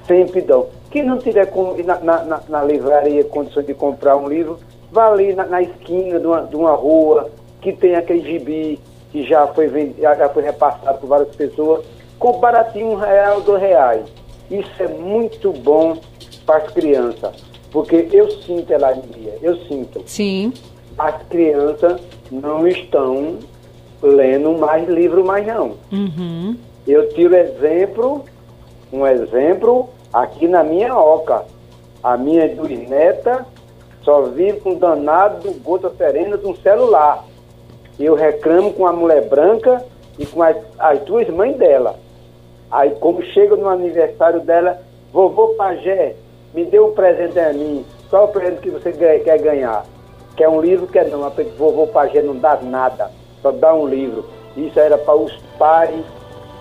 Sempre 0.07 0.41
dão. 0.41 0.67
Quem 0.91 1.03
não 1.03 1.17
tiver 1.17 1.45
com, 1.47 1.75
na, 1.83 1.97
na- 1.99 2.41
na 2.47 2.63
livraria 2.63 3.23
condições 3.23 3.65
de 3.65 3.73
comprar 3.73 4.15
um 4.17 4.27
livro, 4.27 4.59
vá 4.91 5.07
ali 5.07 5.33
na, 5.33 5.45
na 5.45 5.61
esquina 5.61 6.19
de 6.19 6.27
uma, 6.27 6.41
de 6.41 6.55
uma 6.55 6.71
rua 6.73 7.29
que 7.61 7.71
tem 7.73 7.95
aquele 7.95 8.21
gibi 8.21 8.79
que 9.11 9.23
já 9.23 9.47
foi, 9.47 9.67
vendi- 9.67 10.01
já 10.01 10.29
foi 10.29 10.43
repassado 10.43 10.99
por 10.99 11.07
várias 11.07 11.35
pessoas, 11.35 11.85
com 12.17 12.39
baratinho 12.39 12.91
um 12.91 12.95
real, 12.95 13.41
dois 13.41 13.61
reais. 13.61 14.05
Isso 14.49 14.71
é 14.79 14.87
muito 14.87 15.51
bom 15.53 15.97
para 16.45 16.57
as 16.57 16.71
crianças, 16.71 17.31
porque 17.71 18.07
eu 18.11 18.29
sinto, 18.41 18.71
Eladia, 18.71 19.37
eu 19.41 19.55
sinto, 19.67 20.01
Sim. 20.05 20.53
as 20.97 21.21
crianças 21.29 22.01
não 22.31 22.67
estão 22.67 23.37
lendo 24.01 24.57
mais 24.57 24.87
livro 24.89 25.23
mais 25.23 25.45
não. 25.45 25.75
Uhum. 25.91 26.55
Eu 26.87 27.09
tiro 27.09 27.35
exemplo, 27.35 28.25
um 28.91 29.05
exemplo 29.05 29.89
aqui 30.11 30.47
na 30.47 30.63
minha 30.63 30.97
oca. 30.97 31.43
A 32.03 32.17
minha 32.17 32.47
duas 32.49 32.71
neta 32.89 33.45
só 34.03 34.23
vive 34.23 34.59
com 34.61 34.73
danado 34.73 35.47
do 35.47 35.53
gota 35.63 35.91
serena 35.95 36.35
de 36.37 36.47
um 36.47 36.55
celular. 36.55 37.23
Eu 38.03 38.15
reclamo 38.15 38.73
com 38.73 38.87
a 38.87 38.91
mulher 38.91 39.29
branca 39.29 39.85
e 40.17 40.25
com 40.25 40.41
as, 40.41 40.57
as 40.79 40.99
duas 41.01 41.29
mães 41.29 41.55
dela. 41.57 41.99
Aí, 42.71 42.89
como 42.99 43.21
chega 43.21 43.55
no 43.55 43.69
aniversário 43.69 44.41
dela, 44.41 44.81
vovô 45.13 45.49
Pajé, 45.49 46.15
me 46.53 46.65
dê 46.65 46.79
um 46.79 46.93
presente 46.93 47.39
a 47.39 47.53
mim. 47.53 47.85
Qual 48.09 48.23
é 48.23 48.25
o 48.25 48.29
presente 48.29 48.61
que 48.61 48.69
você 48.71 48.91
quer, 48.91 49.37
ganhar? 49.39 49.85
Quer 50.35 50.49
um 50.49 50.59
livro? 50.59 50.87
Quer 50.87 51.07
não. 51.09 51.23
A 51.23 51.29
vovô 51.29 51.85
Pajé 51.87 52.21
não 52.21 52.35
dá 52.35 52.57
nada, 52.61 53.11
só 53.41 53.51
dá 53.51 53.73
um 53.73 53.87
livro. 53.87 54.25
Isso 54.57 54.79
era 54.79 54.97
para 54.97 55.15
os 55.15 55.35
pais 55.59 56.03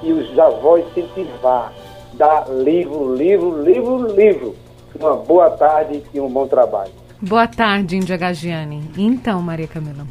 e 0.03 0.13
os 0.13 0.39
avós 0.39 0.85
incentivar. 0.97 1.73
Dar 2.15 2.49
livro, 2.51 3.15
livro, 3.15 3.63
livro, 3.63 4.07
livro. 4.13 4.57
Uma 4.99 5.15
boa 5.15 5.51
tarde 5.51 6.03
e 6.13 6.21
um 6.21 6.29
bom 6.29 6.47
trabalho. 6.47 6.93
Boa 7.23 7.47
tarde, 7.47 7.97
Índia 7.97 8.17
Gagiane. 8.17 8.91
Então, 8.97 9.41
Maria 9.41 9.69
Camila. 9.69 10.07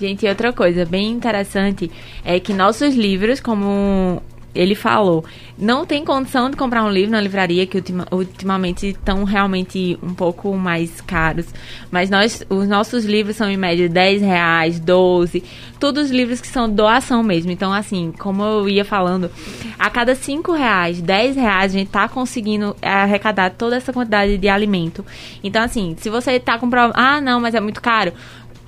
Gente, 0.00 0.26
outra 0.26 0.52
coisa 0.52 0.84
bem 0.84 1.10
interessante 1.10 1.90
é 2.24 2.38
que 2.38 2.52
nossos 2.52 2.94
livros, 2.94 3.40
como 3.40 4.22
ele 4.54 4.74
falou, 4.74 5.24
não 5.56 5.84
tem 5.84 6.04
condição 6.04 6.50
de 6.50 6.56
comprar 6.56 6.82
um 6.82 6.90
livro 6.90 7.12
na 7.12 7.20
livraria, 7.20 7.66
que 7.66 7.76
ultima, 7.76 8.06
ultimamente 8.10 8.88
estão 8.88 9.22
realmente 9.24 9.98
um 10.02 10.14
pouco 10.14 10.56
mais 10.56 11.00
caros. 11.00 11.46
Mas 11.90 12.10
nós, 12.10 12.44
os 12.48 12.66
nossos 12.66 13.04
livros 13.04 13.36
são 13.36 13.48
em 13.48 13.56
média 13.56 13.88
10 13.88 14.22
reais, 14.22 14.80
12, 14.80 15.44
todos 15.78 16.06
os 16.06 16.10
livros 16.10 16.40
que 16.40 16.48
são 16.48 16.68
doação 16.68 17.22
mesmo. 17.22 17.52
Então, 17.52 17.72
assim, 17.72 18.12
como 18.18 18.42
eu 18.42 18.68
ia 18.68 18.84
falando, 18.84 19.30
a 19.78 19.90
cada 19.90 20.14
5 20.14 20.52
reais, 20.52 21.00
10 21.00 21.36
reais, 21.36 21.72
a 21.72 21.78
gente 21.78 21.90
tá 21.90 22.08
conseguindo 22.08 22.74
arrecadar 22.82 23.50
toda 23.50 23.76
essa 23.76 23.92
quantidade 23.92 24.38
de 24.38 24.48
alimento. 24.48 25.04
Então, 25.42 25.62
assim, 25.62 25.94
se 25.98 26.08
você 26.10 26.40
tá 26.40 26.58
com 26.58 26.68
problema, 26.68 26.94
ah, 26.96 27.20
não, 27.20 27.40
mas 27.40 27.54
é 27.54 27.60
muito 27.60 27.80
caro. 27.80 28.12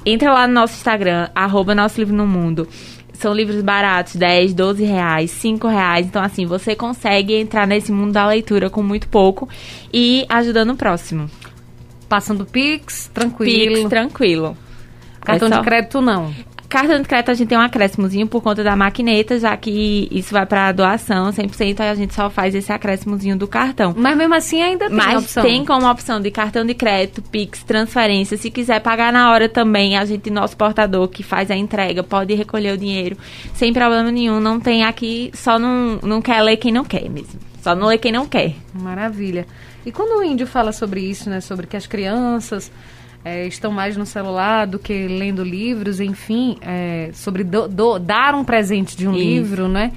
Entra 0.04 0.32
lá 0.32 0.46
no 0.46 0.54
nosso 0.54 0.74
Instagram, 0.74 1.28
arroba 1.34 1.74
Nosso 1.74 1.98
Livro 1.98 2.14
no 2.14 2.26
Mundo. 2.26 2.66
São 3.12 3.34
livros 3.34 3.60
baratos, 3.60 4.16
10, 4.16 4.54
12 4.54 4.82
reais, 4.82 5.30
5 5.30 5.68
reais. 5.68 6.06
Então, 6.06 6.22
assim, 6.22 6.46
você 6.46 6.74
consegue 6.74 7.34
entrar 7.34 7.66
nesse 7.66 7.92
mundo 7.92 8.12
da 8.12 8.26
leitura 8.26 8.70
com 8.70 8.82
muito 8.82 9.08
pouco 9.08 9.46
e 9.92 10.24
ajudando 10.28 10.70
o 10.70 10.76
próximo. 10.76 11.28
Passando 12.08 12.46
Pix, 12.46 13.10
tranquilo. 13.12 13.74
Pix, 13.76 13.88
tranquilo. 13.90 14.56
Cartão 15.20 15.48
É 15.48 15.50
só- 15.50 15.58
de 15.58 15.64
crédito, 15.64 16.00
não. 16.00 16.34
Cartão 16.70 17.02
de 17.02 17.08
crédito 17.08 17.32
a 17.32 17.34
gente 17.34 17.48
tem 17.48 17.58
um 17.58 17.62
acréscimozinho 17.62 18.28
por 18.28 18.40
conta 18.40 18.62
da 18.62 18.76
maquineta, 18.76 19.36
já 19.40 19.56
que 19.56 20.06
isso 20.08 20.32
vai 20.32 20.46
para 20.46 20.70
doação 20.70 21.28
100%, 21.32 21.80
aí 21.80 21.88
a 21.88 21.94
gente 21.96 22.14
só 22.14 22.30
faz 22.30 22.54
esse 22.54 22.72
acréscimozinho 22.72 23.36
do 23.36 23.48
cartão. 23.48 23.92
Mas 23.96 24.16
mesmo 24.16 24.34
assim 24.36 24.62
ainda 24.62 24.86
tem 24.86 24.96
Mas 24.96 25.24
opção. 25.24 25.42
tem 25.42 25.64
como 25.64 25.90
opção 25.90 26.20
de 26.20 26.30
cartão 26.30 26.64
de 26.64 26.72
crédito, 26.72 27.22
Pix, 27.22 27.64
transferência. 27.64 28.36
Se 28.36 28.52
quiser 28.52 28.78
pagar 28.80 29.12
na 29.12 29.32
hora 29.32 29.48
também, 29.48 29.98
a 29.98 30.04
gente, 30.04 30.30
nosso 30.30 30.56
portador 30.56 31.08
que 31.08 31.24
faz 31.24 31.50
a 31.50 31.56
entrega, 31.56 32.04
pode 32.04 32.34
recolher 32.34 32.74
o 32.74 32.78
dinheiro 32.78 33.18
sem 33.52 33.72
problema 33.72 34.12
nenhum. 34.12 34.38
Não 34.38 34.60
tem 34.60 34.84
aqui, 34.84 35.32
só 35.34 35.58
não, 35.58 35.98
não 36.04 36.22
quer 36.22 36.40
ler 36.40 36.56
quem 36.56 36.70
não 36.70 36.84
quer 36.84 37.10
mesmo. 37.10 37.40
Só 37.60 37.74
não 37.74 37.88
lê 37.88 37.98
quem 37.98 38.12
não 38.12 38.28
quer. 38.28 38.54
Maravilha. 38.72 39.44
E 39.84 39.90
quando 39.90 40.20
o 40.20 40.22
índio 40.22 40.46
fala 40.46 40.70
sobre 40.70 41.00
isso, 41.00 41.28
né, 41.28 41.40
sobre 41.40 41.66
que 41.66 41.76
as 41.76 41.88
crianças 41.88 42.70
eh, 43.24 43.46
estão 43.46 43.70
mais 43.70 43.96
no 43.96 44.06
celular 44.06 44.66
do 44.66 44.78
que 44.78 45.06
lendo 45.08 45.42
livros, 45.44 46.00
enfim, 46.00 46.56
eh, 46.62 47.10
sobre 47.12 47.44
do- 47.44 47.68
do- 47.68 47.98
dar 47.98 48.34
um 48.34 48.44
presente 48.44 48.96
de 48.96 49.06
um 49.08 49.12
Isso. 49.12 49.20
livro, 49.20 49.68
né? 49.68 49.92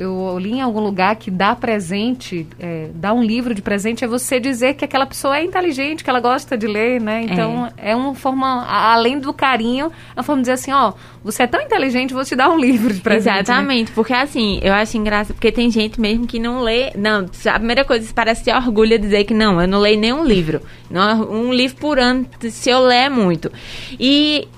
Eu 0.00 0.38
li 0.38 0.52
em 0.52 0.60
algum 0.62 0.80
lugar 0.80 1.14
que 1.16 1.30
dar 1.30 1.56
presente, 1.56 2.46
eh, 2.58 2.88
dar 2.94 3.12
um 3.12 3.22
livro 3.22 3.54
de 3.54 3.60
presente 3.60 4.02
é 4.02 4.08
você 4.08 4.40
dizer 4.40 4.72
que 4.72 4.82
aquela 4.82 5.04
pessoa 5.04 5.36
é 5.36 5.44
inteligente, 5.44 6.02
que 6.02 6.08
ela 6.08 6.20
gosta 6.20 6.56
de 6.56 6.66
ler, 6.66 6.98
né? 7.00 7.22
Então 7.22 7.70
é, 7.76 7.94
uma 7.94 8.14
forma, 8.14 8.64
além 8.66 9.20
do 9.20 9.30
carinho, 9.34 9.92
é 10.16 10.18
uma 10.18 10.22
forma 10.22 10.40
de 10.40 10.44
dizer 10.44 10.52
assim, 10.52 10.72
ó, 10.72 10.94
você 11.22 11.42
é 11.42 11.46
tão 11.46 11.60
inteligente, 11.60 12.14
vou 12.14 12.24
te 12.24 12.34
dar 12.34 12.48
um 12.48 12.56
livro 12.58 12.94
de 12.94 13.00
presente. 13.00 13.34
né? 13.34 13.40
Exatamente, 13.40 13.92
porque 13.92 14.14
assim, 14.14 14.58
eu 14.62 14.72
acho 14.72 14.96
engraçado, 14.96 15.34
porque 15.34 15.52
tem 15.52 15.70
gente 15.70 16.00
mesmo 16.00 16.26
que 16.26 16.38
não 16.38 16.62
lê. 16.62 16.92
Não, 16.96 17.26
a 17.46 17.58
primeira 17.58 17.84
coisa 17.84 18.10
parece 18.14 18.44
ter 18.44 18.54
orgulho 18.54 18.98
de 18.98 19.04
dizer 19.04 19.24
que 19.24 19.34
não, 19.34 19.60
eu 19.60 19.68
não 19.68 19.80
leio 19.80 20.00
nenhum 20.00 20.24
livro. 20.24 20.62
Não, 20.90 21.30
um 21.30 21.52
livro 21.52 21.76
por 21.76 21.98
ano, 21.98 22.26
se 22.50 22.70
eu 22.70 22.80
ler 22.80 23.04
é 23.04 23.10
muito. 23.10 23.52
E 23.98 24.48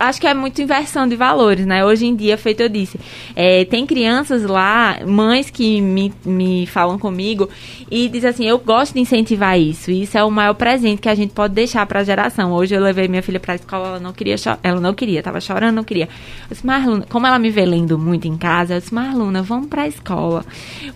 acho 0.00 0.20
que 0.20 0.26
é 0.26 0.32
muito 0.32 0.60
inversão 0.62 1.06
de 1.06 1.14
valores, 1.14 1.66
né? 1.66 1.84
Hoje 1.84 2.06
em 2.06 2.16
dia, 2.16 2.38
feito 2.38 2.62
eu 2.62 2.68
disse, 2.68 2.98
é, 3.36 3.64
tem 3.66 3.86
crianças 3.86 4.42
lá, 4.44 4.98
mães 5.06 5.50
que 5.50 5.80
me, 5.80 6.12
me 6.24 6.66
falam 6.66 6.98
comigo 6.98 7.48
e 7.90 8.08
dizem 8.08 8.30
assim, 8.30 8.46
eu 8.46 8.58
gosto 8.58 8.94
de 8.94 9.00
incentivar 9.00 9.58
isso. 9.60 9.90
Isso 9.90 10.16
é 10.16 10.24
o 10.24 10.30
maior 10.30 10.54
presente 10.54 11.02
que 11.02 11.08
a 11.08 11.14
gente 11.14 11.32
pode 11.34 11.54
deixar 11.54 11.84
para 11.86 12.00
a 12.00 12.04
geração. 12.04 12.52
Hoje 12.52 12.74
eu 12.74 12.80
levei 12.80 13.06
minha 13.08 13.22
filha 13.22 13.38
para 13.38 13.52
a 13.52 13.56
escola, 13.56 13.88
ela 13.88 14.00
não 14.00 14.12
queria, 14.12 14.36
ela 14.62 14.80
não 14.80 14.94
queria, 14.94 15.22
tava 15.22 15.40
chorando, 15.40 15.74
não 15.74 15.84
queria. 15.84 16.04
Eu 16.04 16.48
disse, 16.50 16.66
Marluna, 16.66 17.04
como 17.10 17.26
ela 17.26 17.38
me 17.38 17.50
vê 17.50 17.66
lendo 17.66 17.98
muito 17.98 18.26
em 18.26 18.38
casa, 18.38 18.74
eu 18.74 18.80
disse, 18.80 18.94
Marluna, 18.94 19.42
vamos 19.42 19.68
para 19.68 19.82
a 19.82 19.88
escola. 19.88 20.44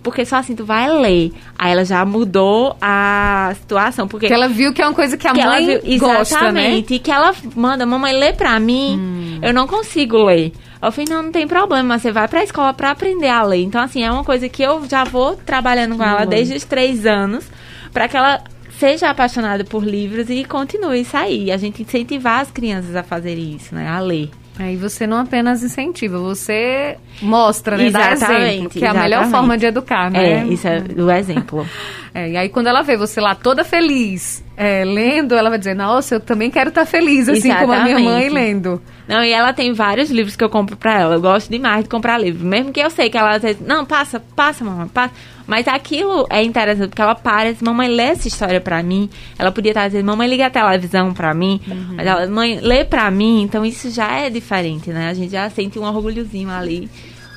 Porque 0.03 0.25
só 0.25 0.37
assim 0.37 0.57
tu 0.57 0.65
vai 0.65 0.91
ler. 0.91 1.33
Aí 1.59 1.73
ela 1.73 1.85
já 1.85 2.05
mudou 2.07 2.75
a 2.81 3.53
situação, 3.61 4.09
porque 4.09 4.27
Porque 4.27 4.35
ela 4.35 4.49
viu 4.49 4.73
que 4.73 4.81
é 4.81 4.87
uma 4.87 4.95
coisa 4.95 5.17
que 5.17 5.29
a 5.29 5.33
que 5.33 5.45
mãe 5.45 5.71
ela 5.71 5.81
viu, 5.83 5.99
gosta, 5.99 6.51
né? 6.51 6.79
e 6.89 6.99
que 6.99 7.11
ela 7.11 7.35
manda, 7.55 7.85
mamãe, 7.85 8.15
lê 8.15 8.33
pra 8.33 8.59
mim, 8.59 8.94
Hum. 8.95 9.39
eu 9.43 9.53
não 9.53 9.67
consigo 9.67 10.25
ler. 10.25 10.53
Eu 10.83 10.93
falei, 10.93 11.07
não, 11.09 11.23
não 11.23 11.33
tem 11.33 11.49
problema, 11.49 11.99
você 11.99 12.13
vai 12.13 12.29
pra 12.29 12.45
escola 12.45 12.75
pra 12.75 12.91
aprender 12.91 13.29
a 13.29 13.43
ler. 13.43 13.63
Então, 13.63 13.81
assim, 13.81 14.03
é 14.03 14.11
uma 14.11 14.25
coisa 14.25 14.49
que 14.49 14.63
eu 14.63 14.87
já 14.89 15.05
vou 15.05 15.37
trabalhando 15.37 15.97
com 15.97 16.05
ela 16.05 16.27
desde 16.27 16.55
os 16.55 16.65
três 16.65 17.07
anos, 17.07 17.51
pra 17.93 18.07
que 18.07 18.17
ela 18.17 18.43
seja 18.79 19.09
apaixonada 19.09 19.65
por 19.65 19.85
livros 19.85 20.29
e 20.29 20.45
continue 20.45 21.01
isso 21.01 21.17
aí. 21.17 21.51
A 21.51 21.57
gente 21.57 21.83
incentivar 21.83 22.41
as 22.41 22.51
crianças 22.51 22.95
a 22.95 23.03
fazerem 23.03 23.55
isso, 23.55 23.75
né, 23.75 23.89
a 23.89 23.99
ler. 24.01 24.31
Aí 24.59 24.77
você 24.77 25.07
não 25.07 25.17
apenas 25.17 25.65
incentiva, 25.65 26.19
você 26.19 26.97
mostra, 27.21 27.77
né? 27.77 27.91
Dá 27.91 28.13
Exatamente, 28.13 28.55
exemplo, 28.55 28.71
que 28.71 28.85
é 28.85 28.89
a 28.89 28.95
melhor 28.95 29.27
forma 29.27 29.59
de 29.59 29.67
educar, 29.67 30.11
né? 30.11 30.43
É, 30.43 30.45
isso 30.45 30.69
é 30.69 30.85
o 30.97 31.11
exemplo. 31.11 31.67
É, 32.15 32.31
e 32.31 32.37
aí 32.37 32.49
quando 32.49 32.69
ela 32.69 32.81
vê 32.83 32.97
você 32.97 33.21
lá 33.21 33.35
toda 33.35 33.65
feliz, 33.65 34.45
é, 34.57 34.85
lendo, 34.85 35.35
ela 35.35 35.51
vai 35.51 35.59
dizer, 35.59 35.75
nossa, 35.75 36.15
eu 36.15 36.21
também 36.21 36.49
quero 36.49 36.69
estar 36.69 36.87
feliz, 36.87 37.29
assim 37.29 37.53
como 37.53 37.73
a 37.73 37.83
minha 37.83 37.99
mãe 37.99 38.27
Exatamente. 38.27 38.33
lendo. 38.33 38.83
Não, 39.09 39.23
e 39.23 39.33
ela 39.33 39.53
tem 39.53 39.73
vários 39.73 40.11
livros 40.11 40.37
que 40.37 40.45
eu 40.45 40.49
compro 40.49 40.77
pra 40.77 40.99
ela. 40.99 41.17
Eu 41.17 41.21
gosto 41.21 41.51
demais 41.51 41.83
de 41.83 41.91
comprar 41.91 42.17
livros. 42.17 42.43
Mesmo 42.43 42.73
que 42.73 42.81
eu 42.81 42.89
sei 42.89 43.11
que 43.11 43.19
ela 43.19 43.37
diz, 43.37 43.59
não, 43.61 43.85
passa, 43.85 44.21
passa, 44.35 44.65
mamãe, 44.65 44.89
passa. 44.89 45.13
Mas 45.47 45.69
aquilo 45.69 46.27
é 46.31 46.43
interessante, 46.43 46.89
porque 46.89 47.03
ela 47.03 47.15
para 47.15 47.51
e 47.51 47.53
diz, 47.53 47.61
mamãe, 47.63 47.89
lê 47.89 48.05
essa 48.05 48.29
história 48.29 48.61
pra 48.61 48.83
mim. 48.83 49.11
Ela 49.39 49.53
podia 49.53 49.73
estar 49.73 49.89
dizendo, 49.89 50.07
mamãe, 50.07 50.29
liga 50.29 50.47
a 50.47 50.51
televisão 50.51 51.13
pra 51.13 51.35
mim. 51.35 51.61
Mas 51.97 52.07
ela, 52.07 52.27
mãe, 52.29 52.61
lê 52.61 52.85
pra 52.85 53.11
mim. 53.11 53.43
Então 53.43 53.65
isso 53.65 53.91
já 53.91 54.11
é 54.21 54.31
diferente, 54.31 54.89
né? 54.91 55.09
A 55.11 55.15
gente 55.15 55.33
já 55.33 55.51
sente 55.51 55.79
um 55.79 55.85
orgulhozinho 55.85 56.49
ali 56.49 56.89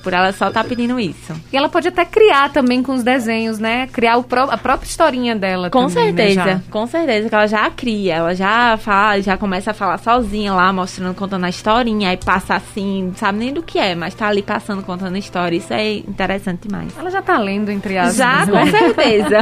por 0.03 0.13
ela 0.13 0.31
só 0.31 0.47
estar 0.47 0.63
pedindo 0.63 0.99
isso. 0.99 1.33
E 1.51 1.57
ela 1.57 1.67
pode 1.67 1.87
até 1.87 2.05
criar 2.05 2.51
também 2.51 2.81
com 2.81 2.93
os 2.93 3.03
desenhos, 3.03 3.59
né? 3.59 3.87
Criar 3.87 4.17
o 4.17 4.23
pró- 4.23 4.47
a 4.49 4.57
própria 4.57 4.87
historinha 4.87 5.35
dela 5.35 5.69
Com 5.69 5.87
também, 5.87 6.13
né, 6.13 6.27
certeza, 6.27 6.43
já. 6.43 6.61
com 6.71 6.87
certeza, 6.87 7.27
que 7.29 7.35
ela 7.35 7.47
já 7.47 7.69
cria, 7.69 8.15
ela 8.15 8.33
já 8.35 8.77
fala, 8.77 9.21
já 9.21 9.35
começa 9.37 9.71
a 9.71 9.73
falar 9.73 9.97
sozinha 9.97 10.53
lá, 10.53 10.71
mostrando, 10.71 11.13
contando 11.15 11.45
a 11.45 11.49
historinha, 11.49 12.09
aí 12.11 12.17
passa 12.17 12.55
assim, 12.55 13.03
não 13.07 13.15
sabe 13.15 13.39
nem 13.39 13.53
do 13.53 13.61
que 13.61 13.77
é, 13.79 13.95
mas 13.95 14.13
tá 14.15 14.27
ali 14.27 14.41
passando, 14.41 14.81
contando 14.83 15.15
a 15.15 15.19
história, 15.19 15.57
isso 15.57 15.73
é 15.73 15.93
interessante 15.97 16.67
demais. 16.67 16.93
Ela 16.97 17.09
já 17.11 17.21
tá 17.21 17.37
lendo, 17.37 17.69
entre 17.69 17.97
aspas. 17.97 18.15
Já, 18.15 18.45
né? 18.45 18.51
com 18.51 18.65
certeza. 18.71 19.39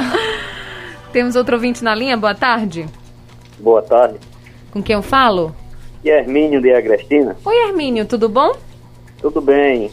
Temos 1.14 1.36
outro 1.36 1.56
ouvinte 1.56 1.84
na 1.84 1.94
linha, 1.96 2.18
boa 2.18 2.34
tarde. 2.36 2.86
Boa 3.60 3.82
tarde. 3.82 4.18
Com 4.72 4.82
quem 4.84 4.96
eu 4.96 5.02
falo? 5.02 5.56
E 6.04 6.10
Hermínio 6.10 6.62
de 6.62 6.74
Agrestina? 6.74 7.38
Oi, 7.46 7.56
Hermínio, 7.68 8.06
tudo 8.06 8.28
bom? 8.28 8.52
Tudo 9.22 9.40
bem. 9.42 9.90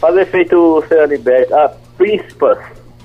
Fazer 0.00 0.24
feito 0.26 0.56
o 0.56 0.82
seu 0.86 1.04
Liberta. 1.04 1.56
Ah, 1.56 1.70
Príncipas. 1.96 2.58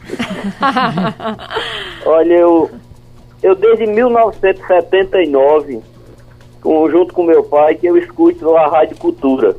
Olha, 2.06 2.34
eu, 2.34 2.70
eu 3.43 3.56
desde 3.56 3.88
1979, 3.88 5.82
com, 6.62 6.89
junto 6.89 7.14
com 7.14 7.24
meu 7.24 7.43
pai, 7.43 7.76
que 7.76 7.88
eu 7.88 7.98
escuto 7.98 8.56
a 8.56 8.68
Rádio 8.68 8.98
Cultura. 8.98 9.56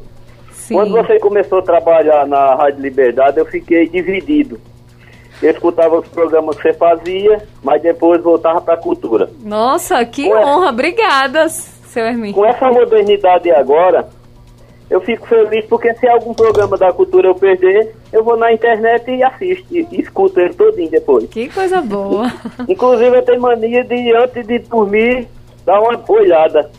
Sim. 0.50 0.74
Quando 0.74 0.92
você 0.92 1.18
começou 1.20 1.58
a 1.58 1.62
trabalhar 1.62 2.26
na 2.26 2.54
Rádio 2.54 2.80
Liberdade, 2.80 3.38
eu 3.38 3.46
fiquei 3.46 3.88
dividido. 3.88 4.58
Eu 5.42 5.50
escutava 5.50 5.98
os 5.98 6.08
programas 6.08 6.56
que 6.56 6.62
você 6.62 6.72
fazia, 6.72 7.46
mas 7.62 7.82
depois 7.82 8.22
voltava 8.22 8.60
para 8.60 8.74
a 8.74 8.78
cultura. 8.78 9.28
Nossa, 9.44 10.02
que 10.06 10.28
Ué. 10.28 10.44
honra. 10.44 10.70
Obrigada, 10.70 11.48
seu 11.48 12.06
Hermínio. 12.06 12.34
Com 12.34 12.46
essa 12.46 12.70
modernidade 12.70 13.50
agora, 13.50 14.08
eu 14.88 15.00
fico 15.00 15.26
feliz 15.26 15.64
porque 15.66 15.92
se 15.94 16.06
algum 16.06 16.32
programa 16.32 16.76
da 16.76 16.92
cultura 16.92 17.28
eu 17.28 17.34
perder, 17.34 17.94
eu 18.12 18.22
vou 18.22 18.36
na 18.36 18.52
internet 18.52 19.10
e 19.10 19.22
assisto, 19.22 19.76
e, 19.76 19.86
escuto 19.92 20.40
ele 20.40 20.54
todinho 20.54 20.90
depois. 20.90 21.28
Que 21.28 21.48
coisa 21.48 21.80
boa. 21.80 22.32
Inclusive 22.68 23.16
eu 23.16 23.22
tenho 23.22 23.40
mania 23.40 23.82
de, 23.82 24.14
antes 24.14 24.46
de 24.46 24.60
dormir, 24.60 25.26
dar 25.64 25.80
uma 25.80 26.00
olhada, 26.08 26.70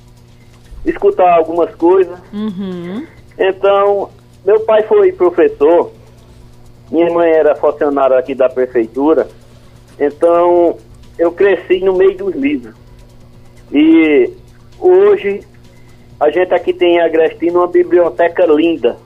escutar 0.86 1.34
algumas 1.34 1.74
coisas. 1.76 2.18
Uhum. 2.32 3.06
Então, 3.38 4.10
meu 4.46 4.62
pai 4.62 4.84
foi 4.84 5.12
professor, 5.12 5.92
minha 6.90 7.12
mãe 7.14 7.30
era 7.30 7.56
funcionária 7.56 8.18
aqui 8.18 8.34
da 8.34 8.48
prefeitura, 8.48 9.28
então 10.00 10.78
eu 11.20 11.32
cresci 11.34 11.80
no 11.82 11.94
meio 11.94 12.16
dos 12.16 12.34
livros. 12.34 12.74
E 13.70 14.32
hoje 14.80 15.42
a 16.20 16.30
gente 16.30 16.54
aqui 16.54 16.74
tem 16.74 16.96
em 16.96 17.02
Agrestino 17.02 17.60
uma 17.60 17.68
biblioteca 17.68 18.46
linda. 18.46 18.98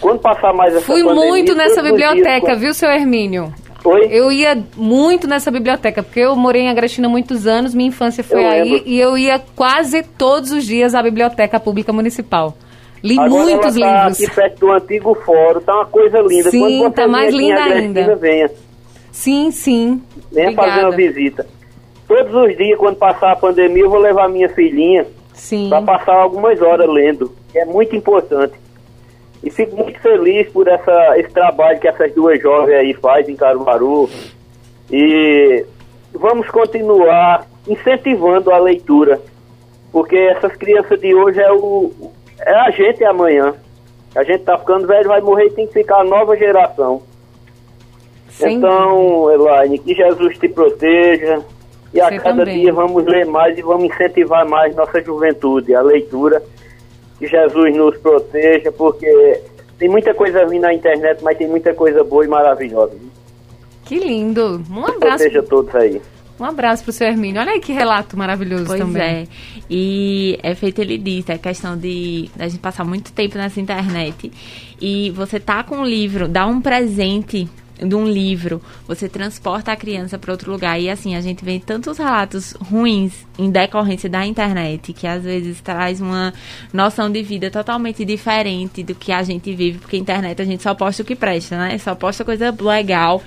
Quando 0.00 0.20
passar 0.20 0.52
mais 0.52 0.74
essa 0.74 0.84
Fui 0.84 1.02
pandemia, 1.02 1.28
muito 1.28 1.54
nessa 1.54 1.82
dias 1.82 1.92
biblioteca, 1.92 2.52
com- 2.54 2.56
viu, 2.58 2.72
seu 2.74 2.90
Hermínio? 2.90 3.52
Oi? 3.84 4.08
Eu 4.10 4.30
ia 4.30 4.62
muito 4.76 5.26
nessa 5.26 5.50
biblioteca, 5.50 6.02
porque 6.02 6.20
eu 6.20 6.34
morei 6.36 6.62
em 6.62 6.70
Agrestina 6.70 7.08
muitos 7.08 7.46
anos, 7.46 7.74
minha 7.74 7.88
infância 7.88 8.22
foi 8.22 8.42
Eu 8.42 8.48
aí, 8.48 8.62
lembro. 8.70 8.82
e 8.86 8.98
eu 9.00 9.18
ia 9.18 9.40
quase 9.56 10.02
todos 10.02 10.52
os 10.52 10.64
dias 10.64 10.94
à 10.94 11.02
Biblioteca 11.02 11.58
Pública 11.58 11.92
Municipal. 11.92 12.56
Li 13.02 13.18
Agora 13.18 13.28
muitos 13.42 13.76
ela 13.76 13.86
tá 13.86 14.04
livros. 14.08 14.22
aqui 14.24 14.34
perto 14.34 14.58
do 14.60 14.72
antigo 14.72 15.14
fórum, 15.24 15.60
tá 15.60 15.74
uma 15.74 15.86
coisa 15.86 16.20
linda. 16.20 16.50
Sim, 16.50 16.90
tá 16.92 17.08
mais 17.08 17.34
linda 17.34 17.60
Agrestina, 17.60 18.00
ainda. 18.00 18.16
venha. 18.16 18.50
Sim, 19.10 19.50
sim. 19.50 20.00
Venha 20.30 20.52
fazer 20.52 20.80
uma 20.80 20.88
Obrigada. 20.90 21.12
visita. 21.12 21.46
Todos 22.06 22.32
os 22.34 22.56
dias, 22.56 22.78
quando 22.78 22.96
passar 22.96 23.32
a 23.32 23.36
pandemia, 23.36 23.82
eu 23.82 23.90
vou 23.90 23.98
levar 23.98 24.28
minha 24.28 24.48
filhinha 24.48 25.04
Sim. 25.34 25.68
para 25.68 25.82
passar 25.82 26.14
algumas 26.14 26.60
horas 26.60 26.88
lendo. 26.88 27.32
que 27.50 27.58
É 27.58 27.64
muito 27.64 27.94
importante. 27.96 28.54
E 29.42 29.50
fico 29.50 29.76
muito 29.76 29.98
feliz 30.00 30.48
por 30.50 30.68
essa, 30.68 31.18
esse 31.18 31.30
trabalho 31.30 31.80
que 31.80 31.88
essas 31.88 32.14
duas 32.14 32.40
jovens 32.40 32.74
aí 32.74 32.94
fazem 32.94 33.34
em 33.34 33.36
Caruaru. 33.36 34.08
E 34.90 35.64
vamos 36.12 36.48
continuar 36.48 37.46
incentivando 37.66 38.52
a 38.52 38.58
leitura, 38.58 39.20
porque 39.90 40.16
essas 40.16 40.54
crianças 40.56 41.00
de 41.00 41.14
hoje 41.14 41.40
é, 41.40 41.52
o, 41.52 41.92
é 42.40 42.54
a 42.54 42.70
gente 42.70 43.04
amanhã. 43.04 43.54
A 44.14 44.22
gente 44.22 44.44
tá 44.44 44.58
ficando 44.58 44.86
velho, 44.86 45.08
vai 45.08 45.20
morrer 45.20 45.46
e 45.46 45.50
tem 45.50 45.66
que 45.66 45.72
ficar 45.72 46.00
a 46.00 46.04
nova 46.04 46.36
geração. 46.36 47.02
Sem 48.28 48.56
então, 48.56 49.30
Elaine, 49.30 49.78
que 49.78 49.94
Jesus 49.94 50.38
te 50.38 50.48
proteja. 50.48 51.42
E 51.94 52.00
a 52.00 52.08
Você 52.08 52.18
cada 52.18 52.36
também. 52.38 52.60
dia 52.60 52.72
vamos 52.72 53.04
ler 53.04 53.26
mais 53.26 53.56
e 53.58 53.62
vamos 53.62 53.84
incentivar 53.84 54.48
mais 54.48 54.74
nossa 54.74 55.02
juventude, 55.02 55.74
a 55.74 55.82
leitura. 55.82 56.42
Que 57.18 57.26
Jesus 57.26 57.76
nos 57.76 57.96
proteja, 57.98 58.72
porque 58.72 59.40
tem 59.78 59.88
muita 59.88 60.12
coisa 60.14 60.44
vindo 60.46 60.62
na 60.62 60.74
internet, 60.74 61.22
mas 61.22 61.36
tem 61.38 61.46
muita 61.48 61.72
coisa 61.74 62.02
boa 62.02 62.24
e 62.24 62.28
maravilhosa. 62.28 62.94
Que 63.84 63.98
lindo. 63.98 64.62
Um 64.70 64.84
abraço, 64.86 65.18
Proteja 65.24 65.42
todos 65.42 65.74
aí. 65.74 66.00
um 66.40 66.44
abraço 66.44 66.82
pro 66.82 66.92
seu 66.92 67.06
Hermínio. 67.06 67.40
Olha 67.40 67.52
aí 67.52 67.60
que 67.60 67.72
relato 67.72 68.16
maravilhoso 68.16 68.64
Pois 68.66 68.80
também. 68.80 69.02
é. 69.02 69.26
E 69.70 70.38
é 70.42 70.54
feito 70.54 70.80
ele 70.80 70.98
disse, 70.98 71.30
a 71.30 71.38
questão 71.38 71.76
de 71.76 72.28
a 72.38 72.48
gente 72.48 72.60
passar 72.60 72.84
muito 72.84 73.12
tempo 73.12 73.36
nessa 73.38 73.60
internet 73.60 74.32
e 74.80 75.10
você 75.10 75.38
tá 75.38 75.62
com 75.62 75.76
um 75.76 75.84
livro, 75.84 76.26
dá 76.26 76.46
um 76.46 76.60
presente 76.60 77.48
de 77.78 77.94
um 77.94 78.06
livro, 78.06 78.62
você 78.86 79.08
transporta 79.08 79.72
a 79.72 79.76
criança 79.76 80.18
para 80.18 80.32
outro 80.32 80.52
lugar 80.52 80.80
e 80.80 80.88
assim 80.88 81.14
a 81.14 81.20
gente 81.20 81.44
vê 81.44 81.58
tantos 81.58 81.98
relatos 81.98 82.52
ruins 82.52 83.26
em 83.38 83.50
decorrência 83.50 84.08
da 84.08 84.24
internet 84.24 84.92
que 84.92 85.06
às 85.06 85.24
vezes 85.24 85.60
traz 85.60 86.00
uma 86.00 86.32
noção 86.72 87.10
de 87.10 87.22
vida 87.22 87.50
totalmente 87.50 88.04
diferente 88.04 88.82
do 88.82 88.94
que 88.94 89.10
a 89.10 89.22
gente 89.22 89.52
vive, 89.54 89.78
porque 89.78 89.96
a 89.96 89.98
internet 89.98 90.40
a 90.40 90.44
gente 90.44 90.62
só 90.62 90.74
posta 90.74 91.02
o 91.02 91.06
que 91.06 91.16
presta, 91.16 91.56
né? 91.56 91.78
Só 91.78 91.94
posta 91.94 92.24
coisa 92.24 92.54
legal. 92.60 93.22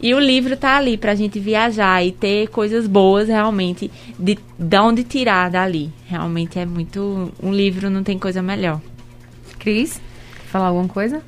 E 0.00 0.12
o 0.14 0.18
livro 0.18 0.56
tá 0.56 0.78
ali 0.78 0.96
pra 0.96 1.14
gente 1.14 1.38
viajar 1.38 2.04
e 2.04 2.10
ter 2.10 2.48
coisas 2.48 2.88
boas 2.88 3.28
realmente 3.28 3.88
de, 4.18 4.36
de 4.58 4.78
onde 4.78 5.04
tirar 5.04 5.48
dali. 5.48 5.92
Realmente 6.08 6.58
é 6.58 6.66
muito. 6.66 7.32
Um 7.40 7.52
livro 7.52 7.88
não 7.88 8.02
tem 8.02 8.18
coisa 8.18 8.42
melhor. 8.42 8.80
Cris, 9.60 10.00
falar 10.46 10.66
alguma 10.66 10.88
coisa? 10.88 11.22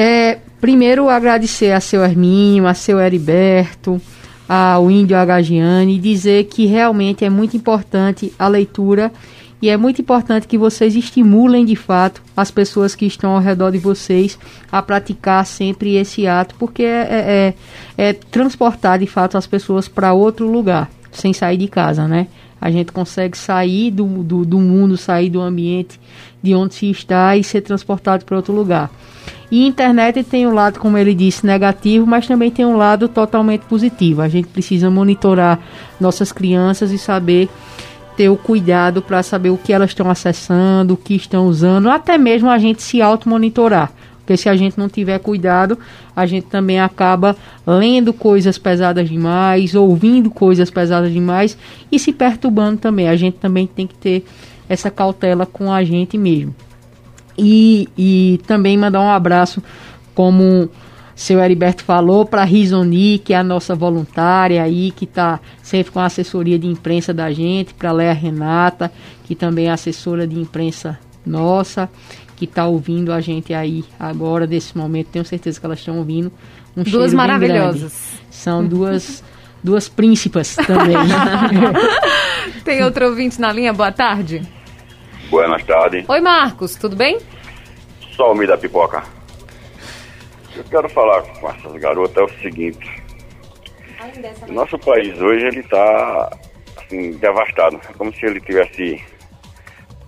É, 0.00 0.38
primeiro 0.60 1.08
agradecer 1.08 1.72
a 1.72 1.80
seu 1.80 2.04
Hermínio, 2.04 2.68
a 2.68 2.72
seu 2.72 3.00
Heriberto, 3.00 4.00
ao 4.48 4.88
Índio 4.88 5.16
Agagiane 5.16 5.96
e 5.96 5.98
dizer 5.98 6.44
que 6.44 6.66
realmente 6.66 7.24
é 7.24 7.28
muito 7.28 7.56
importante 7.56 8.32
a 8.38 8.46
leitura 8.46 9.10
e 9.60 9.68
é 9.68 9.76
muito 9.76 10.00
importante 10.00 10.46
que 10.46 10.56
vocês 10.56 10.94
estimulem 10.94 11.64
de 11.64 11.74
fato 11.74 12.22
as 12.36 12.48
pessoas 12.48 12.94
que 12.94 13.06
estão 13.06 13.32
ao 13.32 13.40
redor 13.40 13.72
de 13.72 13.78
vocês 13.78 14.38
a 14.70 14.80
praticar 14.80 15.44
sempre 15.44 15.96
esse 15.96 16.28
ato, 16.28 16.54
porque 16.60 16.84
é, 16.84 17.54
é, 17.98 18.10
é 18.10 18.12
transportar 18.12 19.00
de 19.00 19.06
fato 19.08 19.36
as 19.36 19.48
pessoas 19.48 19.88
para 19.88 20.12
outro 20.12 20.48
lugar, 20.48 20.88
sem 21.10 21.32
sair 21.32 21.56
de 21.56 21.66
casa, 21.66 22.06
né? 22.06 22.28
A 22.60 22.70
gente 22.70 22.92
consegue 22.92 23.36
sair 23.36 23.90
do, 23.90 24.06
do, 24.22 24.44
do 24.44 24.60
mundo, 24.60 24.96
sair 24.96 25.28
do 25.28 25.40
ambiente 25.40 25.98
de 26.40 26.54
onde 26.54 26.76
se 26.76 26.88
está 26.88 27.36
e 27.36 27.42
ser 27.42 27.62
transportado 27.62 28.24
para 28.24 28.36
outro 28.36 28.54
lugar. 28.54 28.92
E 29.50 29.66
internet 29.66 30.22
tem 30.22 30.46
um 30.46 30.52
lado, 30.52 30.78
como 30.78 30.98
ele 30.98 31.14
disse, 31.14 31.46
negativo, 31.46 32.06
mas 32.06 32.26
também 32.26 32.50
tem 32.50 32.66
um 32.66 32.76
lado 32.76 33.08
totalmente 33.08 33.62
positivo. 33.62 34.20
A 34.20 34.28
gente 34.28 34.48
precisa 34.48 34.90
monitorar 34.90 35.58
nossas 35.98 36.30
crianças 36.30 36.92
e 36.92 36.98
saber 36.98 37.48
ter 38.16 38.28
o 38.28 38.36
cuidado 38.36 39.00
para 39.00 39.22
saber 39.22 39.50
o 39.50 39.56
que 39.56 39.72
elas 39.72 39.90
estão 39.90 40.10
acessando, 40.10 40.94
o 40.94 40.96
que 40.96 41.14
estão 41.14 41.46
usando, 41.46 41.88
até 41.88 42.18
mesmo 42.18 42.50
a 42.50 42.58
gente 42.58 42.82
se 42.82 43.00
auto-monitorar. 43.00 43.92
Porque 44.18 44.36
se 44.36 44.48
a 44.48 44.56
gente 44.56 44.76
não 44.76 44.90
tiver 44.90 45.18
cuidado, 45.20 45.78
a 46.14 46.26
gente 46.26 46.48
também 46.48 46.78
acaba 46.78 47.34
lendo 47.66 48.12
coisas 48.12 48.58
pesadas 48.58 49.08
demais, 49.08 49.74
ouvindo 49.74 50.30
coisas 50.30 50.70
pesadas 50.70 51.10
demais 51.10 51.56
e 51.90 51.98
se 51.98 52.12
perturbando 52.12 52.76
também. 52.78 53.08
A 53.08 53.16
gente 53.16 53.38
também 53.38 53.66
tem 53.66 53.86
que 53.86 53.94
ter 53.94 54.26
essa 54.68 54.90
cautela 54.90 55.46
com 55.46 55.72
a 55.72 55.82
gente 55.82 56.18
mesmo. 56.18 56.54
E, 57.38 57.88
e 57.96 58.40
também 58.46 58.76
mandar 58.76 59.00
um 59.00 59.10
abraço, 59.10 59.62
como 60.14 60.68
seu 61.18 61.40
Heriberto 61.40 61.82
falou, 61.82 62.24
para 62.24 62.42
a 62.42 62.44
Risoni, 62.44 63.18
que 63.18 63.34
é 63.34 63.36
a 63.36 63.42
nossa 63.42 63.74
voluntária 63.74 64.62
aí, 64.62 64.92
que 64.92 65.04
está 65.04 65.40
sempre 65.62 65.92
com 65.92 65.98
a 65.98 66.06
assessoria 66.06 66.58
de 66.58 66.66
imprensa 66.68 67.12
da 67.12 67.32
gente, 67.32 67.74
para 67.74 67.90
a 67.90 67.92
Léa 67.92 68.12
Renata, 68.12 68.90
que 69.24 69.34
também 69.34 69.66
é 69.66 69.70
assessora 69.70 70.26
de 70.26 70.38
imprensa 70.38 70.98
nossa, 71.26 71.90
que 72.36 72.44
está 72.44 72.66
ouvindo 72.66 73.12
a 73.12 73.20
gente 73.20 73.52
aí 73.52 73.84
agora, 73.98 74.46
desse 74.46 74.78
momento. 74.78 75.08
Tenho 75.08 75.24
certeza 75.24 75.58
que 75.58 75.66
elas 75.66 75.80
estão 75.80 75.98
ouvindo. 75.98 76.32
Um 76.76 76.84
Duas 76.84 77.12
maravilhosas. 77.12 77.92
São 78.30 78.64
duas, 78.64 79.24
duas 79.62 79.88
príncipas 79.88 80.54
também. 80.54 80.96
Tem 82.64 82.84
outro 82.84 83.06
ouvinte 83.06 83.40
na 83.40 83.52
linha, 83.52 83.72
boa 83.72 83.90
tarde. 83.90 84.42
Boas 85.30 85.62
tardes. 85.64 86.08
Oi, 86.08 86.20
Marcos, 86.20 86.74
tudo 86.76 86.96
bem? 86.96 87.18
Só 88.16 88.32
o 88.32 88.46
da 88.46 88.56
pipoca. 88.56 89.02
Eu 90.56 90.64
quero 90.64 90.88
falar 90.88 91.22
com 91.22 91.50
essas 91.50 91.72
garotas 91.74 92.16
é 92.16 92.22
o 92.22 92.40
seguinte. 92.40 93.02
O 94.48 94.52
nosso 94.52 94.78
país 94.78 95.20
hoje 95.20 95.46
ele 95.46 95.60
está 95.60 96.30
assim, 96.78 97.12
devastado. 97.12 97.78
É 97.88 97.92
como 97.92 98.12
se 98.14 98.24
ele 98.26 98.40
tivesse 98.40 99.02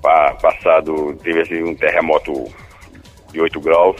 pa- 0.02 0.34
passado, 0.40 1.14
tivesse 1.22 1.62
um 1.62 1.74
terremoto 1.74 2.32
de 3.32 3.40
8 3.40 3.60
graus. 3.60 3.96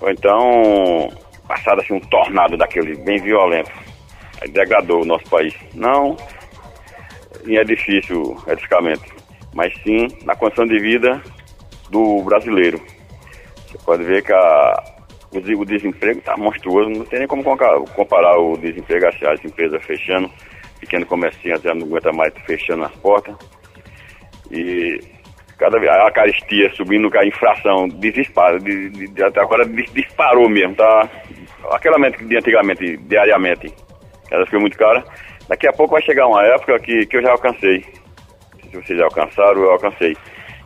Ou 0.00 0.10
então 0.10 1.10
passado 1.46 1.80
assim 1.80 1.94
um 1.94 2.00
tornado 2.00 2.56
daquele 2.56 2.96
bem 2.96 3.20
violento. 3.22 3.70
Aí 4.40 4.48
degradou 4.50 5.02
o 5.02 5.06
nosso 5.06 5.24
país. 5.30 5.54
Não 5.74 6.16
em 7.46 7.56
edifício, 7.56 8.36
edificamento, 8.46 9.02
mas 9.54 9.72
sim 9.82 10.08
na 10.24 10.34
condição 10.34 10.66
de 10.66 10.78
vida 10.78 11.20
do 11.90 12.22
brasileiro. 12.22 12.80
Você 13.68 13.78
pode 13.84 14.04
ver 14.04 14.22
que 14.22 14.32
a, 14.32 14.84
o, 15.34 15.40
de- 15.40 15.54
o 15.54 15.64
desemprego 15.64 16.18
está 16.18 16.36
monstruoso, 16.36 16.90
não 16.90 17.04
tem 17.04 17.20
nem 17.20 17.28
como 17.28 17.42
comparar 17.42 18.38
o 18.38 18.56
desemprego, 18.56 19.06
as, 19.06 19.22
as 19.22 19.44
empresas 19.44 19.82
fechando, 19.84 20.30
pequeno 20.80 21.06
comercinho 21.06 21.60
já 21.62 21.74
não 21.74 21.86
aguenta 21.86 22.12
mais 22.12 22.32
fechando 22.46 22.84
as 22.84 22.92
portas. 22.96 23.34
E 24.50 25.00
cada 25.58 25.78
vez 25.78 25.90
a 25.92 26.10
caristia 26.10 26.70
subindo, 26.74 27.10
a 27.16 27.24
inflação 27.26 27.88
dispara, 27.88 28.58
de, 28.58 28.90
de- 28.90 29.22
agora 29.38 29.64
dis- 29.66 29.92
disparou 29.92 30.48
mesmo, 30.48 30.74
tá? 30.74 31.08
Aquela 31.70 31.98
mente 31.98 32.22
de 32.24 32.36
antigamente, 32.36 32.96
diariamente, 32.98 33.72
ela 34.30 34.44
ficou 34.44 34.60
muito 34.60 34.76
cara. 34.76 35.04
Daqui 35.48 35.66
a 35.68 35.72
pouco 35.72 35.92
vai 35.92 36.02
chegar 36.02 36.26
uma 36.26 36.42
época 36.44 36.78
que, 36.80 37.06
que 37.06 37.16
eu 37.16 37.22
já 37.22 37.30
alcancei. 37.30 37.84
Se 38.72 38.80
vocês 38.80 39.00
alcançaram, 39.00 39.62
eu 39.62 39.70
alcancei. 39.70 40.16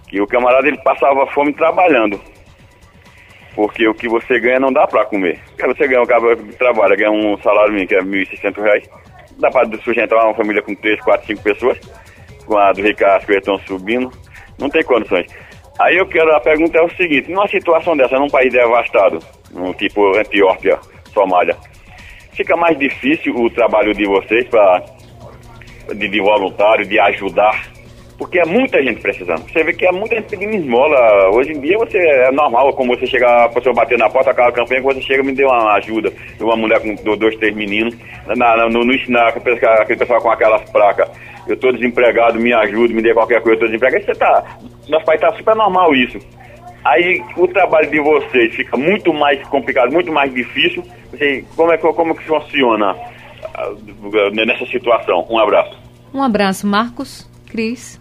Que 0.09 0.21
o 0.21 0.27
camarada 0.29 0.69
ele 0.69 0.79
passava 0.79 1.27
fome 1.33 1.53
trabalhando. 1.53 2.21
Porque 3.57 3.89
o 3.89 3.95
que 3.95 4.09
você 4.09 4.39
ganha 4.39 4.61
não 4.61 4.73
dá 4.73 4.87
pra 4.87 5.05
comer. 5.05 5.41
Você 5.59 5.89
ganha 5.89 6.03
um 6.03 6.07
cara 6.07 6.37
que 6.37 6.57
trabalha, 6.57 6.95
ganha 6.95 7.11
um 7.11 7.37
salário 7.39 7.73
mínimo 7.73 7.89
que 7.89 7.97
é 7.97 8.01
1.600 8.01 8.63
reais. 8.63 8.89
Dá 9.39 9.51
pra 9.51 9.65
sustentar 9.83 10.25
uma 10.25 10.35
família 10.35 10.63
com 10.63 10.75
3, 10.75 11.01
4, 11.01 11.27
5 11.27 11.43
pessoas. 11.43 11.81
Com 12.47 12.57
a 12.57 12.73
do 12.73 12.81
Ricardo, 12.81 13.27
coisas 13.27 13.43
estão 13.43 13.59
subindo. 13.67 14.13
Não 14.57 14.71
tem 14.71 14.85
condições. 14.85 15.27
Aí 15.81 15.97
eu 15.97 16.07
quero, 16.07 16.33
a 16.33 16.41
pergunta 16.41 16.79
é 16.79 16.83
o 16.83 16.97
seguinte, 16.97 17.31
numa 17.31 17.47
situação 17.49 17.97
dessa, 17.97 18.19
num 18.19 18.29
país 18.29 18.51
devastado, 18.51 19.19
um 19.55 19.75
tipo 19.75 20.17
Etiópia, 20.19 20.79
Somália, 21.13 21.55
fica 22.33 22.57
mais 22.57 22.79
difícil 22.79 23.35
o 23.37 23.51
trabalho 23.51 23.93
de 23.93 24.07
vocês 24.07 24.49
para 24.49 24.83
de, 25.95 26.09
de 26.09 26.21
voluntário, 26.21 26.87
de 26.87 26.99
ajudar, 26.99 27.67
porque 28.19 28.39
é 28.39 28.45
muita 28.47 28.83
gente 28.83 29.01
precisando. 29.01 29.43
Você 29.51 29.63
vê 29.63 29.73
que 29.73 29.87
é 29.87 29.93
muita 29.93 30.17
gente 30.17 30.29
pedindo 30.29 30.55
esmola. 30.55 31.31
Hoje 31.35 31.53
em 31.53 31.61
dia 31.61 31.77
você 31.79 31.99
é 31.99 32.31
normal, 32.33 32.73
como 32.73 32.97
você 32.97 33.07
chegar, 33.07 33.45
a 33.45 33.49
pessoa 33.49 33.75
bater 33.75 33.99
na 33.99 34.09
porta, 34.09 34.31
aquela 34.31 34.51
campanha 34.53 34.81
que 34.81 34.87
você 34.87 35.01
chega 35.03 35.23
me 35.23 35.33
deu 35.33 35.49
uma 35.49 35.75
ajuda. 35.75 36.13
Uma 36.41 36.57
mulher 36.57 36.81
com 36.81 36.95
do- 36.95 37.17
dois, 37.17 37.37
três 37.37 37.55
meninos, 37.55 37.95
na, 38.27 38.35
na, 38.57 38.69
no, 38.69 38.85
no, 38.85 38.95
na, 39.09 39.29
aquele 39.29 39.99
pessoal 39.99 40.21
com 40.21 40.31
aquelas 40.31 40.63
placas. 40.71 41.11
Eu 41.47 41.55
estou 41.55 41.73
desempregado, 41.73 42.41
me 42.41 42.53
ajude, 42.53 42.95
me 42.95 43.03
dê 43.03 43.13
qualquer 43.15 43.41
coisa, 43.41 43.61
eu 43.63 43.67
estou 43.67 43.69
desempregado. 43.69 44.05
Você 44.05 44.15
tá. 44.19 44.57
Nosso 44.89 45.05
país 45.05 45.21
tá 45.21 45.33
super 45.37 45.55
normal 45.55 45.95
isso. 45.95 46.19
Aí 46.85 47.23
o 47.37 47.47
trabalho 47.49 47.91
de 47.91 48.01
vocês 48.01 48.55
fica 48.55 48.77
muito 48.77 49.13
mais 49.13 49.43
complicado, 49.49 49.93
muito 49.93 50.13
mais 50.13 50.33
difícil. 50.33 50.83
Você, 51.11 51.45
como, 51.57 51.73
é, 51.73 51.79
como 51.79 52.15
que 52.15 52.25
funciona 52.25 52.97
ah, 53.55 53.73
nessa 54.33 54.65
situação? 54.67 55.27
Um 55.29 55.39
abraço. 55.39 55.77
Um 56.15 56.23
abraço, 56.23 56.67
Marcos, 56.67 57.29
Cris. 57.51 58.01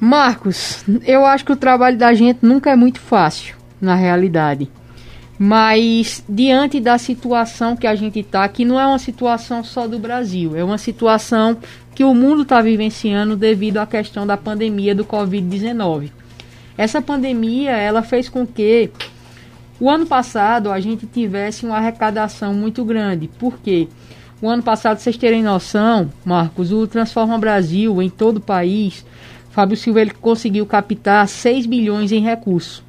Marcos, 0.00 0.84
eu 1.04 1.26
acho 1.26 1.44
que 1.44 1.52
o 1.52 1.56
trabalho 1.56 1.98
da 1.98 2.14
gente 2.14 2.38
nunca 2.42 2.70
é 2.70 2.76
muito 2.76 3.00
fácil, 3.00 3.56
na 3.80 3.94
realidade. 3.94 4.70
Mas 5.38 6.24
diante 6.28 6.80
da 6.80 6.98
situação 6.98 7.76
que 7.76 7.86
a 7.86 7.94
gente 7.94 8.20
está, 8.20 8.48
que 8.48 8.64
não 8.64 8.78
é 8.78 8.86
uma 8.86 8.98
situação 8.98 9.62
só 9.62 9.86
do 9.86 9.98
Brasil, 9.98 10.56
é 10.56 10.62
uma 10.62 10.78
situação 10.78 11.56
que 11.94 12.04
o 12.04 12.14
mundo 12.14 12.42
está 12.42 12.60
vivenciando 12.60 13.36
devido 13.36 13.78
à 13.78 13.86
questão 13.86 14.26
da 14.26 14.36
pandemia 14.36 14.94
do 14.94 15.04
Covid-19. 15.04 16.10
Essa 16.76 17.02
pandemia, 17.02 17.72
ela 17.72 18.02
fez 18.02 18.28
com 18.28 18.46
que 18.46 18.90
o 19.80 19.90
ano 19.90 20.06
passado 20.06 20.70
a 20.70 20.78
gente 20.78 21.06
tivesse 21.06 21.66
uma 21.66 21.76
arrecadação 21.76 22.54
muito 22.54 22.84
grande. 22.84 23.28
Por 23.38 23.58
quê? 23.58 23.88
O 24.40 24.48
ano 24.48 24.62
passado, 24.62 24.98
vocês 24.98 25.16
terem 25.16 25.42
noção, 25.42 26.12
Marcos, 26.24 26.70
o 26.72 26.86
Transforma 26.86 27.36
Brasil 27.38 28.00
em 28.00 28.08
todo 28.08 28.36
o 28.36 28.40
país, 28.40 29.04
Fábio 29.58 29.76
Silva 29.76 30.00
ele 30.00 30.12
conseguiu 30.12 30.64
captar 30.64 31.26
6 31.26 31.66
bilhões 31.66 32.12
em 32.12 32.20
recursos. 32.20 32.80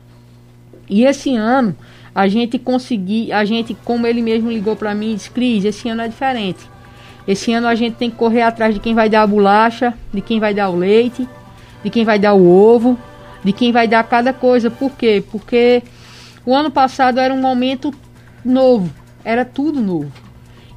E 0.88 1.04
esse 1.04 1.36
ano 1.36 1.76
a 2.14 2.28
gente 2.28 2.60
conseguiu, 2.60 3.36
a 3.36 3.44
gente, 3.44 3.76
como 3.84 4.06
ele 4.06 4.22
mesmo 4.22 4.52
ligou 4.52 4.76
para 4.76 4.94
mim, 4.94 5.16
disse, 5.16 5.32
Cris, 5.32 5.66
esse 5.66 5.90
ano 5.90 6.04
é 6.04 6.08
diferente. 6.08 6.60
Esse 7.28 7.52
ano 7.54 7.66
a 7.66 7.74
gente 7.74 7.96
tem 7.96 8.12
que 8.12 8.18
correr 8.18 8.44
atrás 8.44 8.76
de 8.76 8.80
quem 8.80 8.94
vai 8.94 9.10
dar 9.10 9.24
a 9.24 9.28
bolacha, 9.28 9.96
de 10.14 10.22
quem 10.22 10.40
vai 10.40 10.54
dar 10.54 10.70
o 10.70 10.76
leite, 10.76 11.28
de 11.84 11.90
quem 11.90 12.06
vai 12.06 12.20
dar 12.20 12.36
o 12.36 12.48
ovo, 12.48 12.96
de 13.44 13.52
quem 13.52 13.72
vai 13.72 13.88
dar 13.88 14.04
cada 14.04 14.32
coisa. 14.32 14.70
Por 14.70 14.92
quê? 14.92 15.24
Porque 15.32 15.82
o 16.46 16.54
ano 16.54 16.70
passado 16.70 17.20
era 17.20 17.34
um 17.34 17.42
momento 17.42 17.92
novo, 18.46 18.94
era 19.26 19.44
tudo 19.44 19.82
novo. 19.82 20.12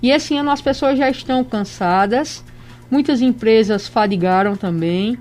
E 0.02 0.10
esse 0.10 0.34
ano 0.34 0.52
as 0.52 0.62
pessoas 0.62 0.96
já 0.96 1.10
estão 1.10 1.44
cansadas, 1.44 2.42
muitas 2.90 3.20
empresas 3.20 3.86
fadigaram 3.86 4.56
também, 4.56 5.18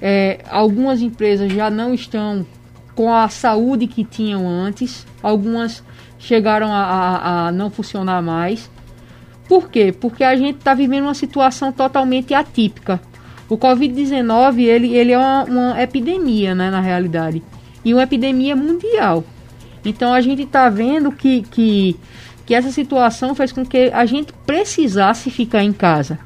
é, 0.00 0.40
algumas 0.48 1.00
empresas 1.00 1.52
já 1.52 1.70
não 1.70 1.92
estão 1.92 2.46
com 2.94 3.12
a 3.12 3.28
saúde 3.28 3.86
que 3.86 4.04
tinham 4.04 4.48
antes, 4.48 5.06
algumas 5.22 5.82
chegaram 6.18 6.72
a, 6.72 6.82
a, 6.82 7.46
a 7.46 7.52
não 7.52 7.70
funcionar 7.70 8.22
mais. 8.22 8.70
Por 9.48 9.70
quê? 9.70 9.94
Porque 9.98 10.22
a 10.22 10.36
gente 10.36 10.58
está 10.58 10.74
vivendo 10.74 11.04
uma 11.04 11.14
situação 11.14 11.72
totalmente 11.72 12.34
atípica. 12.34 13.00
O 13.48 13.56
Covid-19 13.56 14.60
ele, 14.60 14.94
ele 14.94 15.12
é 15.12 15.18
uma, 15.18 15.44
uma, 15.44 15.82
epidemia, 15.82 16.54
né, 16.54 16.70
na 16.70 16.80
realidade, 16.80 17.42
e 17.84 17.94
uma 17.94 18.02
epidemia 18.02 18.54
mundial. 18.54 19.24
Então 19.84 20.12
a 20.12 20.20
gente 20.20 20.42
está 20.42 20.68
vendo 20.68 21.10
que, 21.10 21.42
que, 21.42 21.96
que 22.44 22.54
essa 22.54 22.70
situação 22.70 23.34
fez 23.34 23.50
com 23.50 23.64
que 23.64 23.90
a 23.94 24.04
gente 24.04 24.34
precisasse 24.44 25.30
ficar 25.30 25.62
em 25.62 25.72
casa. 25.72 26.18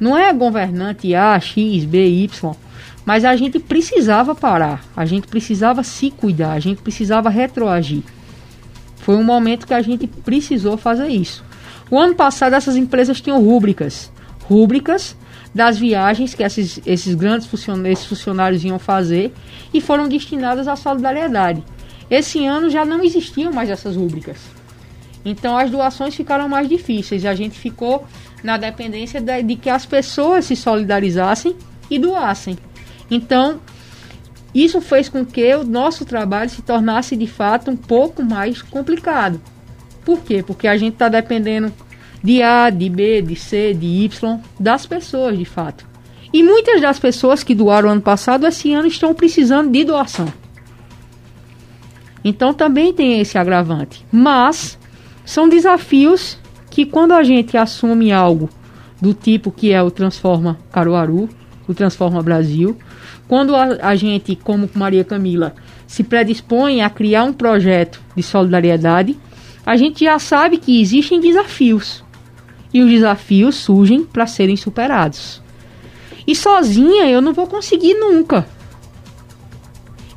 Não 0.00 0.16
é 0.16 0.32
governante 0.32 1.14
A, 1.14 1.38
X, 1.38 1.84
B, 1.84 2.06
Y, 2.24 2.54
mas 3.04 3.24
a 3.24 3.34
gente 3.34 3.58
precisava 3.58 4.34
parar, 4.34 4.84
a 4.96 5.04
gente 5.04 5.26
precisava 5.26 5.82
se 5.82 6.10
cuidar, 6.10 6.52
a 6.52 6.60
gente 6.60 6.82
precisava 6.82 7.28
retroagir. 7.28 8.02
Foi 8.98 9.16
um 9.16 9.24
momento 9.24 9.66
que 9.66 9.74
a 9.74 9.82
gente 9.82 10.06
precisou 10.06 10.76
fazer 10.76 11.08
isso. 11.08 11.44
O 11.90 11.98
ano 11.98 12.14
passado 12.14 12.54
essas 12.54 12.76
empresas 12.76 13.20
tinham 13.20 13.42
rúbricas, 13.42 14.10
rúbricas 14.48 15.16
das 15.54 15.78
viagens 15.78 16.34
que 16.34 16.42
esses, 16.42 16.80
esses 16.86 17.14
grandes 17.14 17.46
funcionários, 17.46 17.98
esses 17.98 18.06
funcionários 18.06 18.64
iam 18.64 18.78
fazer 18.78 19.32
e 19.74 19.80
foram 19.80 20.08
destinadas 20.08 20.68
à 20.68 20.76
solidariedade. 20.76 21.62
Esse 22.10 22.44
ano 22.46 22.70
já 22.70 22.84
não 22.84 23.02
existiam 23.02 23.52
mais 23.52 23.68
essas 23.68 23.96
rúbricas. 23.96 24.38
Então 25.24 25.56
as 25.56 25.70
doações 25.70 26.14
ficaram 26.14 26.48
mais 26.48 26.68
difíceis 26.68 27.24
e 27.24 27.28
a 27.28 27.34
gente 27.34 27.58
ficou 27.58 28.06
na 28.42 28.56
dependência 28.56 29.20
de, 29.20 29.42
de 29.42 29.56
que 29.56 29.70
as 29.70 29.86
pessoas 29.86 30.44
se 30.44 30.56
solidarizassem 30.56 31.56
e 31.90 31.98
doassem. 31.98 32.56
Então, 33.12 33.60
isso 34.54 34.80
fez 34.80 35.06
com 35.06 35.22
que 35.22 35.54
o 35.54 35.64
nosso 35.64 36.06
trabalho 36.06 36.48
se 36.48 36.62
tornasse 36.62 37.14
de 37.14 37.26
fato 37.26 37.70
um 37.70 37.76
pouco 37.76 38.22
mais 38.22 38.62
complicado. 38.62 39.38
Por 40.02 40.20
quê? 40.20 40.42
Porque 40.42 40.66
a 40.66 40.78
gente 40.78 40.94
está 40.94 41.10
dependendo 41.10 41.70
de 42.24 42.42
A, 42.42 42.70
de 42.70 42.88
B, 42.88 43.20
de 43.20 43.36
C, 43.36 43.74
de 43.74 43.86
Y, 43.86 44.40
das 44.58 44.86
pessoas 44.86 45.38
de 45.38 45.44
fato. 45.44 45.86
E 46.32 46.42
muitas 46.42 46.80
das 46.80 46.98
pessoas 46.98 47.44
que 47.44 47.54
doaram 47.54 47.90
ano 47.90 48.00
passado, 48.00 48.46
esse 48.46 48.72
ano 48.72 48.88
estão 48.88 49.12
precisando 49.12 49.70
de 49.70 49.84
doação. 49.84 50.32
Então 52.24 52.54
também 52.54 52.94
tem 52.94 53.20
esse 53.20 53.36
agravante. 53.36 54.06
Mas 54.10 54.78
são 55.22 55.50
desafios 55.50 56.38
que 56.70 56.86
quando 56.86 57.12
a 57.12 57.22
gente 57.22 57.58
assume 57.58 58.10
algo 58.10 58.48
do 59.02 59.12
tipo 59.12 59.50
que 59.50 59.70
é 59.70 59.82
o 59.82 59.90
Transforma 59.90 60.58
Caruaru, 60.72 61.28
o 61.68 61.74
Transforma 61.74 62.22
Brasil, 62.22 62.76
quando 63.28 63.54
a, 63.54 63.78
a 63.82 63.96
gente, 63.96 64.36
como 64.36 64.68
Maria 64.74 65.04
Camila, 65.04 65.54
se 65.86 66.02
predispõe 66.02 66.82
a 66.82 66.90
criar 66.90 67.24
um 67.24 67.32
projeto 67.32 68.00
de 68.16 68.22
solidariedade, 68.22 69.18
a 69.64 69.76
gente 69.76 70.04
já 70.04 70.18
sabe 70.18 70.58
que 70.58 70.80
existem 70.80 71.20
desafios. 71.20 72.04
E 72.72 72.80
os 72.82 72.90
desafios 72.90 73.56
surgem 73.56 74.04
para 74.04 74.26
serem 74.26 74.56
superados. 74.56 75.42
E 76.26 76.34
sozinha 76.34 77.08
eu 77.08 77.20
não 77.20 77.32
vou 77.32 77.46
conseguir 77.46 77.94
nunca. 77.94 78.46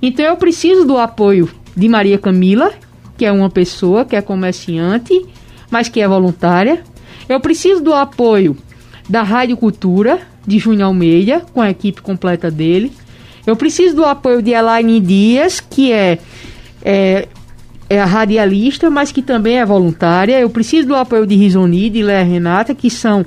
Então 0.02 0.26
eu 0.26 0.38
preciso 0.38 0.86
do 0.86 0.98
apoio 0.98 1.50
de 1.76 1.90
Maria 1.90 2.18
Camila, 2.18 2.72
que 3.18 3.26
é 3.26 3.32
uma 3.32 3.50
pessoa 3.50 4.06
que 4.06 4.16
é 4.16 4.22
comerciante, 4.22 5.26
mas 5.70 5.90
que 5.90 6.00
é 6.00 6.08
voluntária. 6.08 6.84
Eu 7.28 7.40
preciso 7.40 7.82
do 7.84 7.94
apoio 7.94 8.56
da 9.08 9.22
Rádio 9.22 9.58
Cultura, 9.58 10.20
de 10.46 10.60
Júnior 10.60 10.88
Almeida, 10.88 11.42
com 11.54 11.62
a 11.62 11.70
equipe 11.70 12.02
completa 12.02 12.50
dele. 12.50 12.92
Eu 13.46 13.56
preciso 13.56 13.96
do 13.96 14.06
apoio 14.06 14.42
de 14.42 14.52
Elaine 14.52 15.00
Dias, 15.00 15.60
que 15.60 15.92
é, 15.92 16.20
é, 16.84 17.28
é 17.90 18.02
a 18.02 18.06
radialista, 18.06 18.90
mas 18.90 19.12
que 19.12 19.22
também 19.22 19.60
é 19.60 19.66
voluntária. 19.66 20.40
Eu 20.40 20.50
preciso 20.50 20.88
do 20.88 20.96
apoio 20.96 21.28
de 21.28 21.36
Risoni, 21.36 21.90
de 21.90 22.02
Léa 22.02 22.24
Renata, 22.24 22.74
que 22.74 22.90
são 22.90 23.26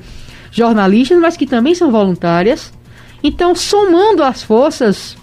jornalistas, 0.50 1.18
mas 1.20 1.36
que 1.36 1.46
também 1.46 1.74
são 1.74 1.90
voluntárias. 1.90 2.72
Então, 3.22 3.54
somando 3.54 4.22
as 4.22 4.42
forças, 4.42 5.16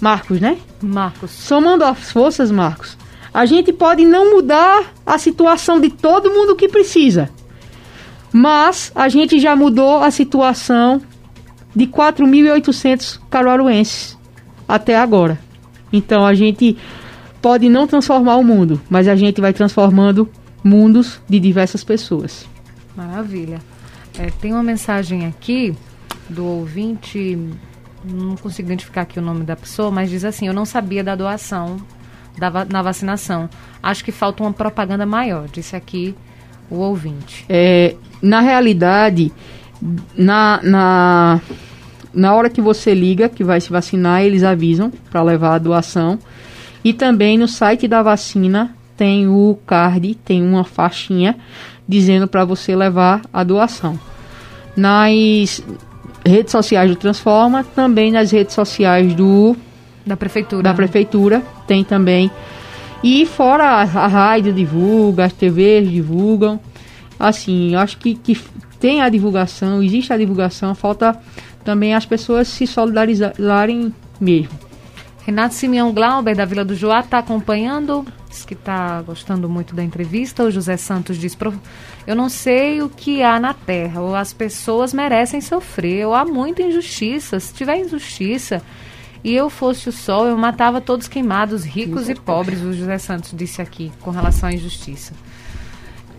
Marcos, 0.00 0.40
né? 0.40 0.56
Marcos. 0.82 1.30
Somando 1.30 1.84
as 1.84 2.10
forças, 2.10 2.50
Marcos, 2.50 2.96
a 3.32 3.44
gente 3.46 3.72
pode 3.72 4.04
não 4.04 4.34
mudar 4.34 4.92
a 5.04 5.18
situação 5.18 5.80
de 5.80 5.90
todo 5.90 6.30
mundo 6.30 6.56
que 6.56 6.68
precisa. 6.68 7.30
Mas 8.32 8.90
a 8.94 9.08
gente 9.08 9.38
já 9.38 9.54
mudou 9.54 10.02
a 10.02 10.10
situação 10.10 11.02
de 11.74 11.86
4.800 11.86 13.20
caruaruenses 13.30 14.18
até 14.66 14.96
agora. 14.96 15.38
Então 15.92 16.24
a 16.24 16.34
gente 16.34 16.76
pode 17.40 17.68
não 17.68 17.86
transformar 17.86 18.36
o 18.36 18.44
mundo, 18.44 18.80
mas 18.88 19.08
a 19.08 19.16
gente 19.16 19.40
vai 19.40 19.52
transformando 19.52 20.28
mundos 20.64 21.20
de 21.28 21.38
diversas 21.38 21.84
pessoas. 21.84 22.46
Maravilha. 22.96 23.60
É, 24.18 24.30
tem 24.30 24.52
uma 24.52 24.62
mensagem 24.62 25.26
aqui 25.26 25.74
do 26.28 26.44
ouvinte, 26.44 27.38
não 28.04 28.36
consigo 28.36 28.68
identificar 28.68 29.02
aqui 29.02 29.18
o 29.18 29.22
nome 29.22 29.44
da 29.44 29.56
pessoa, 29.56 29.90
mas 29.90 30.10
diz 30.10 30.24
assim: 30.24 30.46
Eu 30.46 30.54
não 30.54 30.64
sabia 30.64 31.02
da 31.02 31.14
doação 31.14 31.78
da, 32.38 32.64
na 32.64 32.82
vacinação. 32.82 33.48
Acho 33.82 34.04
que 34.04 34.12
falta 34.12 34.42
uma 34.42 34.52
propaganda 34.52 35.06
maior, 35.06 35.48
disse 35.48 35.74
aqui 35.74 36.14
o 36.70 36.76
ouvinte. 36.76 37.44
É, 37.48 37.96
na 38.22 38.40
realidade, 38.40 39.32
na, 40.16 40.60
na, 40.62 41.40
na 42.14 42.34
hora 42.34 42.48
que 42.48 42.60
você 42.60 42.94
liga, 42.94 43.28
que 43.28 43.42
vai 43.42 43.60
se 43.60 43.70
vacinar, 43.70 44.22
eles 44.22 44.44
avisam 44.44 44.92
para 45.10 45.22
levar 45.22 45.56
a 45.56 45.58
doação. 45.58 46.18
E 46.84 46.92
também 46.92 47.36
no 47.36 47.48
site 47.48 47.88
da 47.88 48.02
vacina 48.02 48.74
tem 48.96 49.28
o 49.28 49.58
card, 49.66 50.14
tem 50.24 50.42
uma 50.42 50.64
faixinha 50.64 51.36
dizendo 51.88 52.28
para 52.28 52.44
você 52.44 52.74
levar 52.76 53.22
a 53.32 53.42
doação. 53.42 53.98
Nas 54.76 55.62
redes 56.24 56.52
sociais 56.52 56.88
do 56.88 56.96
Transforma, 56.96 57.64
também 57.64 58.12
nas 58.12 58.30
redes 58.30 58.54
sociais 58.54 59.12
do 59.14 59.56
da 60.04 60.16
prefeitura. 60.16 60.62
Da 60.62 60.74
prefeitura 60.74 61.42
tem 61.66 61.84
também. 61.84 62.30
E 63.02 63.26
fora 63.26 63.64
a, 63.64 63.80
a 63.82 64.06
rádio 64.06 64.52
divulga, 64.52 65.24
as 65.24 65.32
TVs 65.32 65.90
divulgam. 65.90 66.60
Assim, 67.22 67.76
acho 67.76 67.98
que, 67.98 68.16
que 68.16 68.36
tem 68.80 69.00
a 69.00 69.08
divulgação, 69.08 69.80
existe 69.80 70.12
a 70.12 70.16
divulgação, 70.16 70.74
falta 70.74 71.16
também 71.64 71.94
as 71.94 72.04
pessoas 72.04 72.48
se 72.48 72.66
solidarizarem 72.66 73.94
mesmo. 74.20 74.58
Renato 75.24 75.54
Simeão 75.54 75.92
Glauber, 75.92 76.34
da 76.34 76.44
Vila 76.44 76.64
do 76.64 76.74
Joá, 76.74 76.98
está 76.98 77.18
acompanhando, 77.18 78.04
diz 78.28 78.44
que 78.44 78.54
está 78.54 79.00
gostando 79.02 79.48
muito 79.48 79.72
da 79.72 79.84
entrevista. 79.84 80.42
O 80.42 80.50
José 80.50 80.76
Santos 80.76 81.16
diz: 81.16 81.38
Eu 82.08 82.16
não 82.16 82.28
sei 82.28 82.82
o 82.82 82.88
que 82.88 83.22
há 83.22 83.38
na 83.38 83.54
terra, 83.54 84.00
ou 84.00 84.16
as 84.16 84.32
pessoas 84.32 84.92
merecem 84.92 85.40
sofrer, 85.40 86.04
ou 86.08 86.14
há 86.14 86.24
muita 86.24 86.60
injustiça. 86.60 87.38
Se 87.38 87.54
tiver 87.54 87.78
injustiça 87.78 88.60
e 89.22 89.32
eu 89.32 89.48
fosse 89.48 89.88
o 89.88 89.92
sol, 89.92 90.26
eu 90.26 90.36
matava 90.36 90.80
todos 90.80 91.06
queimados, 91.06 91.62
ricos 91.62 92.08
e 92.08 92.16
pobres, 92.16 92.60
o 92.62 92.72
José 92.72 92.98
Santos 92.98 93.32
disse 93.32 93.62
aqui, 93.62 93.92
com 94.00 94.10
relação 94.10 94.48
à 94.48 94.52
injustiça. 94.52 95.12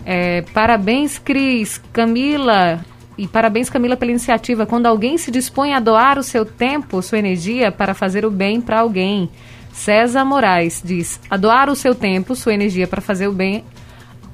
É, 0.06 0.42
parabéns, 0.54 1.18
Cris, 1.18 1.82
Camila. 1.92 2.80
E 3.18 3.28
parabéns, 3.28 3.70
Camila, 3.70 3.96
pela 3.96 4.12
iniciativa. 4.12 4.66
Quando 4.66 4.88
alguém 4.88 5.18
se 5.18 5.30
dispõe 5.30 5.74
a 5.74 5.80
doar 5.80 6.18
o 6.18 6.24
seu 6.24 6.46
tempo, 6.46 7.02
sua 7.02 7.20
energia 7.20 7.72
para 7.72 7.94
fazer 7.94 8.26
o 8.26 8.32
bem 8.32 8.60
para 8.60 8.80
alguém. 8.80 9.30
César 9.72 10.26
Moraes 10.26 10.82
diz: 10.84 11.20
a 11.30 11.38
doar 11.38 11.70
o 11.70 11.76
seu 11.76 11.94
tempo, 11.96 12.36
sua 12.36 12.54
energia 12.54 12.88
para 12.88 13.02
fazer 13.02 13.28
o 13.28 13.32
bem 13.32 13.64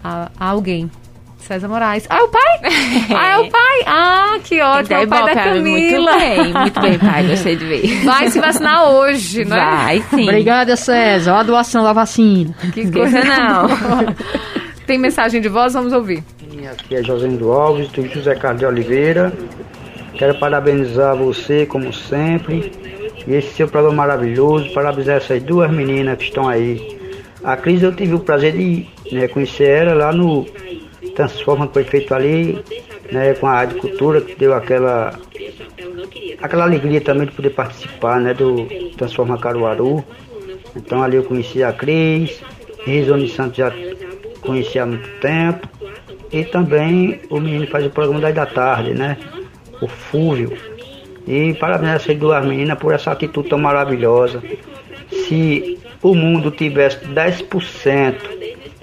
a, 0.03 0.29
a 0.37 0.45
alguém. 0.47 0.89
César 1.39 1.67
Moraes. 1.67 2.05
Ah, 2.09 2.19
é 2.19 2.23
o 2.23 2.27
pai? 2.27 2.59
Ah, 3.15 3.27
é 3.27 3.37
o 3.39 3.49
pai? 3.49 3.83
Ah, 3.87 4.37
que 4.43 4.61
ótimo. 4.61 4.95
É 4.95 5.03
o 5.03 5.07
pai 5.07 5.25
da 5.25 5.33
Camila. 5.33 5.61
Muito 5.61 6.19
bem, 6.19 6.53
muito 6.53 6.81
bem, 6.81 6.99
pai. 6.99 7.27
Gostei 7.27 7.55
de 7.55 7.65
ver. 7.65 7.87
Vai 8.05 8.29
se 8.29 8.39
vacinar 8.39 8.89
hoje, 8.89 9.45
né? 9.45 9.55
Vai, 9.55 10.03
sim. 10.09 10.23
Obrigada, 10.23 10.75
César. 10.75 11.31
Olha 11.31 11.39
a 11.39 11.43
doação 11.43 11.83
da 11.83 11.93
vacina. 11.93 12.53
Que 12.73 12.91
coisa 12.91 13.23
não. 13.23 13.67
Tem 14.89 14.97
mensagem 14.97 15.39
de 15.39 15.47
voz? 15.47 15.73
Vamos 15.73 15.93
ouvir. 15.93 16.23
Aqui 16.71 16.95
é 16.95 17.03
José 17.03 17.27
Alves, 17.43 17.89
do 17.89 18.07
José 18.07 18.33
Carlos 18.33 18.59
de 18.59 18.65
Oliveira. 18.65 19.31
Quero 20.15 20.33
parabenizar 20.39 21.15
você, 21.15 21.63
como 21.63 21.93
sempre, 21.93 22.71
e 23.27 23.35
esse 23.35 23.53
seu 23.53 23.67
programa 23.67 23.97
maravilhoso. 23.97 24.73
Parabenizar 24.73 25.17
essas 25.17 25.43
duas 25.43 25.69
meninas 25.69 26.17
que 26.17 26.23
estão 26.23 26.47
aí. 26.47 26.97
A 27.43 27.55
Cris, 27.55 27.83
eu 27.83 27.95
tive 27.95 28.15
o 28.15 28.19
prazer 28.19 28.53
de 28.53 28.87
né, 29.11 29.27
conhecer 29.27 29.69
ela 29.69 29.93
lá 29.93 30.11
no 30.11 30.47
Transforma, 31.15 31.67
que 31.67 31.73
foi 31.73 31.83
feito 31.83 32.11
ali, 32.15 32.59
né, 33.11 33.35
com 33.35 33.45
a 33.45 33.57
Rádio 33.57 33.77
Cultura, 33.77 34.21
que 34.21 34.33
deu 34.39 34.55
aquela, 34.55 35.13
aquela 36.41 36.63
alegria 36.63 36.99
também 36.99 37.27
de 37.27 37.33
poder 37.33 37.51
participar 37.51 38.19
né, 38.19 38.33
do 38.33 38.65
Transforma 38.97 39.37
Caruaru. 39.37 40.03
Então 40.75 41.03
ali 41.03 41.15
eu 41.15 41.23
conheci 41.23 41.61
a 41.61 41.71
Cris, 41.71 42.41
Rizone 42.83 43.29
Santos 43.29 43.57
já 43.57 43.71
conheci 44.39 44.79
há 44.79 44.85
muito 44.85 45.09
tempo. 45.19 45.67
E 46.31 46.43
também 46.43 47.21
o 47.29 47.39
menino 47.39 47.67
faz 47.67 47.85
o 47.85 47.89
programa 47.89 48.31
da 48.31 48.45
tarde, 48.45 48.93
né? 48.93 49.17
O 49.81 49.87
Fúvio. 49.87 50.55
E 51.27 51.53
parabéns 51.55 51.91
a 51.91 51.95
essas 51.95 52.17
duas 52.17 52.45
meninas 52.45 52.77
por 52.77 52.93
essa 52.93 53.11
atitude 53.11 53.49
tão 53.49 53.59
maravilhosa. 53.59 54.41
Se 55.09 55.79
o 56.01 56.15
mundo 56.15 56.51
tivesse 56.51 57.05
10%, 57.05 58.15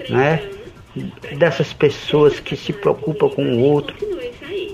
né? 0.09 0.41
Dessas 1.37 1.73
pessoas 1.73 2.39
que 2.39 2.55
se 2.55 2.73
preocupam 2.73 3.29
com 3.29 3.43
o 3.43 3.59
outro, 3.59 3.95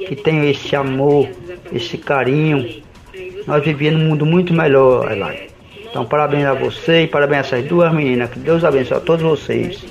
que 0.08 0.16
tem 0.16 0.50
esse 0.50 0.76
amor, 0.76 1.30
esse 1.72 1.98
carinho, 1.98 2.82
nós 3.46 3.64
vivíamos 3.64 4.02
num 4.02 4.10
mundo 4.10 4.26
muito 4.26 4.54
melhor, 4.54 5.12
Elaine. 5.12 5.50
Então 5.90 6.06
parabéns 6.06 6.46
a 6.46 6.54
você 6.54 7.04
e 7.04 7.08
parabéns 7.08 7.54
a 7.54 7.58
essas 7.58 7.66
duas 7.66 7.94
meninas. 7.94 8.30
Que 8.30 8.40
Deus 8.40 8.64
abençoe 8.64 8.98
a 8.98 9.00
todos 9.00 9.22
vocês. 9.24 9.84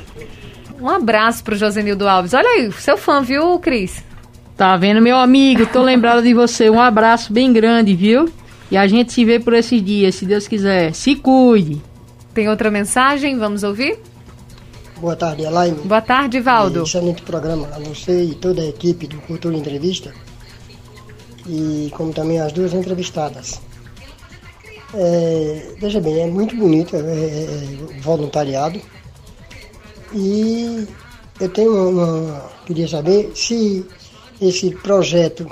Um 0.83 0.89
abraço 0.89 1.45
pro 1.45 1.55
Josenildo 1.55 2.09
Alves. 2.09 2.35
Olha 2.35 2.49
aí, 2.49 2.73
seu 2.73 2.97
fã, 2.97 3.23
viu, 3.23 3.57
Cris? 3.61 4.03
Tá 4.57 4.77
vendo, 4.77 5.01
meu 5.01 5.17
amigo? 5.17 5.65
Tô 5.67 5.81
lembrado 5.81 6.25
de 6.25 6.35
você. 6.35 6.69
Um 6.69 6.81
abraço 6.81 7.33
bem 7.33 7.53
grande, 7.53 7.95
viu? 7.95 8.29
E 8.69 8.77
a 8.77 8.85
gente 8.89 9.13
se 9.13 9.25
vê 9.25 9.39
por 9.39 9.55
esses 9.55 9.81
dias, 9.81 10.17
se 10.17 10.27
Deus 10.27 10.49
quiser. 10.49 10.93
Se 10.93 11.15
cuide. 11.15 11.81
Tem 12.35 12.49
outra 12.49 12.69
mensagem? 12.69 13.39
Vamos 13.39 13.63
ouvir? 13.63 13.97
Boa 15.01 15.15
tarde, 15.15 15.45
Elaine. 15.45 15.79
Boa 15.85 16.01
tarde, 16.01 16.41
Valdo. 16.41 16.83
excelente 16.83 17.23
programa 17.23 17.69
a 17.73 17.79
você 17.79 18.25
e 18.25 18.35
toda 18.35 18.61
a 18.61 18.67
equipe 18.67 19.07
do 19.07 19.19
Cultura 19.19 19.57
Entrevista. 19.57 20.13
E 21.47 21.93
como 21.93 22.13
também 22.13 22.41
as 22.41 22.53
duas 22.53 22.75
entrevistadas. 22.75 23.61
É, 24.95 25.75
veja 25.79 26.01
bem, 26.01 26.23
é 26.23 26.27
muito 26.27 26.57
bonito 26.57 26.97
é, 26.97 26.99
é, 26.99 27.03
é 27.03 28.01
voluntariado 28.01 28.81
e 30.15 30.87
eu 31.41 31.49
tenho 31.49 31.89
uma, 31.89 32.53
Queria 32.67 32.87
saber 32.87 33.33
se 33.35 33.85
esse 34.41 34.71
projeto 34.71 35.47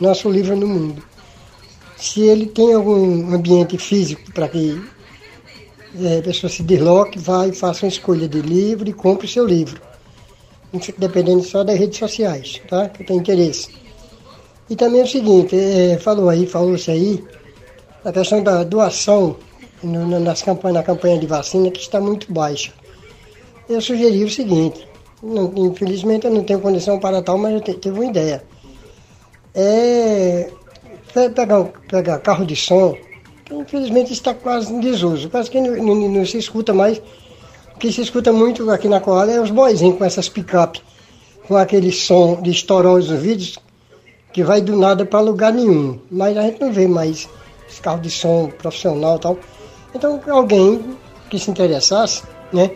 Nosso 0.00 0.30
Livro 0.30 0.56
no 0.56 0.66
Mundo, 0.66 1.02
se 1.96 2.22
ele 2.22 2.46
tem 2.46 2.72
algum 2.72 3.34
ambiente 3.34 3.76
físico 3.76 4.32
para 4.32 4.48
que 4.48 4.80
é, 6.00 6.18
a 6.18 6.22
pessoa 6.22 6.50
se 6.50 6.62
desloque, 6.62 7.18
vá 7.18 7.48
e 7.48 7.52
faça 7.52 7.84
uma 7.84 7.88
escolha 7.88 8.28
de 8.28 8.40
livro 8.40 8.88
e 8.88 8.92
compre 8.92 9.26
o 9.26 9.28
seu 9.28 9.44
livro. 9.44 9.80
Dependendo 10.96 11.42
só 11.42 11.64
das 11.64 11.78
redes 11.78 11.98
sociais, 11.98 12.62
tá? 12.68 12.88
Que 12.88 13.04
tenho 13.04 13.20
interesse. 13.20 13.68
E 14.70 14.76
também 14.76 15.00
é 15.00 15.04
o 15.04 15.08
seguinte, 15.08 15.54
é, 15.54 15.98
falou 15.98 16.28
aí, 16.30 16.46
falou-se 16.46 16.90
aí, 16.90 17.22
a 18.04 18.12
questão 18.12 18.42
da 18.42 18.62
doação 18.62 19.36
no, 19.82 20.18
nas 20.20 20.42
campanhas, 20.42 20.76
na 20.76 20.82
campanha 20.82 21.18
de 21.18 21.26
vacina 21.26 21.70
que 21.70 21.80
está 21.80 22.00
muito 22.00 22.32
baixa 22.32 22.72
eu 23.68 23.80
sugeri 23.80 24.24
o 24.24 24.30
seguinte, 24.30 24.86
não, 25.22 25.52
infelizmente 25.56 26.26
eu 26.26 26.32
não 26.32 26.42
tenho 26.42 26.60
condição 26.60 26.98
para 26.98 27.22
tal, 27.22 27.38
mas 27.38 27.54
eu 27.54 27.60
te, 27.60 27.74
tive 27.74 27.98
uma 27.98 28.06
ideia. 28.06 28.42
É 29.54 30.50
pegar, 31.34 31.64
pegar 31.88 32.18
carro 32.18 32.44
de 32.44 32.56
som, 32.56 32.96
que 33.44 33.54
infelizmente 33.54 34.12
está 34.12 34.34
quase 34.34 34.72
em 34.72 34.80
desuso, 34.80 35.28
quase 35.28 35.50
que 35.50 35.60
não, 35.60 35.76
não, 35.76 36.08
não, 36.08 36.26
se 36.26 36.38
escuta 36.38 36.72
mais. 36.72 37.00
O 37.74 37.78
que 37.78 37.92
se 37.92 38.00
escuta 38.00 38.32
muito 38.32 38.68
aqui 38.70 38.88
na 38.88 39.00
Coalha 39.00 39.32
é 39.32 39.40
os 39.40 39.50
boizinhos 39.50 39.98
com 39.98 40.04
essas 40.04 40.28
picape, 40.28 40.82
com 41.46 41.56
aquele 41.56 41.92
som 41.92 42.40
de 42.40 42.50
estourar 42.50 42.94
os 42.94 43.10
ouvidos, 43.10 43.58
que 44.32 44.42
vai 44.42 44.60
do 44.60 44.76
nada 44.76 45.04
para 45.04 45.20
lugar 45.20 45.52
nenhum. 45.52 45.98
Mas 46.10 46.36
a 46.36 46.42
gente 46.42 46.60
não 46.60 46.72
vê 46.72 46.86
mais 46.86 47.28
esse 47.68 47.80
carro 47.80 48.00
de 48.00 48.10
som 48.10 48.50
profissional 48.58 49.16
e 49.16 49.20
tal. 49.20 49.38
Então 49.94 50.20
alguém 50.28 50.96
que 51.28 51.38
se 51.38 51.50
interessasse, 51.50 52.22
né? 52.52 52.70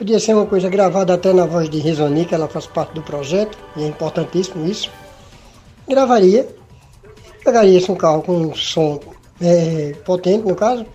Podia 0.00 0.18
ser 0.18 0.32
uma 0.32 0.46
coisa 0.46 0.70
gravada 0.70 1.12
até 1.12 1.30
na 1.30 1.44
voz 1.44 1.68
de 1.68 1.78
Risoni, 1.78 2.24
que 2.24 2.34
ela 2.34 2.48
faz 2.48 2.66
parte 2.66 2.94
do 2.94 3.02
projeto, 3.02 3.58
e 3.76 3.84
é 3.84 3.86
importantíssimo 3.86 4.66
isso. 4.66 4.90
Gravaria, 5.86 6.48
pegaria 7.44 7.76
esse 7.76 7.92
um 7.92 7.94
carro 7.94 8.22
com 8.22 8.32
um 8.32 8.54
som 8.54 8.98
é, 9.38 9.92
potente, 10.02 10.48
no 10.48 10.54
caso, 10.54 10.86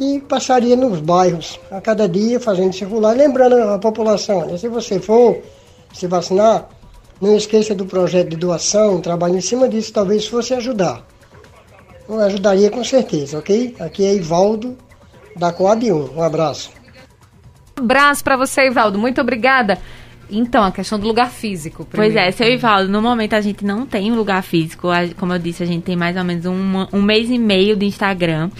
e 0.00 0.18
passaria 0.18 0.74
nos 0.74 0.98
bairros 0.98 1.60
a 1.70 1.80
cada 1.80 2.08
dia 2.08 2.40
fazendo 2.40 2.72
circular, 2.72 3.16
lembrando 3.16 3.54
a 3.62 3.78
população, 3.78 4.44
né? 4.44 4.58
se 4.58 4.66
você 4.66 4.98
for 4.98 5.38
se 5.94 6.08
vacinar, 6.08 6.68
não 7.20 7.36
esqueça 7.36 7.76
do 7.76 7.86
projeto 7.86 8.30
de 8.30 8.36
doação, 8.36 9.00
trabalhe 9.00 9.36
em 9.38 9.40
cima 9.40 9.68
disso, 9.68 9.92
talvez 9.92 10.26
fosse 10.26 10.52
ajudar. 10.54 11.06
Eu 12.08 12.18
ajudaria 12.18 12.72
com 12.72 12.82
certeza, 12.82 13.38
ok? 13.38 13.76
Aqui 13.78 14.04
é 14.04 14.16
Ivaldo, 14.16 14.76
da 15.36 15.52
Coab 15.52 15.92
1. 15.92 16.16
Um 16.16 16.22
abraço. 16.24 16.77
Abraço 17.78 18.24
para 18.24 18.36
você, 18.36 18.66
Ivaldo. 18.66 18.98
Muito 18.98 19.20
obrigada. 19.20 19.78
Então, 20.30 20.62
a 20.62 20.70
questão 20.70 20.98
do 20.98 21.06
lugar 21.06 21.30
físico. 21.30 21.84
Primeiro. 21.84 22.14
Pois 22.14 22.26
é, 22.26 22.30
seu 22.30 22.52
Ivaldo, 22.52 22.90
no 22.90 23.00
momento 23.00 23.34
a 23.34 23.40
gente 23.40 23.64
não 23.64 23.86
tem 23.86 24.12
um 24.12 24.16
lugar 24.16 24.42
físico. 24.42 24.88
Como 25.16 25.32
eu 25.32 25.38
disse, 25.38 25.62
a 25.62 25.66
gente 25.66 25.84
tem 25.84 25.96
mais 25.96 26.16
ou 26.16 26.24
menos 26.24 26.44
um, 26.44 26.86
um 26.92 27.02
mês 27.02 27.30
e 27.30 27.38
meio 27.38 27.76
de 27.76 27.86
Instagram. 27.86 28.50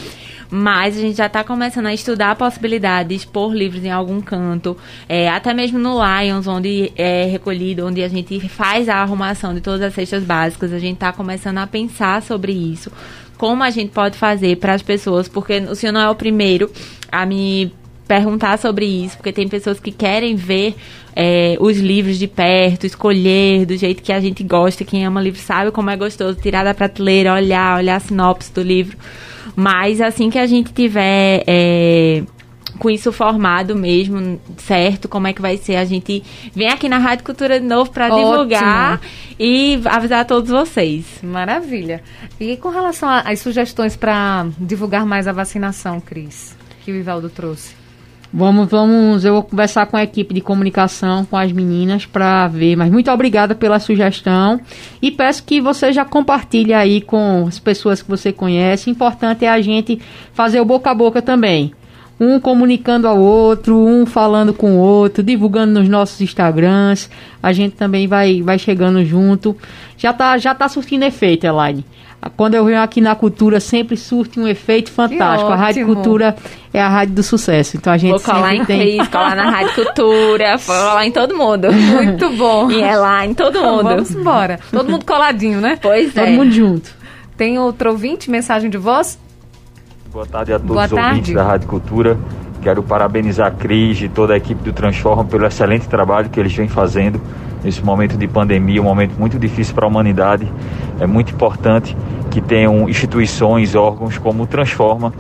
Mas 0.51 0.97
a 0.97 1.01
gente 1.01 1.17
já 1.19 1.27
está 1.27 1.45
começando 1.45 1.87
a 1.87 1.93
estudar 1.93 2.31
a 2.31 2.35
possibilidade 2.35 3.11
de 3.11 3.17
expor 3.17 3.53
livros 3.53 3.85
em 3.85 3.91
algum 3.91 4.19
canto, 4.19 4.79
é, 5.07 5.29
até 5.29 5.53
mesmo 5.53 5.79
no 5.79 5.99
Lions, 6.03 6.47
onde 6.47 6.91
é 6.97 7.25
recolhido, 7.25 7.87
onde 7.87 8.03
a 8.03 8.09
gente 8.09 8.41
faz 8.49 8.89
a 8.89 8.97
arrumação 8.97 9.53
de 9.53 9.61
todas 9.61 9.83
as 9.83 9.93
cestas 9.93 10.25
básicas. 10.25 10.73
A 10.73 10.79
gente 10.79 10.95
está 10.95 11.13
começando 11.13 11.59
a 11.59 11.67
pensar 11.67 12.23
sobre 12.23 12.53
isso. 12.53 12.91
Como 13.37 13.63
a 13.63 13.69
gente 13.69 13.91
pode 13.91 14.17
fazer 14.17 14.57
para 14.57 14.73
as 14.73 14.81
pessoas, 14.81 15.29
porque 15.29 15.59
o 15.59 15.75
senhor 15.75 15.93
não 15.93 16.01
é 16.01 16.09
o 16.09 16.15
primeiro 16.15 16.73
a 17.13 17.27
me 17.27 17.71
perguntar 18.09 18.59
sobre 18.59 18.87
isso, 18.87 19.17
porque 19.19 19.33
tem 19.33 19.47
pessoas 19.47 19.79
que 19.79 19.93
querem 19.93 20.35
ver 20.35 20.75
é, 21.15 21.57
os 21.61 21.77
livros 21.77 22.19
de 22.19 22.27
perto, 22.27 22.87
escolher 22.87 23.67
do 23.67 23.77
jeito 23.77 24.03
que 24.03 24.13
a 24.13 24.19
gente 24.19 24.43
gosta. 24.43 24.85
Quem 24.85 25.05
ama 25.05 25.21
livro 25.21 25.39
sabe 25.39 25.71
como 25.71 25.91
é 25.91 25.97
gostoso 25.97 26.41
tirar 26.41 26.65
da 26.65 26.73
prateleira, 26.73 27.35
olhar, 27.35 27.77
olhar 27.77 27.97
a 27.97 28.01
sinopse 28.01 28.53
do 28.53 28.63
livro. 28.63 28.97
Mas 29.55 30.01
assim 30.01 30.31
que 30.31 30.39
a 30.39 30.47
gente 30.47 30.73
tiver 30.73 31.43
é, 31.47 32.23
com 32.79 32.89
isso 32.89 33.13
formado 33.13 33.75
mesmo, 33.77 34.41
certo? 34.57 35.09
Como 35.09 35.27
é 35.27 35.33
que 35.33 35.43
vai 35.43 35.57
ser? 35.57 35.77
A 35.77 35.85
gente 35.85 36.23
vem 36.55 36.69
aqui 36.69 36.89
na 36.89 36.99
Rádio 36.99 37.25
Cultura 37.25 37.61
de 37.61 37.67
novo 37.67 37.91
para 37.91 38.09
divulgar 38.09 39.01
e 39.39 39.81
avisar 39.85 40.21
a 40.21 40.25
todos 40.25 40.51
vocês. 40.51 41.05
Maravilha. 41.23 42.03
E 42.41 42.57
com 42.57 42.69
relação 42.69 43.09
às 43.09 43.41
sugestões 43.41 43.97
para 43.97 44.47
divulgar 44.59 45.05
mais 45.05 45.27
a 45.27 45.33
vacinação, 45.33 46.01
Cris, 46.01 46.57
que 46.85 46.93
o 46.93 46.95
Ivaldo 46.95 47.29
trouxe? 47.29 47.78
Vamos, 48.31 48.69
vamos, 48.69 49.25
eu 49.25 49.33
vou 49.33 49.43
conversar 49.43 49.87
com 49.87 49.97
a 49.97 50.03
equipe 50.03 50.35
de 50.35 50.43
comunicação, 50.43 51.25
com 51.25 51.37
as 51.37 51.51
meninas, 51.51 52.05
para 52.05 52.47
ver. 52.47 52.77
Mas 52.77 52.91
muito 52.91 53.11
obrigada 53.11 53.55
pela 53.55 53.81
sugestão 53.81 54.61
e 55.01 55.11
peço 55.11 55.43
que 55.45 55.63
você 55.63 55.93
já 55.93 56.05
compartilhe 56.05 56.75
aí 56.75 57.01
com 57.01 57.47
as 57.49 57.59
pessoas 57.59 58.03
que 58.03 58.09
você 58.09 58.31
conhece. 58.31 58.91
Importante 58.91 59.47
é 59.47 59.49
a 59.49 59.61
gente 59.63 59.99
fazer 60.35 60.61
o 60.61 60.65
boca 60.65 60.91
a 60.91 60.95
boca 60.95 61.23
também. 61.23 61.73
Um 62.21 62.39
comunicando 62.39 63.09
ao 63.09 63.19
outro, 63.19 63.79
um 63.79 64.05
falando 64.05 64.53
com 64.53 64.73
o 64.73 64.79
outro, 64.79 65.23
divulgando 65.23 65.81
nos 65.81 65.89
nossos 65.89 66.21
Instagrams. 66.21 67.09
A 67.43 67.53
gente 67.55 67.77
também 67.77 68.07
vai, 68.07 68.43
vai 68.43 68.59
chegando 68.59 69.03
junto. 69.07 69.57
Já 69.97 70.13
tá, 70.13 70.37
já 70.37 70.55
tá 70.55 70.69
surtindo 70.69 71.05
efeito, 71.05 71.47
Elaine. 71.47 71.85
Quando 72.37 72.55
eu 72.55 72.65
venho 72.65 72.81
aqui 72.81 73.01
na 73.01 73.15
Cultura, 73.15 73.61
sempre 73.61 73.97
surte 73.97 74.41
um 74.41 74.47
efeito 74.47 74.91
fantástico. 74.91 75.51
A 75.53 75.57
Rádio 75.57 75.87
Cultura 75.87 76.37
é 76.73 76.81
a 76.81 76.89
rádio 76.89 77.15
do 77.15 77.23
sucesso. 77.23 77.77
Então 77.77 77.93
a 77.93 77.97
gente 77.97 78.11
Vou 78.11 78.21
colar 78.21 78.55
em 78.55 78.65
tem... 78.65 78.81
Cris, 78.81 79.09
colar 79.09 79.37
na 79.37 79.51
Rádio 79.51 79.75
Cultura, 79.75 80.57
vou 80.59 80.77
colar 80.77 81.07
em 81.07 81.13
todo 81.13 81.37
mundo. 81.37 81.73
Muito 81.73 82.31
bom. 82.31 82.71
E 82.71 82.83
é 82.83 82.97
lá 82.97 83.25
em 83.25 83.35
todo 83.35 83.61
mundo. 83.61 83.85
Vamos 83.85 84.11
embora. 84.11 84.59
Todo 84.71 84.91
mundo 84.91 85.05
coladinho, 85.05 85.61
né? 85.61 85.79
Pois 85.81 86.13
todo 86.13 86.25
é. 86.25 86.27
Todo 86.27 86.35
mundo 86.35 86.53
junto. 86.53 86.91
Tem 87.37 87.57
outro 87.59 87.91
ouvinte, 87.91 88.29
mensagem 88.29 88.69
de 88.69 88.79
voz? 88.79 89.17
Boa 90.13 90.27
tarde 90.27 90.53
a 90.53 90.59
todos 90.59 90.73
Boa 90.73 90.85
os 90.87 90.91
tarde. 90.91 91.09
ouvintes 91.11 91.35
da 91.35 91.45
Rádio 91.45 91.69
Cultura. 91.69 92.19
Quero 92.63 92.83
parabenizar 92.83 93.47
a 93.47 93.51
Cris 93.53 94.03
e 94.03 94.09
toda 94.09 94.35
a 94.35 94.37
equipe 94.37 94.61
do 94.65 94.73
Transforma 94.73 95.25
pelo 95.25 95.47
excelente 95.47 95.87
trabalho 95.87 96.29
que 96.29 96.41
eles 96.41 96.53
vêm 96.53 96.67
fazendo 96.69 97.21
nesse 97.63 97.85
momento 97.85 98.17
de 98.17 98.27
pandemia, 98.27 98.81
um 98.81 98.85
momento 98.85 99.19
muito 99.19 99.39
difícil 99.39 99.75
para 99.75 99.87
a 99.87 99.89
humanidade. 99.89 100.51
É 101.01 101.07
muito 101.07 101.33
importante 101.33 101.97
que 102.31 102.41
tenham 102.41 102.89
instituições, 102.89 103.75
órgãos 103.75 104.19
como 104.19 104.45
o 104.45 104.47
Transforma, 104.47 105.13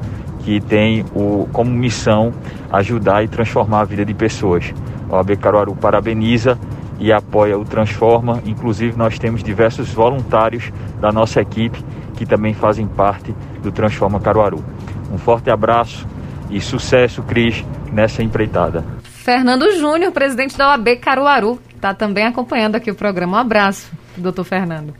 que 0.44 0.60
tem 0.60 1.04
o, 1.14 1.48
como 1.52 1.70
missão 1.70 2.32
ajudar 2.72 3.22
e 3.22 3.28
transformar 3.28 3.80
a 3.80 3.84
vida 3.84 4.04
de 4.04 4.14
pessoas. 4.14 4.72
O 5.08 5.16
AB 5.16 5.36
Caruaru 5.36 5.74
parabeniza 5.74 6.58
e 6.98 7.12
apoia 7.12 7.58
o 7.58 7.64
Transforma. 7.64 8.42
Inclusive, 8.44 8.96
nós 8.96 9.18
temos 9.18 9.42
diversos 9.42 9.92
voluntários 9.92 10.72
da 11.00 11.12
nossa 11.12 11.40
equipe 11.40 11.82
que 12.14 12.26
também 12.26 12.52
fazem 12.52 12.86
parte 12.86 13.34
do 13.62 13.70
Transforma 13.70 14.18
Caruaru. 14.20 14.64
Um 15.12 15.18
forte 15.18 15.50
abraço 15.50 16.06
e 16.50 16.60
sucesso, 16.60 17.22
Cris, 17.22 17.64
nessa 17.92 18.22
empreitada. 18.22 18.84
Fernando 19.04 19.70
Júnior, 19.72 20.10
presidente 20.12 20.56
da 20.56 20.70
OAB 20.70 20.96
Caruaru, 20.96 21.58
está 21.78 21.94
também 21.94 22.24
acompanhando 22.24 22.74
aqui 22.74 22.90
o 22.90 22.94
programa. 22.94 23.38
Um 23.38 23.40
abraço, 23.40 23.90
doutor 24.16 24.44
Fernando. 24.44 24.92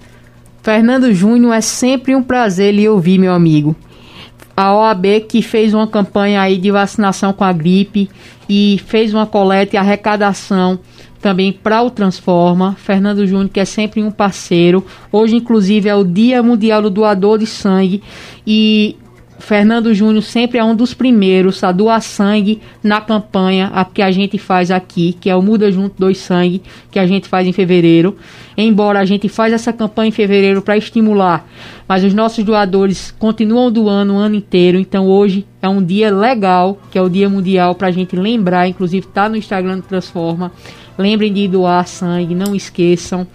Fernando 0.63 1.13
Júnior, 1.13 1.53
é 1.53 1.61
sempre 1.61 2.15
um 2.15 2.23
prazer 2.23 2.73
lhe 2.73 2.89
ouvir, 2.89 3.19
meu 3.19 3.33
amigo. 3.33 3.77
A 4.57 4.75
OAB 4.75 5.21
que 5.29 5.43
fez 5.43 5.75
uma 5.75 5.87
campanha 5.87 6.41
aí 6.41 6.57
de 6.57 6.71
vacinação 6.71 7.33
com 7.33 7.45
a 7.45 7.53
gripe 7.53 8.09
e 8.49 8.81
fez 8.87 9.13
uma 9.15 9.27
coleta 9.27 9.77
e 9.77 9.79
arrecadação 9.79 10.79
também 11.21 11.53
para 11.53 11.83
o 11.83 11.91
Transforma. 11.91 12.77
Fernando 12.79 13.27
Júnior, 13.27 13.49
que 13.49 13.61
é 13.61 13.65
sempre 13.65 14.03
um 14.03 14.11
parceiro. 14.11 14.85
Hoje, 15.13 15.37
inclusive, 15.37 15.89
é 15.89 15.95
o 15.95 16.05
Dia 16.05 16.43
Mundial 16.43 16.83
do 16.83 16.91
Doador 16.91 17.39
de 17.39 17.47
Sangue 17.47 18.03
e 18.47 18.97
Fernando 19.39 19.95
Júnior 19.95 20.23
sempre 20.23 20.59
é 20.59 20.65
um 20.65 20.75
dos 20.75 20.93
primeiros 20.93 21.63
a 21.63 21.71
doar 21.71 22.03
sangue 22.03 22.61
na 22.83 23.01
campanha 23.01 23.71
a 23.73 23.85
que 23.85 24.03
a 24.03 24.11
gente 24.11 24.37
faz 24.37 24.71
aqui, 24.71 25.17
que 25.19 25.31
é 25.31 25.37
o 25.37 25.41
Muda 25.41 25.71
Junto 25.71 25.95
Dois 25.99 26.19
Sangue, 26.19 26.63
que 26.91 26.99
a 26.99 27.07
gente 27.07 27.29
faz 27.29 27.47
em 27.47 27.53
fevereiro. 27.53 28.17
Embora 28.57 28.99
a 28.99 29.05
gente 29.05 29.29
faz 29.29 29.53
essa 29.53 29.73
campanha 29.73 30.09
em 30.09 30.13
fevereiro 30.13 30.61
para 30.61 30.77
estimular, 30.77 31.49
mas 31.87 32.03
os 32.03 32.13
nossos 32.13 32.45
doadores 32.45 33.15
continuam 33.19 33.71
doando 33.71 34.15
o 34.15 34.19
ano 34.19 34.35
inteiro. 34.35 34.79
Então 34.79 35.07
hoje 35.07 35.47
é 35.63 35.69
um 35.69 35.83
dia 35.83 36.15
legal, 36.15 36.79
que 36.91 36.99
é 36.99 37.03
o 37.03 37.09
Dia 37.09 37.29
Mundial 37.29 37.75
para 37.75 37.89
a 37.89 37.93
gente 37.93 38.17
lembrar, 38.17 38.69
inclusive 38.69 39.07
tá 39.07 39.29
no 39.29 39.37
Instagram 39.37 39.77
do 39.77 39.83
Transforma. 39.83 40.53
Lembrem 40.99 41.33
de 41.33 41.47
doar 41.47 41.87
sangue, 41.87 42.35
não 42.35 42.57
esqueçam. 42.57 43.27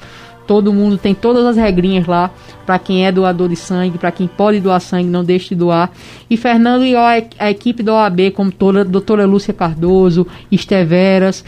Todo 0.46 0.74
mundo 0.74 0.98
tem 0.98 1.16
todas 1.16 1.46
as 1.46 1.58
regrinhas 1.58 2.06
lá 2.06 2.32
para 2.66 2.78
quem 2.80 3.06
é 3.06 3.12
doador 3.12 3.50
de 3.50 3.56
sangue, 3.56 3.98
para 3.98 4.12
quem 4.12 4.28
pode 4.28 4.60
doar 4.60 4.80
sangue, 4.80 5.10
não 5.10 5.24
deixe 5.24 5.50
de 5.50 5.56
doar. 5.56 5.92
E 6.30 6.36
Fernando 6.38 6.86
e 6.86 6.96
a, 6.96 7.24
a 7.40 7.52
equipe 7.52 7.84
da 7.84 7.94
OAB, 7.94 8.32
como 8.34 8.52
toda, 8.52 8.84
doutora 8.84 9.26
Lúcia 9.26 9.54
Cardoso, 9.54 10.28
Esteveras, 10.52 11.44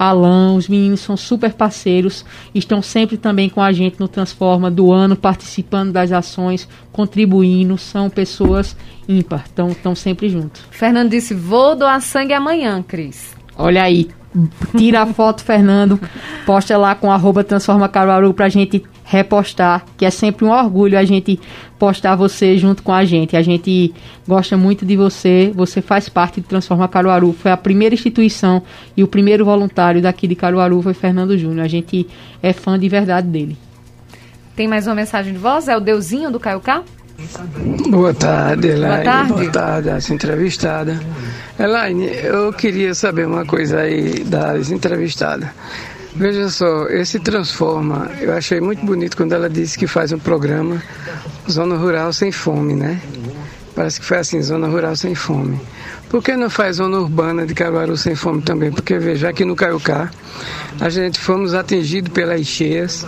Alain, 0.00 0.56
os 0.56 0.66
meninos 0.66 1.00
são 1.00 1.14
super 1.14 1.52
parceiros, 1.52 2.24
estão 2.54 2.80
sempre 2.80 3.18
também 3.18 3.50
com 3.50 3.60
a 3.60 3.70
gente 3.70 4.00
no 4.00 4.08
Transforma 4.08 4.70
do 4.70 4.90
ano, 4.90 5.14
participando 5.14 5.92
das 5.92 6.10
ações, 6.10 6.66
contribuindo, 6.90 7.76
são 7.76 8.08
pessoas 8.08 8.74
ímpar, 9.06 9.44
estão 9.44 9.94
sempre 9.94 10.30
juntos. 10.30 10.62
Fernando 10.70 11.10
disse: 11.10 11.34
vou 11.34 11.76
doar 11.76 12.00
sangue 12.00 12.32
amanhã, 12.32 12.82
Cris. 12.82 13.36
Olha 13.58 13.82
aí, 13.82 14.08
tira 14.76 15.02
a 15.02 15.06
foto, 15.06 15.42
Fernando, 15.42 16.00
posta 16.46 16.76
lá 16.76 16.94
com 16.94 17.10
arroba 17.10 17.42
Transforma 17.42 17.88
Caruaru 17.88 18.32
pra 18.32 18.48
gente 18.48 18.82
repostar, 19.04 19.84
que 19.96 20.04
é 20.04 20.10
sempre 20.10 20.44
um 20.44 20.50
orgulho 20.50 20.96
a 20.96 21.04
gente 21.04 21.40
postar 21.78 22.14
você 22.14 22.56
junto 22.56 22.82
com 22.82 22.92
a 22.92 23.04
gente. 23.04 23.36
A 23.36 23.42
gente 23.42 23.92
gosta 24.26 24.56
muito 24.56 24.86
de 24.86 24.96
você, 24.96 25.50
você 25.54 25.82
faz 25.82 26.08
parte 26.08 26.40
do 26.40 26.46
Transforma 26.46 26.86
Caruaru. 26.86 27.32
Foi 27.32 27.50
a 27.50 27.56
primeira 27.56 27.94
instituição 27.94 28.62
e 28.96 29.02
o 29.02 29.08
primeiro 29.08 29.44
voluntário 29.44 30.00
daqui 30.00 30.28
de 30.28 30.36
Caruaru 30.36 30.80
foi 30.80 30.94
Fernando 30.94 31.36
Júnior. 31.36 31.64
A 31.64 31.68
gente 31.68 32.06
é 32.40 32.52
fã 32.52 32.78
de 32.78 32.88
verdade 32.88 33.26
dele. 33.26 33.58
Tem 34.54 34.68
mais 34.68 34.86
uma 34.86 34.94
mensagem 34.94 35.32
de 35.32 35.38
voz? 35.38 35.66
É 35.66 35.76
o 35.76 35.80
Deusinho 35.80 36.30
do 36.30 36.38
Caio 36.38 36.60
K? 36.60 36.84
Boa 37.88 38.14
tarde, 38.14 38.68
Elaine. 38.68 39.04
Boa 39.04 39.04
tarde. 39.04 39.32
Boa 39.32 39.50
tarde, 39.50 39.88
essa 39.88 40.14
entrevistada. 40.14 41.00
Elaine, 41.58 42.06
eu 42.22 42.52
queria 42.52 42.94
saber 42.94 43.26
uma 43.26 43.44
coisa 43.44 43.80
aí 43.80 44.24
das 44.24 44.70
entrevistadas. 44.70 45.48
Veja 46.14 46.48
só, 46.48 46.86
esse 46.88 47.20
Transforma, 47.20 48.10
eu 48.20 48.32
achei 48.34 48.60
muito 48.60 48.84
bonito 48.84 49.16
quando 49.16 49.32
ela 49.32 49.48
disse 49.48 49.78
que 49.78 49.86
faz 49.86 50.12
um 50.12 50.18
programa 50.18 50.82
Zona 51.48 51.76
Rural 51.76 52.12
Sem 52.12 52.32
Fome, 52.32 52.74
né? 52.74 53.00
Parece 53.74 54.00
que 54.00 54.06
foi 54.06 54.18
assim, 54.18 54.42
Zona 54.42 54.66
Rural 54.66 54.96
Sem 54.96 55.14
Fome. 55.14 55.60
Por 56.08 56.22
que 56.22 56.36
não 56.36 56.50
faz 56.50 56.76
Zona 56.76 56.98
Urbana 56.98 57.46
de 57.46 57.54
Caruaru 57.54 57.96
Sem 57.96 58.16
Fome 58.16 58.42
também? 58.42 58.72
Porque 58.72 58.98
veja, 58.98 59.28
aqui 59.28 59.44
no 59.44 59.54
Caiucá, 59.54 60.10
a 60.80 60.88
gente 60.88 61.20
fomos 61.20 61.54
atingidos 61.54 62.12
pelas 62.12 62.44
cheias, 62.44 63.06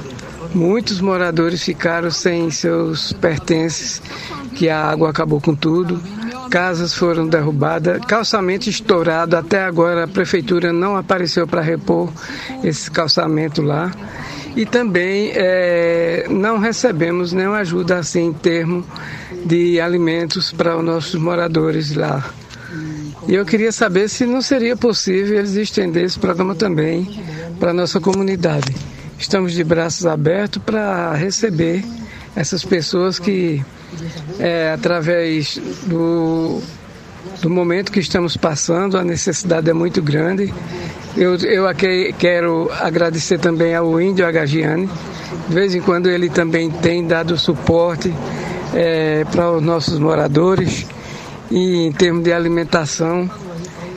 muitos 0.55 1.01
moradores 1.01 1.63
ficaram 1.63 2.11
sem 2.11 2.51
seus 2.51 3.13
pertences, 3.13 4.03
que 4.55 4.69
a 4.69 4.85
água 4.85 5.11
acabou 5.11 5.41
com 5.41 5.55
tudo 5.55 6.01
casas 6.53 6.93
foram 6.93 7.27
derrubadas, 7.27 7.99
calçamento 8.07 8.69
estourado. 8.69 9.35
Até 9.35 9.65
agora 9.65 10.05
a 10.05 10.07
prefeitura 10.07 10.71
não 10.71 10.95
apareceu 10.95 11.47
para 11.47 11.63
repor 11.63 12.13
esse 12.63 12.91
calçamento 12.91 13.63
lá. 13.63 13.91
E 14.55 14.67
também 14.67 15.33
é, 15.35 16.27
não 16.29 16.59
recebemos 16.59 17.33
nenhuma 17.33 17.57
ajuda 17.61 17.97
assim 17.97 18.27
em 18.27 18.33
termos 18.35 18.85
de 19.47 19.81
alimentos 19.81 20.53
para 20.53 20.77
os 20.77 20.85
nossos 20.85 21.15
moradores 21.15 21.97
lá. 21.97 22.23
E 23.27 23.35
eu 23.35 23.47
queria 23.47 23.73
saber 23.73 24.11
se 24.11 24.27
não 24.27 24.43
seria 24.43 24.77
possível 24.77 25.39
eles 25.39 25.55
estender 25.55 26.05
esse 26.05 26.19
programa 26.19 26.55
também 26.55 27.19
para 27.59 27.71
a 27.71 27.75
nossa 27.75 27.99
comunidade. 27.99 28.75
Estamos 29.23 29.53
de 29.53 29.63
braços 29.63 30.05
abertos 30.05 30.61
para 30.67 31.15
receber 31.15 31.85
essas 32.35 32.65
pessoas 32.65 33.21
que 33.21 33.65
é, 34.41 34.73
através 34.73 35.61
do, 35.87 36.61
do 37.41 37.49
momento 37.49 37.93
que 37.93 38.01
estamos 38.01 38.37
passando, 38.37 38.99
a 38.99 39.05
necessidade 39.05 39.71
é 39.71 39.73
muito 39.73 40.03
grande. 40.03 40.53
Eu, 41.17 41.37
eu 41.37 41.69
aqui 41.69 42.13
quero 42.19 42.69
agradecer 42.81 43.39
também 43.39 43.77
ao 43.77 43.99
Índio 44.01 44.27
Agagiani. 44.27 44.91
De 45.49 45.55
vez 45.55 45.73
em 45.73 45.81
quando 45.81 46.11
ele 46.11 46.29
também 46.29 46.69
tem 46.69 47.07
dado 47.07 47.39
suporte 47.39 48.13
é, 48.75 49.25
para 49.31 49.53
os 49.53 49.63
nossos 49.63 50.01
moradores 50.01 50.85
e 51.49 51.87
em 51.87 51.93
termos 51.93 52.25
de 52.25 52.33
alimentação. 52.33 53.31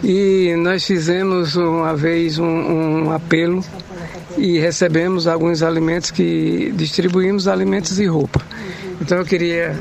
E 0.03 0.53
nós 0.55 0.85
fizemos 0.85 1.55
uma 1.55 1.95
vez 1.95 2.37
um, 2.37 2.45
um 2.45 3.11
apelo 3.11 3.63
e 4.37 4.59
recebemos 4.59 5.27
alguns 5.27 5.63
alimentos 5.63 6.11
que 6.11 6.71
distribuímos 6.75 7.47
alimentos 7.47 7.99
e 7.99 8.05
roupa. 8.05 8.41
Então 9.01 9.17
eu 9.17 9.25
queria. 9.25 9.75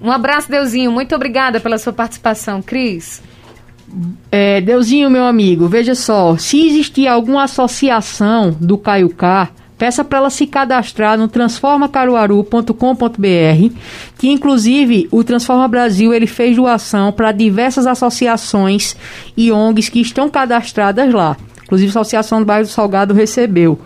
Um 0.00 0.10
abraço, 0.10 0.50
Deusinho. 0.50 0.90
Muito 0.90 1.14
obrigada 1.14 1.60
pela 1.60 1.78
sua 1.78 1.92
participação, 1.92 2.62
Cris. 2.62 3.22
É, 4.30 4.60
Deusinho, 4.60 5.08
meu 5.08 5.24
amigo, 5.24 5.68
veja 5.68 5.94
só, 5.94 6.36
se 6.36 6.66
existir 6.66 7.06
alguma 7.06 7.44
associação 7.44 8.54
do 8.60 8.76
Caiucá, 8.76 9.50
peça 9.78 10.04
para 10.04 10.18
ela 10.18 10.30
se 10.30 10.46
cadastrar 10.46 11.16
no 11.16 11.28
transformacaruaru.com.br, 11.28 13.74
que 14.18 14.28
inclusive 14.28 15.08
o 15.10 15.22
Transforma 15.22 15.68
Brasil 15.68 16.12
ele 16.12 16.26
fez 16.26 16.56
doação 16.56 17.12
para 17.12 17.32
diversas 17.32 17.86
associações 17.86 18.96
e 19.36 19.52
ONGs 19.52 19.88
que 19.88 20.00
estão 20.00 20.28
cadastradas 20.28 21.12
lá. 21.12 21.36
Inclusive, 21.66 21.88
a 21.88 22.00
Associação 22.00 22.38
do 22.38 22.44
Bairro 22.44 22.64
do 22.64 22.70
Salgado 22.70 23.12
recebeu. 23.12 23.78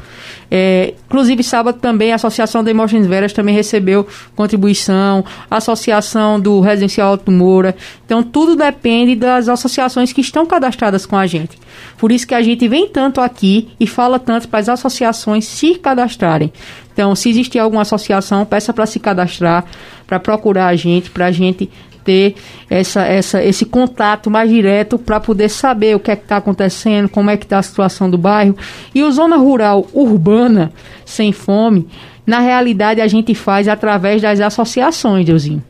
É, 0.51 0.93
inclusive, 1.07 1.43
sábado 1.43 1.79
também, 1.81 2.13
a 2.13 2.17
Associação 2.17 2.63
da 2.63 2.71
Emoções 2.71 3.07
Veras 3.07 3.33
também 3.33 3.55
recebeu 3.55 4.07
contribuição, 4.37 5.25
a 5.51 5.57
Associação 5.57 6.39
do 6.39 6.61
Residencial 6.61 7.13
Alto 7.13 7.31
Moura. 7.31 7.75
Então, 8.05 8.23
tudo 8.23 8.55
depende 8.55 9.17
das 9.17 9.49
associações 9.49 10.13
que 10.13 10.21
estão 10.21 10.45
cadastradas 10.45 11.07
com 11.07 11.17
a 11.17 11.27
gente. 11.27 11.59
Por 11.97 12.13
isso 12.13 12.27
que 12.27 12.35
a 12.35 12.43
gente 12.43 12.69
vem 12.69 12.87
tanto 12.87 13.19
aqui 13.19 13.71
e 13.81 13.87
fala 13.87 14.19
tanto 14.19 14.49
para 14.49 14.61
as 14.61 14.69
associações 14.69 15.47
se 15.47 15.75
cadastrarem. 15.77 16.53
Então, 16.93 17.15
se 17.15 17.31
existir 17.31 17.59
alguma 17.59 17.83
associação, 17.83 18.45
peça 18.45 18.75
para 18.75 18.85
se 18.85 19.01
cadastrar, 19.01 19.65
para 20.07 20.21
procurar 20.21 20.67
a 20.67 20.77
gente, 20.77 21.09
para 21.09 21.27
a 21.27 21.33
gente 21.33 21.71
ter 22.11 22.35
essa, 22.69 23.03
essa, 23.03 23.45
esse 23.45 23.65
contato 23.65 24.29
mais 24.29 24.51
direto 24.51 24.99
para 24.99 25.21
poder 25.21 25.49
saber 25.49 25.95
o 25.95 26.01
que 26.01 26.11
é 26.11 26.17
que 26.17 26.25
está 26.25 26.39
acontecendo, 26.39 27.09
como 27.09 27.31
é 27.31 27.37
que 27.37 27.45
está 27.45 27.59
a 27.59 27.63
situação 27.63 28.11
do 28.11 28.19
bairro. 28.19 28.57
E 28.93 29.05
o 29.05 29.13
Zona 29.13 29.37
Rural 29.37 29.87
Urbana 29.93 30.73
Sem 31.05 31.31
Fome, 31.31 31.87
na 32.27 32.41
realidade 32.41 33.01
a 33.01 33.07
gente 33.07 33.33
faz 33.33 33.69
através 33.69 34.21
das 34.21 34.41
associações, 34.41 35.25
Deusinho. 35.25 35.63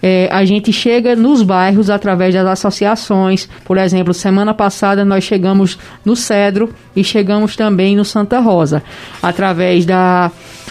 É, 0.00 0.28
a 0.32 0.44
gente 0.44 0.72
chega 0.72 1.16
nos 1.16 1.42
bairros 1.42 1.90
através 1.90 2.32
das 2.32 2.46
associações. 2.46 3.48
Por 3.64 3.76
exemplo, 3.76 4.14
semana 4.14 4.54
passada 4.54 5.04
nós 5.04 5.24
chegamos 5.24 5.78
no 6.04 6.14
Cedro 6.14 6.72
e 6.94 7.02
chegamos 7.02 7.56
também 7.56 7.96
no 7.96 8.04
Santa 8.04 8.38
Rosa, 8.38 8.82
através 9.20 9.84
da, 9.84 10.30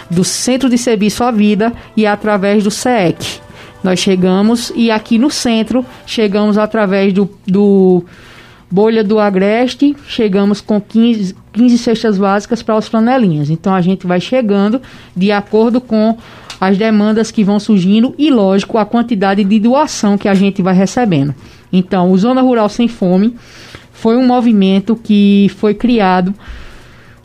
do 0.10 0.24
Centro 0.24 0.70
de 0.70 0.78
Serviço 0.78 1.24
à 1.24 1.32
Vida 1.32 1.74
e 1.96 2.06
através 2.06 2.64
do 2.64 2.72
SEEC. 2.72 3.51
Nós 3.84 4.00
chegamos 4.00 4.72
e 4.76 4.92
aqui 4.92 5.18
no 5.18 5.30
centro 5.30 5.86
chegamos 6.06 6.58
através 6.58 7.14
do, 7.14 7.30
do, 7.48 8.06
Bolha 8.72 9.04
do 9.04 9.20
Agreste, 9.20 9.94
chegamos 10.08 10.62
com 10.62 10.80
15, 10.80 11.36
15 11.52 11.78
cestas 11.78 12.18
básicas 12.18 12.64
para 12.64 12.78
os 12.78 12.88
flanelinhas. 12.88 13.50
Então 13.50 13.76
a 13.76 13.82
gente 13.82 14.08
vai 14.08 14.22
chegando 14.22 14.82
de 15.14 15.30
acordo 15.30 15.82
com 15.82 16.18
as 16.60 16.78
demandas 16.78 17.32
que 17.32 17.44
vão 17.44 17.60
surgindo 17.60 18.16
e, 18.18 18.32
lógico, 18.32 18.78
a 18.78 18.86
quantidade 18.86 19.44
de 19.44 19.60
doação 19.60 20.18
que 20.18 20.30
a 20.30 20.34
gente 20.34 20.62
vai 20.62 20.74
recebendo. 20.74 21.36
Então, 21.74 22.12
o 22.12 22.18
Zona 22.18 22.42
Rural 22.42 22.70
Sem 22.70 22.88
Fome 22.88 23.36
foi 23.92 24.16
um 24.16 24.26
movimento 24.26 24.96
que 24.96 25.52
foi 25.58 25.74
criado, 25.74 26.34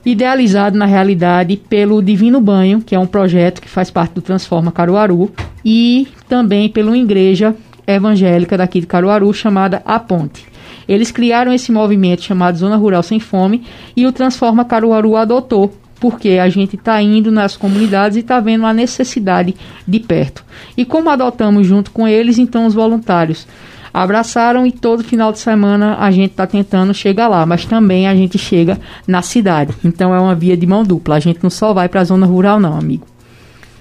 idealizado 0.04 0.76
na 0.76 0.86
realidade 0.86 1.56
pelo 1.68 2.02
Divino 2.02 2.40
Banho, 2.40 2.80
que 2.80 2.94
é 2.94 2.98
um 2.98 3.06
projeto 3.06 3.60
que 3.60 3.68
faz 3.68 3.90
parte 3.90 4.14
do 4.14 4.22
Transforma 4.22 4.72
Caruaru, 4.72 5.30
e 5.68 6.06
também 6.28 6.68
pela 6.68 6.96
igreja 6.96 7.52
evangélica 7.84 8.56
daqui 8.56 8.80
de 8.80 8.86
Caruaru 8.86 9.34
chamada 9.34 9.82
A 9.84 9.98
Ponte. 9.98 10.46
Eles 10.88 11.10
criaram 11.10 11.52
esse 11.52 11.72
movimento 11.72 12.22
chamado 12.22 12.56
Zona 12.56 12.76
Rural 12.76 13.02
Sem 13.02 13.18
Fome 13.18 13.64
e 13.96 14.06
o 14.06 14.12
Transforma 14.12 14.64
Caruaru 14.64 15.16
adotou 15.16 15.74
porque 15.98 16.38
a 16.38 16.48
gente 16.48 16.76
está 16.76 17.02
indo 17.02 17.32
nas 17.32 17.56
comunidades 17.56 18.16
e 18.16 18.20
está 18.20 18.38
vendo 18.38 18.64
a 18.64 18.72
necessidade 18.72 19.56
de 19.88 19.98
perto. 19.98 20.44
E 20.76 20.84
como 20.84 21.10
adotamos 21.10 21.66
junto 21.66 21.90
com 21.90 22.06
eles, 22.06 22.38
então 22.38 22.64
os 22.66 22.74
voluntários 22.74 23.44
abraçaram 23.92 24.66
e 24.66 24.70
todo 24.70 25.02
final 25.02 25.32
de 25.32 25.40
semana 25.40 25.96
a 25.98 26.12
gente 26.12 26.30
está 26.30 26.46
tentando 26.46 26.94
chegar 26.94 27.26
lá, 27.26 27.44
mas 27.44 27.64
também 27.64 28.06
a 28.06 28.14
gente 28.14 28.38
chega 28.38 28.78
na 29.04 29.20
cidade. 29.20 29.74
Então 29.84 30.14
é 30.14 30.20
uma 30.20 30.34
via 30.34 30.56
de 30.56 30.66
mão 30.66 30.84
dupla. 30.84 31.16
A 31.16 31.20
gente 31.20 31.42
não 31.42 31.50
só 31.50 31.72
vai 31.72 31.88
para 31.88 32.02
a 32.02 32.04
zona 32.04 32.26
rural, 32.26 32.60
não, 32.60 32.78
amigo. 32.78 33.15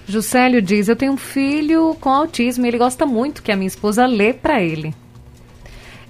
Juscelio 0.07 0.61
diz: 0.61 0.87
Eu 0.87 0.95
tenho 0.95 1.13
um 1.13 1.17
filho 1.17 1.95
com 1.99 2.09
autismo 2.09 2.65
e 2.65 2.67
ele 2.67 2.77
gosta 2.77 3.05
muito 3.05 3.41
que 3.41 3.51
a 3.51 3.55
minha 3.55 3.67
esposa 3.67 4.05
lê 4.05 4.33
para 4.33 4.61
ele. 4.61 4.93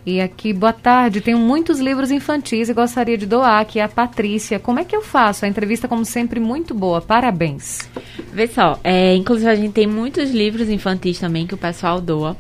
E 0.05 0.21
aqui, 0.21 0.53
boa 0.53 0.71
tarde. 0.71 1.19
Tenho 1.19 1.39
muitos 1.39 1.79
livros 1.79 2.11
infantis 2.11 2.69
e 2.69 2.73
gostaria 2.73 3.17
de 3.17 3.25
doar 3.25 3.59
aqui 3.59 3.79
a 3.79 3.89
Patrícia. 3.89 4.59
Como 4.59 4.79
é 4.79 4.85
que 4.85 4.95
eu 4.95 5.01
faço? 5.01 5.45
A 5.45 5.47
entrevista, 5.47 5.87
como 5.87 6.05
sempre, 6.05 6.39
muito 6.39 6.75
boa. 6.75 7.01
Parabéns. 7.01 7.89
Vê 8.31 8.45
só, 8.45 8.79
é, 8.83 9.15
inclusive 9.15 9.49
a 9.49 9.55
gente 9.55 9.73
tem 9.73 9.87
muitos 9.87 10.29
livros 10.29 10.69
infantis 10.69 11.17
também 11.17 11.47
que 11.47 11.55
o 11.55 11.57
pessoal 11.57 11.99
doa. 11.99 12.37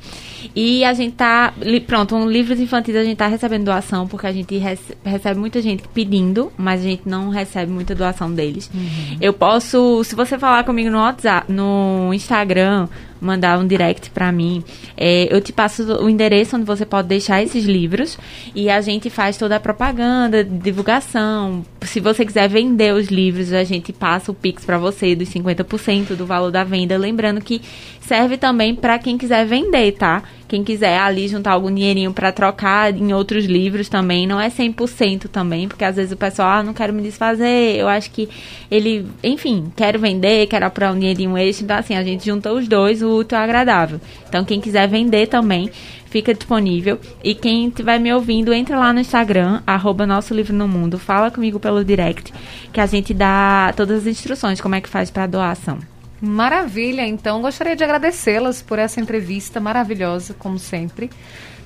E 0.55 0.83
a 0.83 0.93
gente 0.93 1.15
tá. 1.15 1.53
Pronto, 1.87 2.15
um 2.15 2.29
livros 2.29 2.59
infantis 2.59 2.95
a 2.95 3.03
gente 3.03 3.17
tá 3.17 3.27
recebendo 3.27 3.65
doação, 3.65 4.07
porque 4.07 4.27
a 4.27 4.31
gente 4.31 4.57
recebe 5.03 5.39
muita 5.39 5.61
gente 5.61 5.83
pedindo, 5.93 6.51
mas 6.57 6.81
a 6.81 6.83
gente 6.83 7.03
não 7.05 7.29
recebe 7.29 7.71
muita 7.71 7.95
doação 7.95 8.31
deles. 8.31 8.69
Uhum. 8.73 9.17
Eu 9.21 9.33
posso, 9.33 10.03
se 10.03 10.15
você 10.15 10.37
falar 10.37 10.63
comigo 10.63 10.89
no 10.89 10.97
WhatsApp, 10.97 11.51
no 11.51 12.13
Instagram, 12.13 12.87
mandar 13.19 13.57
um 13.57 13.65
direct 13.65 14.09
para 14.11 14.31
mim, 14.31 14.63
é, 14.95 15.33
eu 15.33 15.41
te 15.41 15.51
passo 15.51 15.83
o 16.01 16.09
endereço 16.09 16.55
onde 16.55 16.65
você 16.65 16.85
pode 16.85 17.07
deixar 17.07 17.41
esses 17.41 17.65
livros 17.65 18.17
e 18.53 18.69
a 18.69 18.81
gente 18.81 19.09
faz 19.09 19.37
toda 19.37 19.55
a 19.55 19.59
propaganda, 19.59 20.43
divulgação. 20.43 21.65
Se 21.81 21.99
você 21.99 22.25
quiser 22.25 22.47
vender 22.47 22.93
os 22.93 23.07
livros, 23.07 23.51
a 23.53 23.63
gente 23.63 23.91
passa 23.91 24.31
o 24.31 24.35
Pix 24.35 24.65
para 24.65 24.77
você 24.77 25.15
dos 25.15 25.29
50% 25.29 26.15
do 26.15 26.25
valor 26.25 26.51
da 26.51 26.63
venda. 26.63 26.97
Lembrando 26.97 27.41
que 27.41 27.61
serve 27.99 28.37
também 28.37 28.75
para 28.75 28.99
quem 28.99 29.17
quiser 29.17 29.45
vender, 29.45 29.93
tá? 29.93 30.23
Quem 30.47 30.63
quiser 30.63 30.99
ali 30.99 31.27
juntar 31.27 31.51
algum 31.51 31.73
dinheirinho 31.73 32.13
para 32.13 32.31
trocar 32.31 32.95
em 32.95 33.13
outros 33.13 33.45
livros 33.45 33.89
também, 33.89 34.27
não 34.27 34.39
é 34.39 34.49
100% 34.49 35.27
também, 35.27 35.67
porque 35.67 35.83
às 35.83 35.95
vezes 35.95 36.11
o 36.11 36.17
pessoal, 36.17 36.49
ah, 36.49 36.63
não 36.63 36.73
quero 36.73 36.93
me 36.93 37.01
desfazer, 37.01 37.75
eu 37.75 37.87
acho 37.87 38.11
que 38.11 38.29
ele, 38.69 39.07
enfim, 39.23 39.71
quero 39.75 39.97
vender, 39.99 40.47
quero 40.47 40.65
apurar 40.65 40.93
um 40.93 40.99
dinheirinho 40.99 41.35
extra, 41.35 41.63
então 41.63 41.77
assim, 41.77 41.95
a 41.95 42.03
gente 42.03 42.25
junta 42.25 42.53
os 42.53 42.67
dois, 42.67 43.01
o 43.01 43.17
útil 43.17 43.37
e 43.37 43.41
agradável. 43.41 43.99
Então 44.29 44.45
quem 44.45 44.61
quiser 44.61 44.87
vender 44.87 45.27
também, 45.27 45.71
fica 46.15 46.33
disponível. 46.33 46.99
E 47.23 47.33
quem 47.33 47.67
estiver 47.67 47.99
me 47.99 48.13
ouvindo, 48.13 48.53
entra 48.53 48.77
lá 48.77 48.93
no 48.93 48.99
Instagram, 48.99 49.61
arroba 49.65 50.05
Nosso 50.05 50.33
Livro 50.33 50.53
no 50.53 50.67
Mundo, 50.67 50.99
fala 50.99 51.31
comigo 51.31 51.59
pelo 51.59 51.83
direct, 51.83 52.31
que 52.71 52.79
a 52.79 52.85
gente 52.85 53.13
dá 53.13 53.73
todas 53.75 54.01
as 54.01 54.07
instruções, 54.07 54.61
como 54.61 54.75
é 54.75 54.81
que 54.81 54.87
faz 54.87 55.09
para 55.09 55.27
doação. 55.27 55.94
Maravilha, 56.25 57.05
então 57.05 57.41
gostaria 57.41 57.75
de 57.75 57.83
agradecê-las 57.83 58.61
por 58.61 58.79
essa 58.79 58.99
entrevista 58.99 59.59
maravilhosa, 59.59 60.35
como 60.37 60.57
sempre, 60.57 61.09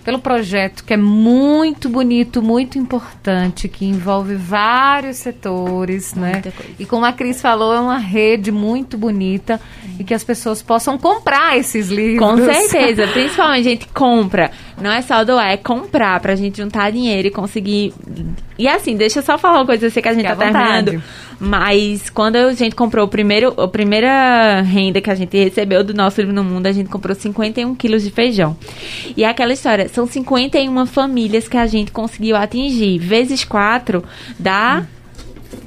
pelo 0.03 0.19
projeto 0.19 0.83
que 0.83 0.93
é 0.93 0.97
muito 0.97 1.89
bonito, 1.89 2.41
muito 2.41 2.77
importante, 2.77 3.67
que 3.67 3.85
envolve 3.85 4.35
vários 4.35 5.17
setores, 5.17 6.13
né? 6.13 6.33
Muita 6.33 6.49
né? 6.49 6.55
Coisa. 6.55 6.73
E 6.79 6.85
como 6.85 7.05
a 7.05 7.13
Cris 7.13 7.41
falou, 7.41 7.73
é 7.73 7.79
uma 7.79 7.97
rede 7.97 8.51
muito 8.51 8.97
bonita 8.97 9.59
e 9.99 10.03
que 10.03 10.13
as 10.13 10.23
pessoas 10.23 10.61
possam 10.61 10.97
comprar 10.97 11.57
esses 11.57 11.89
livros. 11.89 12.27
Com 12.27 12.37
certeza, 12.37 13.07
principalmente 13.13 13.67
a 13.67 13.71
gente 13.71 13.87
compra. 13.87 14.51
Não 14.81 14.91
é 14.91 15.01
só 15.01 15.23
doar, 15.23 15.51
é 15.51 15.57
comprar 15.57 16.19
pra 16.19 16.35
gente 16.35 16.57
juntar 16.57 16.91
dinheiro 16.91 17.27
e 17.27 17.31
conseguir. 17.31 17.93
E 18.57 18.67
assim, 18.67 18.95
deixa 18.95 19.19
eu 19.19 19.23
só 19.23 19.37
falar 19.37 19.59
uma 19.59 19.65
coisa, 19.65 19.85
eu 19.85 19.91
sei 19.91 20.01
que 20.01 20.09
a 20.09 20.13
gente 20.13 20.27
Fique 20.27 20.37
tá 20.37 20.51
terminando. 20.51 21.01
Mas 21.39 22.09
quando 22.09 22.35
a 22.35 22.53
gente 22.53 22.75
comprou 22.75 23.05
o 23.05 23.07
primeiro, 23.07 23.53
a 23.59 23.67
primeira 23.67 24.61
renda 24.61 24.99
que 24.99 25.09
a 25.09 25.15
gente 25.15 25.37
recebeu 25.37 25.83
do 25.83 25.93
nosso 25.93 26.19
livro 26.19 26.35
no 26.35 26.43
mundo, 26.43 26.67
a 26.67 26.71
gente 26.71 26.89
comprou 26.89 27.15
51 27.15 27.73
quilos 27.75 28.03
de 28.03 28.11
feijão. 28.11 28.57
E 29.15 29.23
é 29.23 29.29
aquela 29.29 29.53
história, 29.53 29.87
são 29.87 30.05
51 30.05 30.85
famílias 30.85 31.47
que 31.47 31.57
a 31.57 31.65
gente 31.65 31.91
conseguiu 31.91 32.35
atingir. 32.35 32.99
Vezes 32.99 33.45
4 33.45 34.03
dá. 34.37 34.83
Hum 34.95 34.98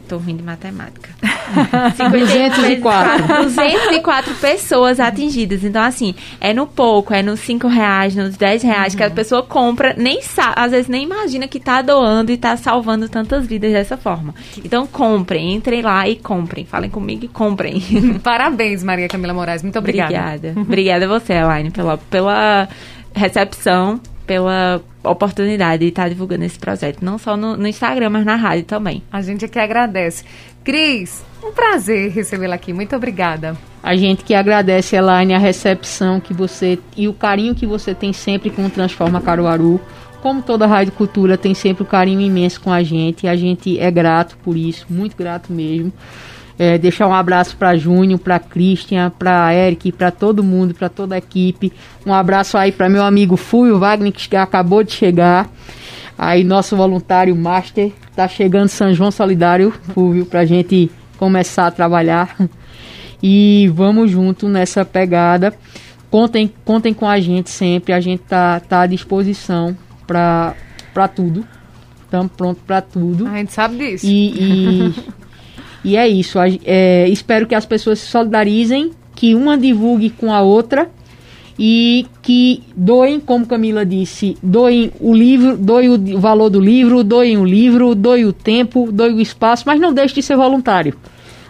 Tô 0.09 0.19
ruim 0.19 0.37
de 0.37 0.43
matemática. 0.43 1.11
204. 2.11 3.45
204 3.45 4.35
pessoas 4.37 5.01
atingidas. 5.01 5.65
Então, 5.65 5.83
assim, 5.83 6.15
é 6.41 6.53
no 6.53 6.67
pouco, 6.67 7.15
é 7.15 7.23
nos 7.23 7.41
5 7.41 7.67
reais, 7.69 8.15
nos 8.15 8.37
10 8.37 8.63
reais 8.63 8.93
uhum. 8.93 8.97
que 8.99 9.05
a 9.05 9.09
uhum. 9.09 9.15
pessoa 9.15 9.43
compra, 9.43 9.95
nem 9.97 10.23
sabe, 10.23 10.55
às 10.57 10.71
vezes 10.71 10.89
nem 10.89 11.05
imagina 11.05 11.49
que 11.49 11.59
tá 11.59 11.83
doando 11.83 12.31
e 12.31 12.37
tá 12.37 12.57
salvando 12.57 13.09
tantas 13.09 13.47
vidas 13.47 13.73
dessa 13.73 13.97
forma. 13.97 14.35
Então, 14.65 14.87
comprem, 14.87 15.55
entrem 15.55 15.83
lá 15.83 16.09
e 16.09 16.17
comprem. 16.17 16.65
Falem 16.65 16.91
comigo 16.91 17.25
e 17.25 17.29
comprem. 17.29 17.81
Parabéns, 18.23 18.83
Maria 18.83 19.09
Camila 19.09 19.35
Moraes. 19.35 19.63
Muito 19.63 19.79
obrigada. 19.79 20.13
Obrigada. 20.13 20.61
obrigada 20.61 21.05
a 21.05 21.09
você, 21.09 21.35
Elaine, 21.35 21.71
pela, 21.71 21.97
pela 21.99 22.69
recepção 23.15 24.01
pela 24.27 24.81
oportunidade 25.03 25.83
de 25.83 25.89
estar 25.89 26.09
divulgando 26.09 26.45
esse 26.45 26.59
projeto, 26.59 27.05
não 27.05 27.19
só 27.19 27.37
no, 27.37 27.57
no 27.57 27.67
Instagram, 27.67 28.11
mas 28.11 28.25
na 28.25 28.37
rádio 28.37 28.65
também. 28.65 29.03
A 29.11 29.21
gente 29.21 29.45
aqui 29.45 29.59
agradece. 29.59 30.25
Cris, 30.65 31.25
um 31.43 31.53
prazer 31.53 32.11
recebê-la 32.11 32.55
aqui. 32.55 32.73
Muito 32.73 32.95
obrigada. 32.95 33.57
A 33.83 33.97
gente 33.97 34.23
que 34.23 34.33
agradece, 34.33 34.95
Elaine, 34.95 35.35
a 35.35 35.39
recepção 35.39 36.21
que 36.21 36.33
você 36.33 36.79
e 36.97 37.09
o 37.09 37.13
carinho 37.13 37.55
que 37.55 37.67
você 37.67 37.95
tem 37.95 38.13
sempre 38.13 38.49
com 38.49 38.65
o 38.65 38.71
Transforma 38.71 39.21
Caruaru. 39.21 39.81
Como 40.23 40.41
toda 40.41 40.67
a 40.67 40.69
Rádio 40.69 40.93
Cultura 40.93 41.37
tem 41.37 41.53
sempre 41.53 41.83
um 41.83 41.87
carinho 41.87 42.21
imenso 42.21 42.61
com 42.61 42.73
a 42.73 42.81
gente. 42.81 43.27
A 43.27 43.35
gente 43.35 43.79
é 43.81 43.91
grato 43.91 44.39
por 44.45 44.57
isso, 44.57 44.87
muito 44.89 45.17
grato 45.17 45.53
mesmo. 45.53 45.93
É, 46.59 46.77
deixar 46.79 47.09
um 47.09 47.15
abraço 47.15 47.57
para 47.57 47.77
Júnior, 47.77 48.19
para 48.19 48.39
Christian, 48.39 49.11
para 49.11 49.55
Eric, 49.55 49.91
para 49.93 50.11
todo 50.11 50.45
mundo, 50.45 50.75
para 50.75 50.89
toda 50.89 51.15
a 51.15 51.19
equipe. 51.19 51.73
Um 52.07 52.13
abraço 52.13 52.57
aí 52.59 52.71
para 52.71 52.89
meu 52.89 53.03
amigo 53.03 53.37
Fulvio 53.37 53.79
Wagner, 53.79 54.13
que 54.13 54.37
acabou 54.37 54.83
de 54.83 54.93
chegar. 54.93 55.51
Aí 56.17 56.45
nosso 56.45 56.77
voluntário 56.77 57.35
Master 57.35 57.91
tá 58.15 58.29
chegando 58.29 58.69
São 58.69 58.93
João 58.93 59.11
Solidário, 59.11 59.73
Fulvio, 59.95 60.27
pra 60.27 60.45
gente 60.45 60.91
começar 61.19 61.67
a 61.67 61.71
trabalhar. 61.71 62.37
E 63.25 63.71
vamos 63.73 64.11
junto 64.11 64.49
nessa 64.49 64.85
pegada. 64.85 65.55
Contem, 66.11 66.53
contem 66.65 66.93
com 66.93 67.09
a 67.09 67.21
gente 67.21 67.51
sempre, 67.51 67.93
a 67.93 68.01
gente 68.01 68.25
tá, 68.25 68.59
tá 68.59 68.81
à 68.81 68.87
disposição 68.87 69.77
para 70.05 70.55
tudo. 71.15 71.47
Estamos 72.05 72.33
prontos 72.33 72.63
para 72.67 72.83
tudo. 72.83 73.27
A 73.27 73.39
gente 73.39 73.53
sabe 73.53 73.79
disso. 73.79 74.07
E, 74.07 74.89
e 74.89 74.95
E 75.85 75.97
é 75.97 76.07
isso. 76.09 76.39
É, 76.65 77.09
espero 77.09 77.47
que 77.47 77.55
as 77.55 77.67
pessoas 77.67 77.99
se 77.99 78.07
solidarizem, 78.07 78.93
que 79.15 79.35
uma 79.35 79.59
divulgue 79.59 80.11
com 80.11 80.33
a 80.33 80.41
outra 80.41 80.91
e 81.59 82.07
que 82.23 82.63
doem, 82.75 83.21
como 83.21 83.47
Camila 83.47 83.85
disse, 83.85 84.37
doem 84.43 84.91
o 84.99 85.15
livro, 85.15 85.57
doem 85.57 85.91
o 85.91 86.19
valor 86.19 86.49
do 86.49 86.61
livro, 86.61 87.05
doem 87.05 87.37
o 87.37 87.45
livro, 87.45 87.95
doem 87.95 88.25
o 88.25 88.33
tempo, 88.33 88.91
doem 88.91 89.15
o 89.15 89.21
espaço, 89.21 89.65
mas 89.67 89.81
não 89.81 89.93
deixe 89.93 90.15
de 90.15 90.23
ser 90.23 90.37
voluntário. 90.37 90.95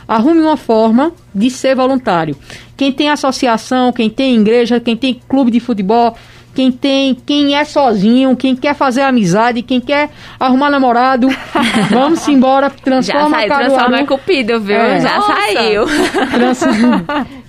Arrume 0.07 0.41
uma 0.41 0.57
forma 0.57 1.13
de 1.35 1.49
ser 1.49 1.77
voluntário. 1.77 2.37
Quem 2.77 2.91
tem 2.91 3.09
associação, 3.09 3.93
quem 3.93 4.11
tem 4.11 4.37
igreja, 4.37 4.81
quem 4.81 4.97
tem 4.97 5.21
clube 5.29 5.51
de 5.51 5.61
futebol, 5.61 6.17
quem 6.55 6.71
tem, 6.71 7.15
quem 7.15 7.55
é 7.55 7.65
sozinho, 7.65 8.37
quem 8.37 8.55
quer 8.55 8.75
fazer 8.75 9.03
amizade, 9.03 9.63
quem 9.63 9.81
quer 9.81 10.11
arrumar 10.39 10.71
namorado, 10.71 11.29
vamos 11.91 12.27
embora, 12.29 12.69
transforma 12.69 13.31
Já 13.31 13.31
saiu, 13.31 13.49
Caruaru. 13.49 13.71
Transforma 13.71 13.99
é 13.99 14.07
cupido, 14.07 14.61
viu? 14.61 14.77
É. 14.77 15.01
Já 15.01 15.17
Nossa. 15.17 15.35
saiu. 15.35 15.85
Trans, 16.31 16.61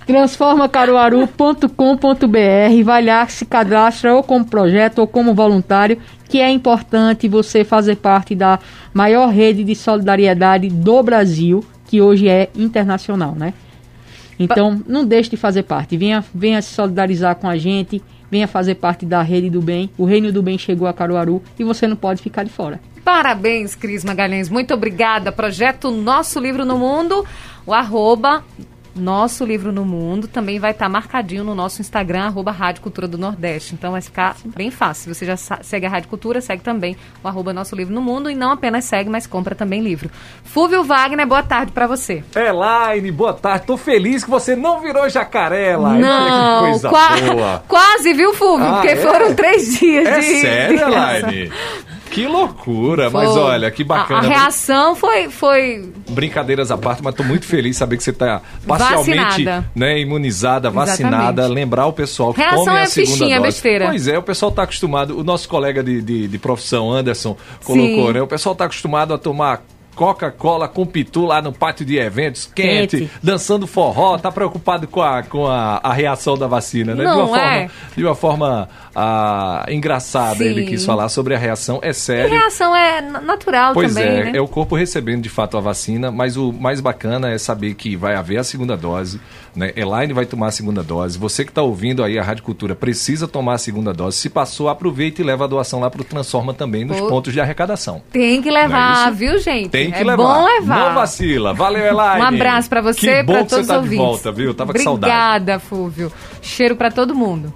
transforma 0.06 0.68
caruaru.com.br, 0.68 2.84
vai 2.84 3.04
lá, 3.04 3.26
se 3.26 3.44
cadastra 3.44 4.14
ou 4.14 4.22
como 4.22 4.44
projeto 4.44 5.00
ou 5.00 5.06
como 5.06 5.34
voluntário, 5.34 5.98
que 6.28 6.40
é 6.40 6.50
importante 6.50 7.28
você 7.28 7.62
fazer 7.62 7.96
parte 7.96 8.34
da 8.34 8.58
maior 8.92 9.28
rede 9.28 9.64
de 9.64 9.74
solidariedade 9.74 10.68
do 10.68 11.02
Brasil, 11.02 11.64
que 11.86 12.00
hoje 12.00 12.28
é 12.28 12.48
internacional, 12.54 13.34
né? 13.34 13.52
Então, 14.38 14.80
não 14.86 15.04
deixe 15.04 15.30
de 15.30 15.36
fazer 15.36 15.62
parte. 15.62 15.96
Venha, 15.96 16.24
venha 16.34 16.60
se 16.60 16.74
solidarizar 16.74 17.36
com 17.36 17.48
a 17.48 17.56
gente 17.56 18.02
venha 18.30 18.48
fazer 18.48 18.76
parte 18.76 19.06
da 19.06 19.22
rede 19.22 19.50
do 19.50 19.60
bem. 19.60 19.90
O 19.96 20.04
reino 20.04 20.32
do 20.32 20.42
bem 20.42 20.58
chegou 20.58 20.86
a 20.86 20.92
Caruaru 20.92 21.42
e 21.58 21.64
você 21.64 21.86
não 21.86 21.96
pode 21.96 22.22
ficar 22.22 22.44
de 22.44 22.50
fora. 22.50 22.80
Parabéns, 23.04 23.74
Cris 23.74 24.04
Magalhães. 24.04 24.48
Muito 24.48 24.72
obrigada. 24.72 25.30
Projeto 25.30 25.90
Nosso 25.90 26.40
Livro 26.40 26.64
no 26.64 26.78
Mundo. 26.78 27.24
O 27.66 27.72
arroba 27.72 28.42
nosso 28.94 29.44
livro 29.44 29.72
no 29.72 29.84
mundo 29.84 30.28
também 30.28 30.58
vai 30.58 30.70
estar 30.70 30.86
tá 30.86 30.88
marcadinho 30.88 31.44
no 31.44 31.54
nosso 31.54 31.80
Instagram, 31.80 32.24
arroba 32.24 32.50
Rádio 32.50 32.82
Cultura 32.82 33.08
do 33.08 33.18
Nordeste. 33.18 33.74
Então 33.74 33.92
vai 33.92 34.00
ficar 34.00 34.36
bem 34.44 34.70
fácil. 34.70 35.12
Você 35.12 35.26
já 35.26 35.36
segue 35.36 35.86
a 35.86 35.88
Rádio 35.88 36.08
Cultura, 36.08 36.40
segue 36.40 36.62
também 36.62 36.96
o 37.22 37.28
arroba 37.28 37.52
Nosso 37.52 37.74
Livro 37.74 37.94
no 37.94 38.00
Mundo 38.00 38.30
e 38.30 38.34
não 38.34 38.52
apenas 38.52 38.84
segue, 38.84 39.10
mas 39.10 39.26
compra 39.26 39.54
também 39.54 39.82
livro. 39.82 40.10
Fúvio 40.44 40.84
Wagner, 40.84 41.26
boa 41.26 41.42
tarde 41.42 41.72
para 41.72 41.86
você. 41.86 42.22
Elaine, 42.34 43.10
boa 43.10 43.34
tarde. 43.34 43.66
Tô 43.66 43.76
feliz 43.76 44.24
que 44.24 44.30
você 44.30 44.54
não 44.54 44.80
virou 44.80 45.08
jacaré, 45.08 45.72
Elaine. 45.72 46.00
Não, 46.00 46.64
que 46.64 46.70
coisa 46.70 46.88
qua 46.88 47.20
boa. 47.20 47.64
quase, 47.68 48.12
viu, 48.12 48.32
Fúvio? 48.34 48.66
Ah, 48.66 48.72
porque 48.74 48.88
é? 48.88 48.96
foram 48.96 49.34
três 49.34 49.78
dias 49.78 50.06
é 50.06 50.20
de... 50.20 50.40
sério, 50.40 50.80
Elaine? 50.80 51.52
Que 52.14 52.28
loucura, 52.28 53.10
foi. 53.10 53.24
mas 53.24 53.36
olha, 53.36 53.70
que 53.70 53.82
bacana. 53.82 54.20
A, 54.20 54.24
a, 54.24 54.28
reação 54.28 54.94
foi, 54.94 55.28
foi. 55.28 55.92
Brincadeiras 56.10 56.70
à 56.70 56.78
parte, 56.78 57.02
mas 57.02 57.12
estou 57.12 57.26
muito 57.26 57.44
feliz 57.44 57.72
de 57.72 57.78
saber 57.78 57.96
que 57.96 58.04
você 58.04 58.10
está 58.10 58.40
parcialmente 58.66 59.44
né, 59.74 59.98
imunizada, 59.98 60.70
vacinada. 60.70 61.42
Exatamente. 61.42 61.54
Lembrar 61.54 61.86
o 61.86 61.92
pessoal 61.92 62.32
que 62.32 62.40
reação 62.40 62.64
tome 62.64 62.78
é 62.78 62.82
a 62.82 62.86
segunda 62.86 63.12
fichinha, 63.12 63.36
dose. 63.36 63.48
Besteira. 63.48 63.86
Pois 63.86 64.06
é, 64.06 64.16
o 64.16 64.22
pessoal 64.22 64.50
está 64.50 64.62
acostumado. 64.62 65.18
O 65.18 65.24
nosso 65.24 65.48
colega 65.48 65.82
de, 65.82 66.00
de, 66.00 66.28
de 66.28 66.38
profissão, 66.38 66.92
Anderson, 66.92 67.36
colocou, 67.64 68.06
Sim. 68.06 68.12
né? 68.12 68.22
O 68.22 68.26
pessoal 68.28 68.52
está 68.52 68.66
acostumado 68.66 69.12
a 69.12 69.18
tomar 69.18 69.62
Coca-Cola 69.94 70.68
com 70.68 70.84
pitu 70.84 71.24
lá 71.24 71.40
no 71.40 71.52
pátio 71.52 71.84
de 71.84 71.96
eventos, 71.96 72.50
quente, 72.54 72.98
quente, 72.98 73.10
dançando 73.22 73.66
forró, 73.66 74.18
tá 74.18 74.30
preocupado 74.30 74.86
com 74.88 75.02
a, 75.02 75.22
com 75.22 75.46
a, 75.46 75.80
a 75.82 75.92
reação 75.92 76.36
da 76.36 76.46
vacina, 76.46 76.94
né? 76.94 77.04
Não 77.04 77.14
de 77.14 77.30
uma 77.30 77.38
é. 77.38 77.40
forma, 77.40 77.70
de 77.96 78.04
uma 78.04 78.14
forma 78.14 78.68
ah, 78.94 79.66
engraçada 79.68 80.36
Sim. 80.36 80.44
ele 80.44 80.66
quis 80.66 80.84
falar 80.84 81.08
sobre 81.08 81.34
a 81.34 81.38
reação, 81.38 81.78
é 81.82 81.92
sério. 81.92 82.32
E 82.32 82.36
a 82.36 82.40
reação 82.40 82.74
é 82.74 83.00
natural 83.00 83.74
pois 83.74 83.94
também, 83.94 84.08
é, 84.08 84.24
né? 84.24 84.32
é 84.34 84.40
o 84.40 84.48
corpo 84.48 84.76
recebendo 84.76 85.22
de 85.22 85.28
fato 85.28 85.56
a 85.56 85.60
vacina, 85.60 86.10
mas 86.10 86.36
o 86.36 86.52
mais 86.52 86.80
bacana 86.80 87.30
é 87.30 87.38
saber 87.38 87.74
que 87.74 87.96
vai 87.96 88.14
haver 88.14 88.38
a 88.38 88.44
segunda 88.44 88.76
dose, 88.76 89.20
né? 89.54 89.72
Elaine 89.76 90.12
vai 90.12 90.26
tomar 90.26 90.48
a 90.48 90.50
segunda 90.50 90.82
dose. 90.82 91.18
Você 91.18 91.44
que 91.44 91.50
está 91.50 91.62
ouvindo 91.62 92.02
aí 92.02 92.18
a 92.18 92.22
Rádio 92.22 92.42
Cultura 92.42 92.74
precisa 92.74 93.28
tomar 93.28 93.54
a 93.54 93.58
segunda 93.58 93.92
dose. 93.92 94.16
Se 94.16 94.28
passou, 94.28 94.68
aproveita 94.68 95.20
e 95.20 95.24
leva 95.24 95.44
a 95.44 95.46
doação 95.46 95.80
lá 95.80 95.90
para 95.90 96.00
o 96.00 96.04
Transforma 96.04 96.52
também 96.52 96.84
nos 96.84 96.98
Pô, 96.98 97.08
pontos 97.08 97.32
de 97.32 97.40
arrecadação. 97.40 98.02
Tem 98.10 98.42
que 98.42 98.50
levar, 98.50 99.08
é 99.08 99.10
viu, 99.10 99.38
gente? 99.38 99.68
Tem 99.68 99.90
que 99.90 99.98
é 99.98 100.04
levar. 100.04 100.16
bom 100.16 100.44
levar. 100.44 100.88
Não 100.88 100.94
vacila. 100.94 101.52
Valeu, 101.54 101.84
Elaine. 101.84 102.20
Um 102.20 102.26
abraço 102.26 102.68
para 102.68 102.80
você 102.80 103.20
e 103.20 103.24
para 103.24 103.44
todos 103.44 103.50
você 103.52 103.66
tá 103.66 103.74
os 103.74 103.84
ouvintes. 103.84 103.90
de 103.90 103.96
volta, 103.96 104.32
viu? 104.32 104.54
Tava 104.54 104.70
Obrigada, 104.70 104.90
com 104.90 105.00
saudade. 105.02 105.12
Obrigada, 105.12 105.58
Fúvio. 105.60 106.12
Cheiro 106.42 106.76
para 106.76 106.90
todo 106.90 107.14
mundo. 107.14 107.52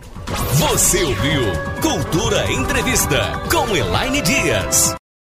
Você 0.54 1.02
ouviu 1.04 1.42
Cultura 1.80 2.52
Entrevista 2.52 3.18
com 3.50 3.74
Elaine 3.76 4.20
Dias. 4.20 4.97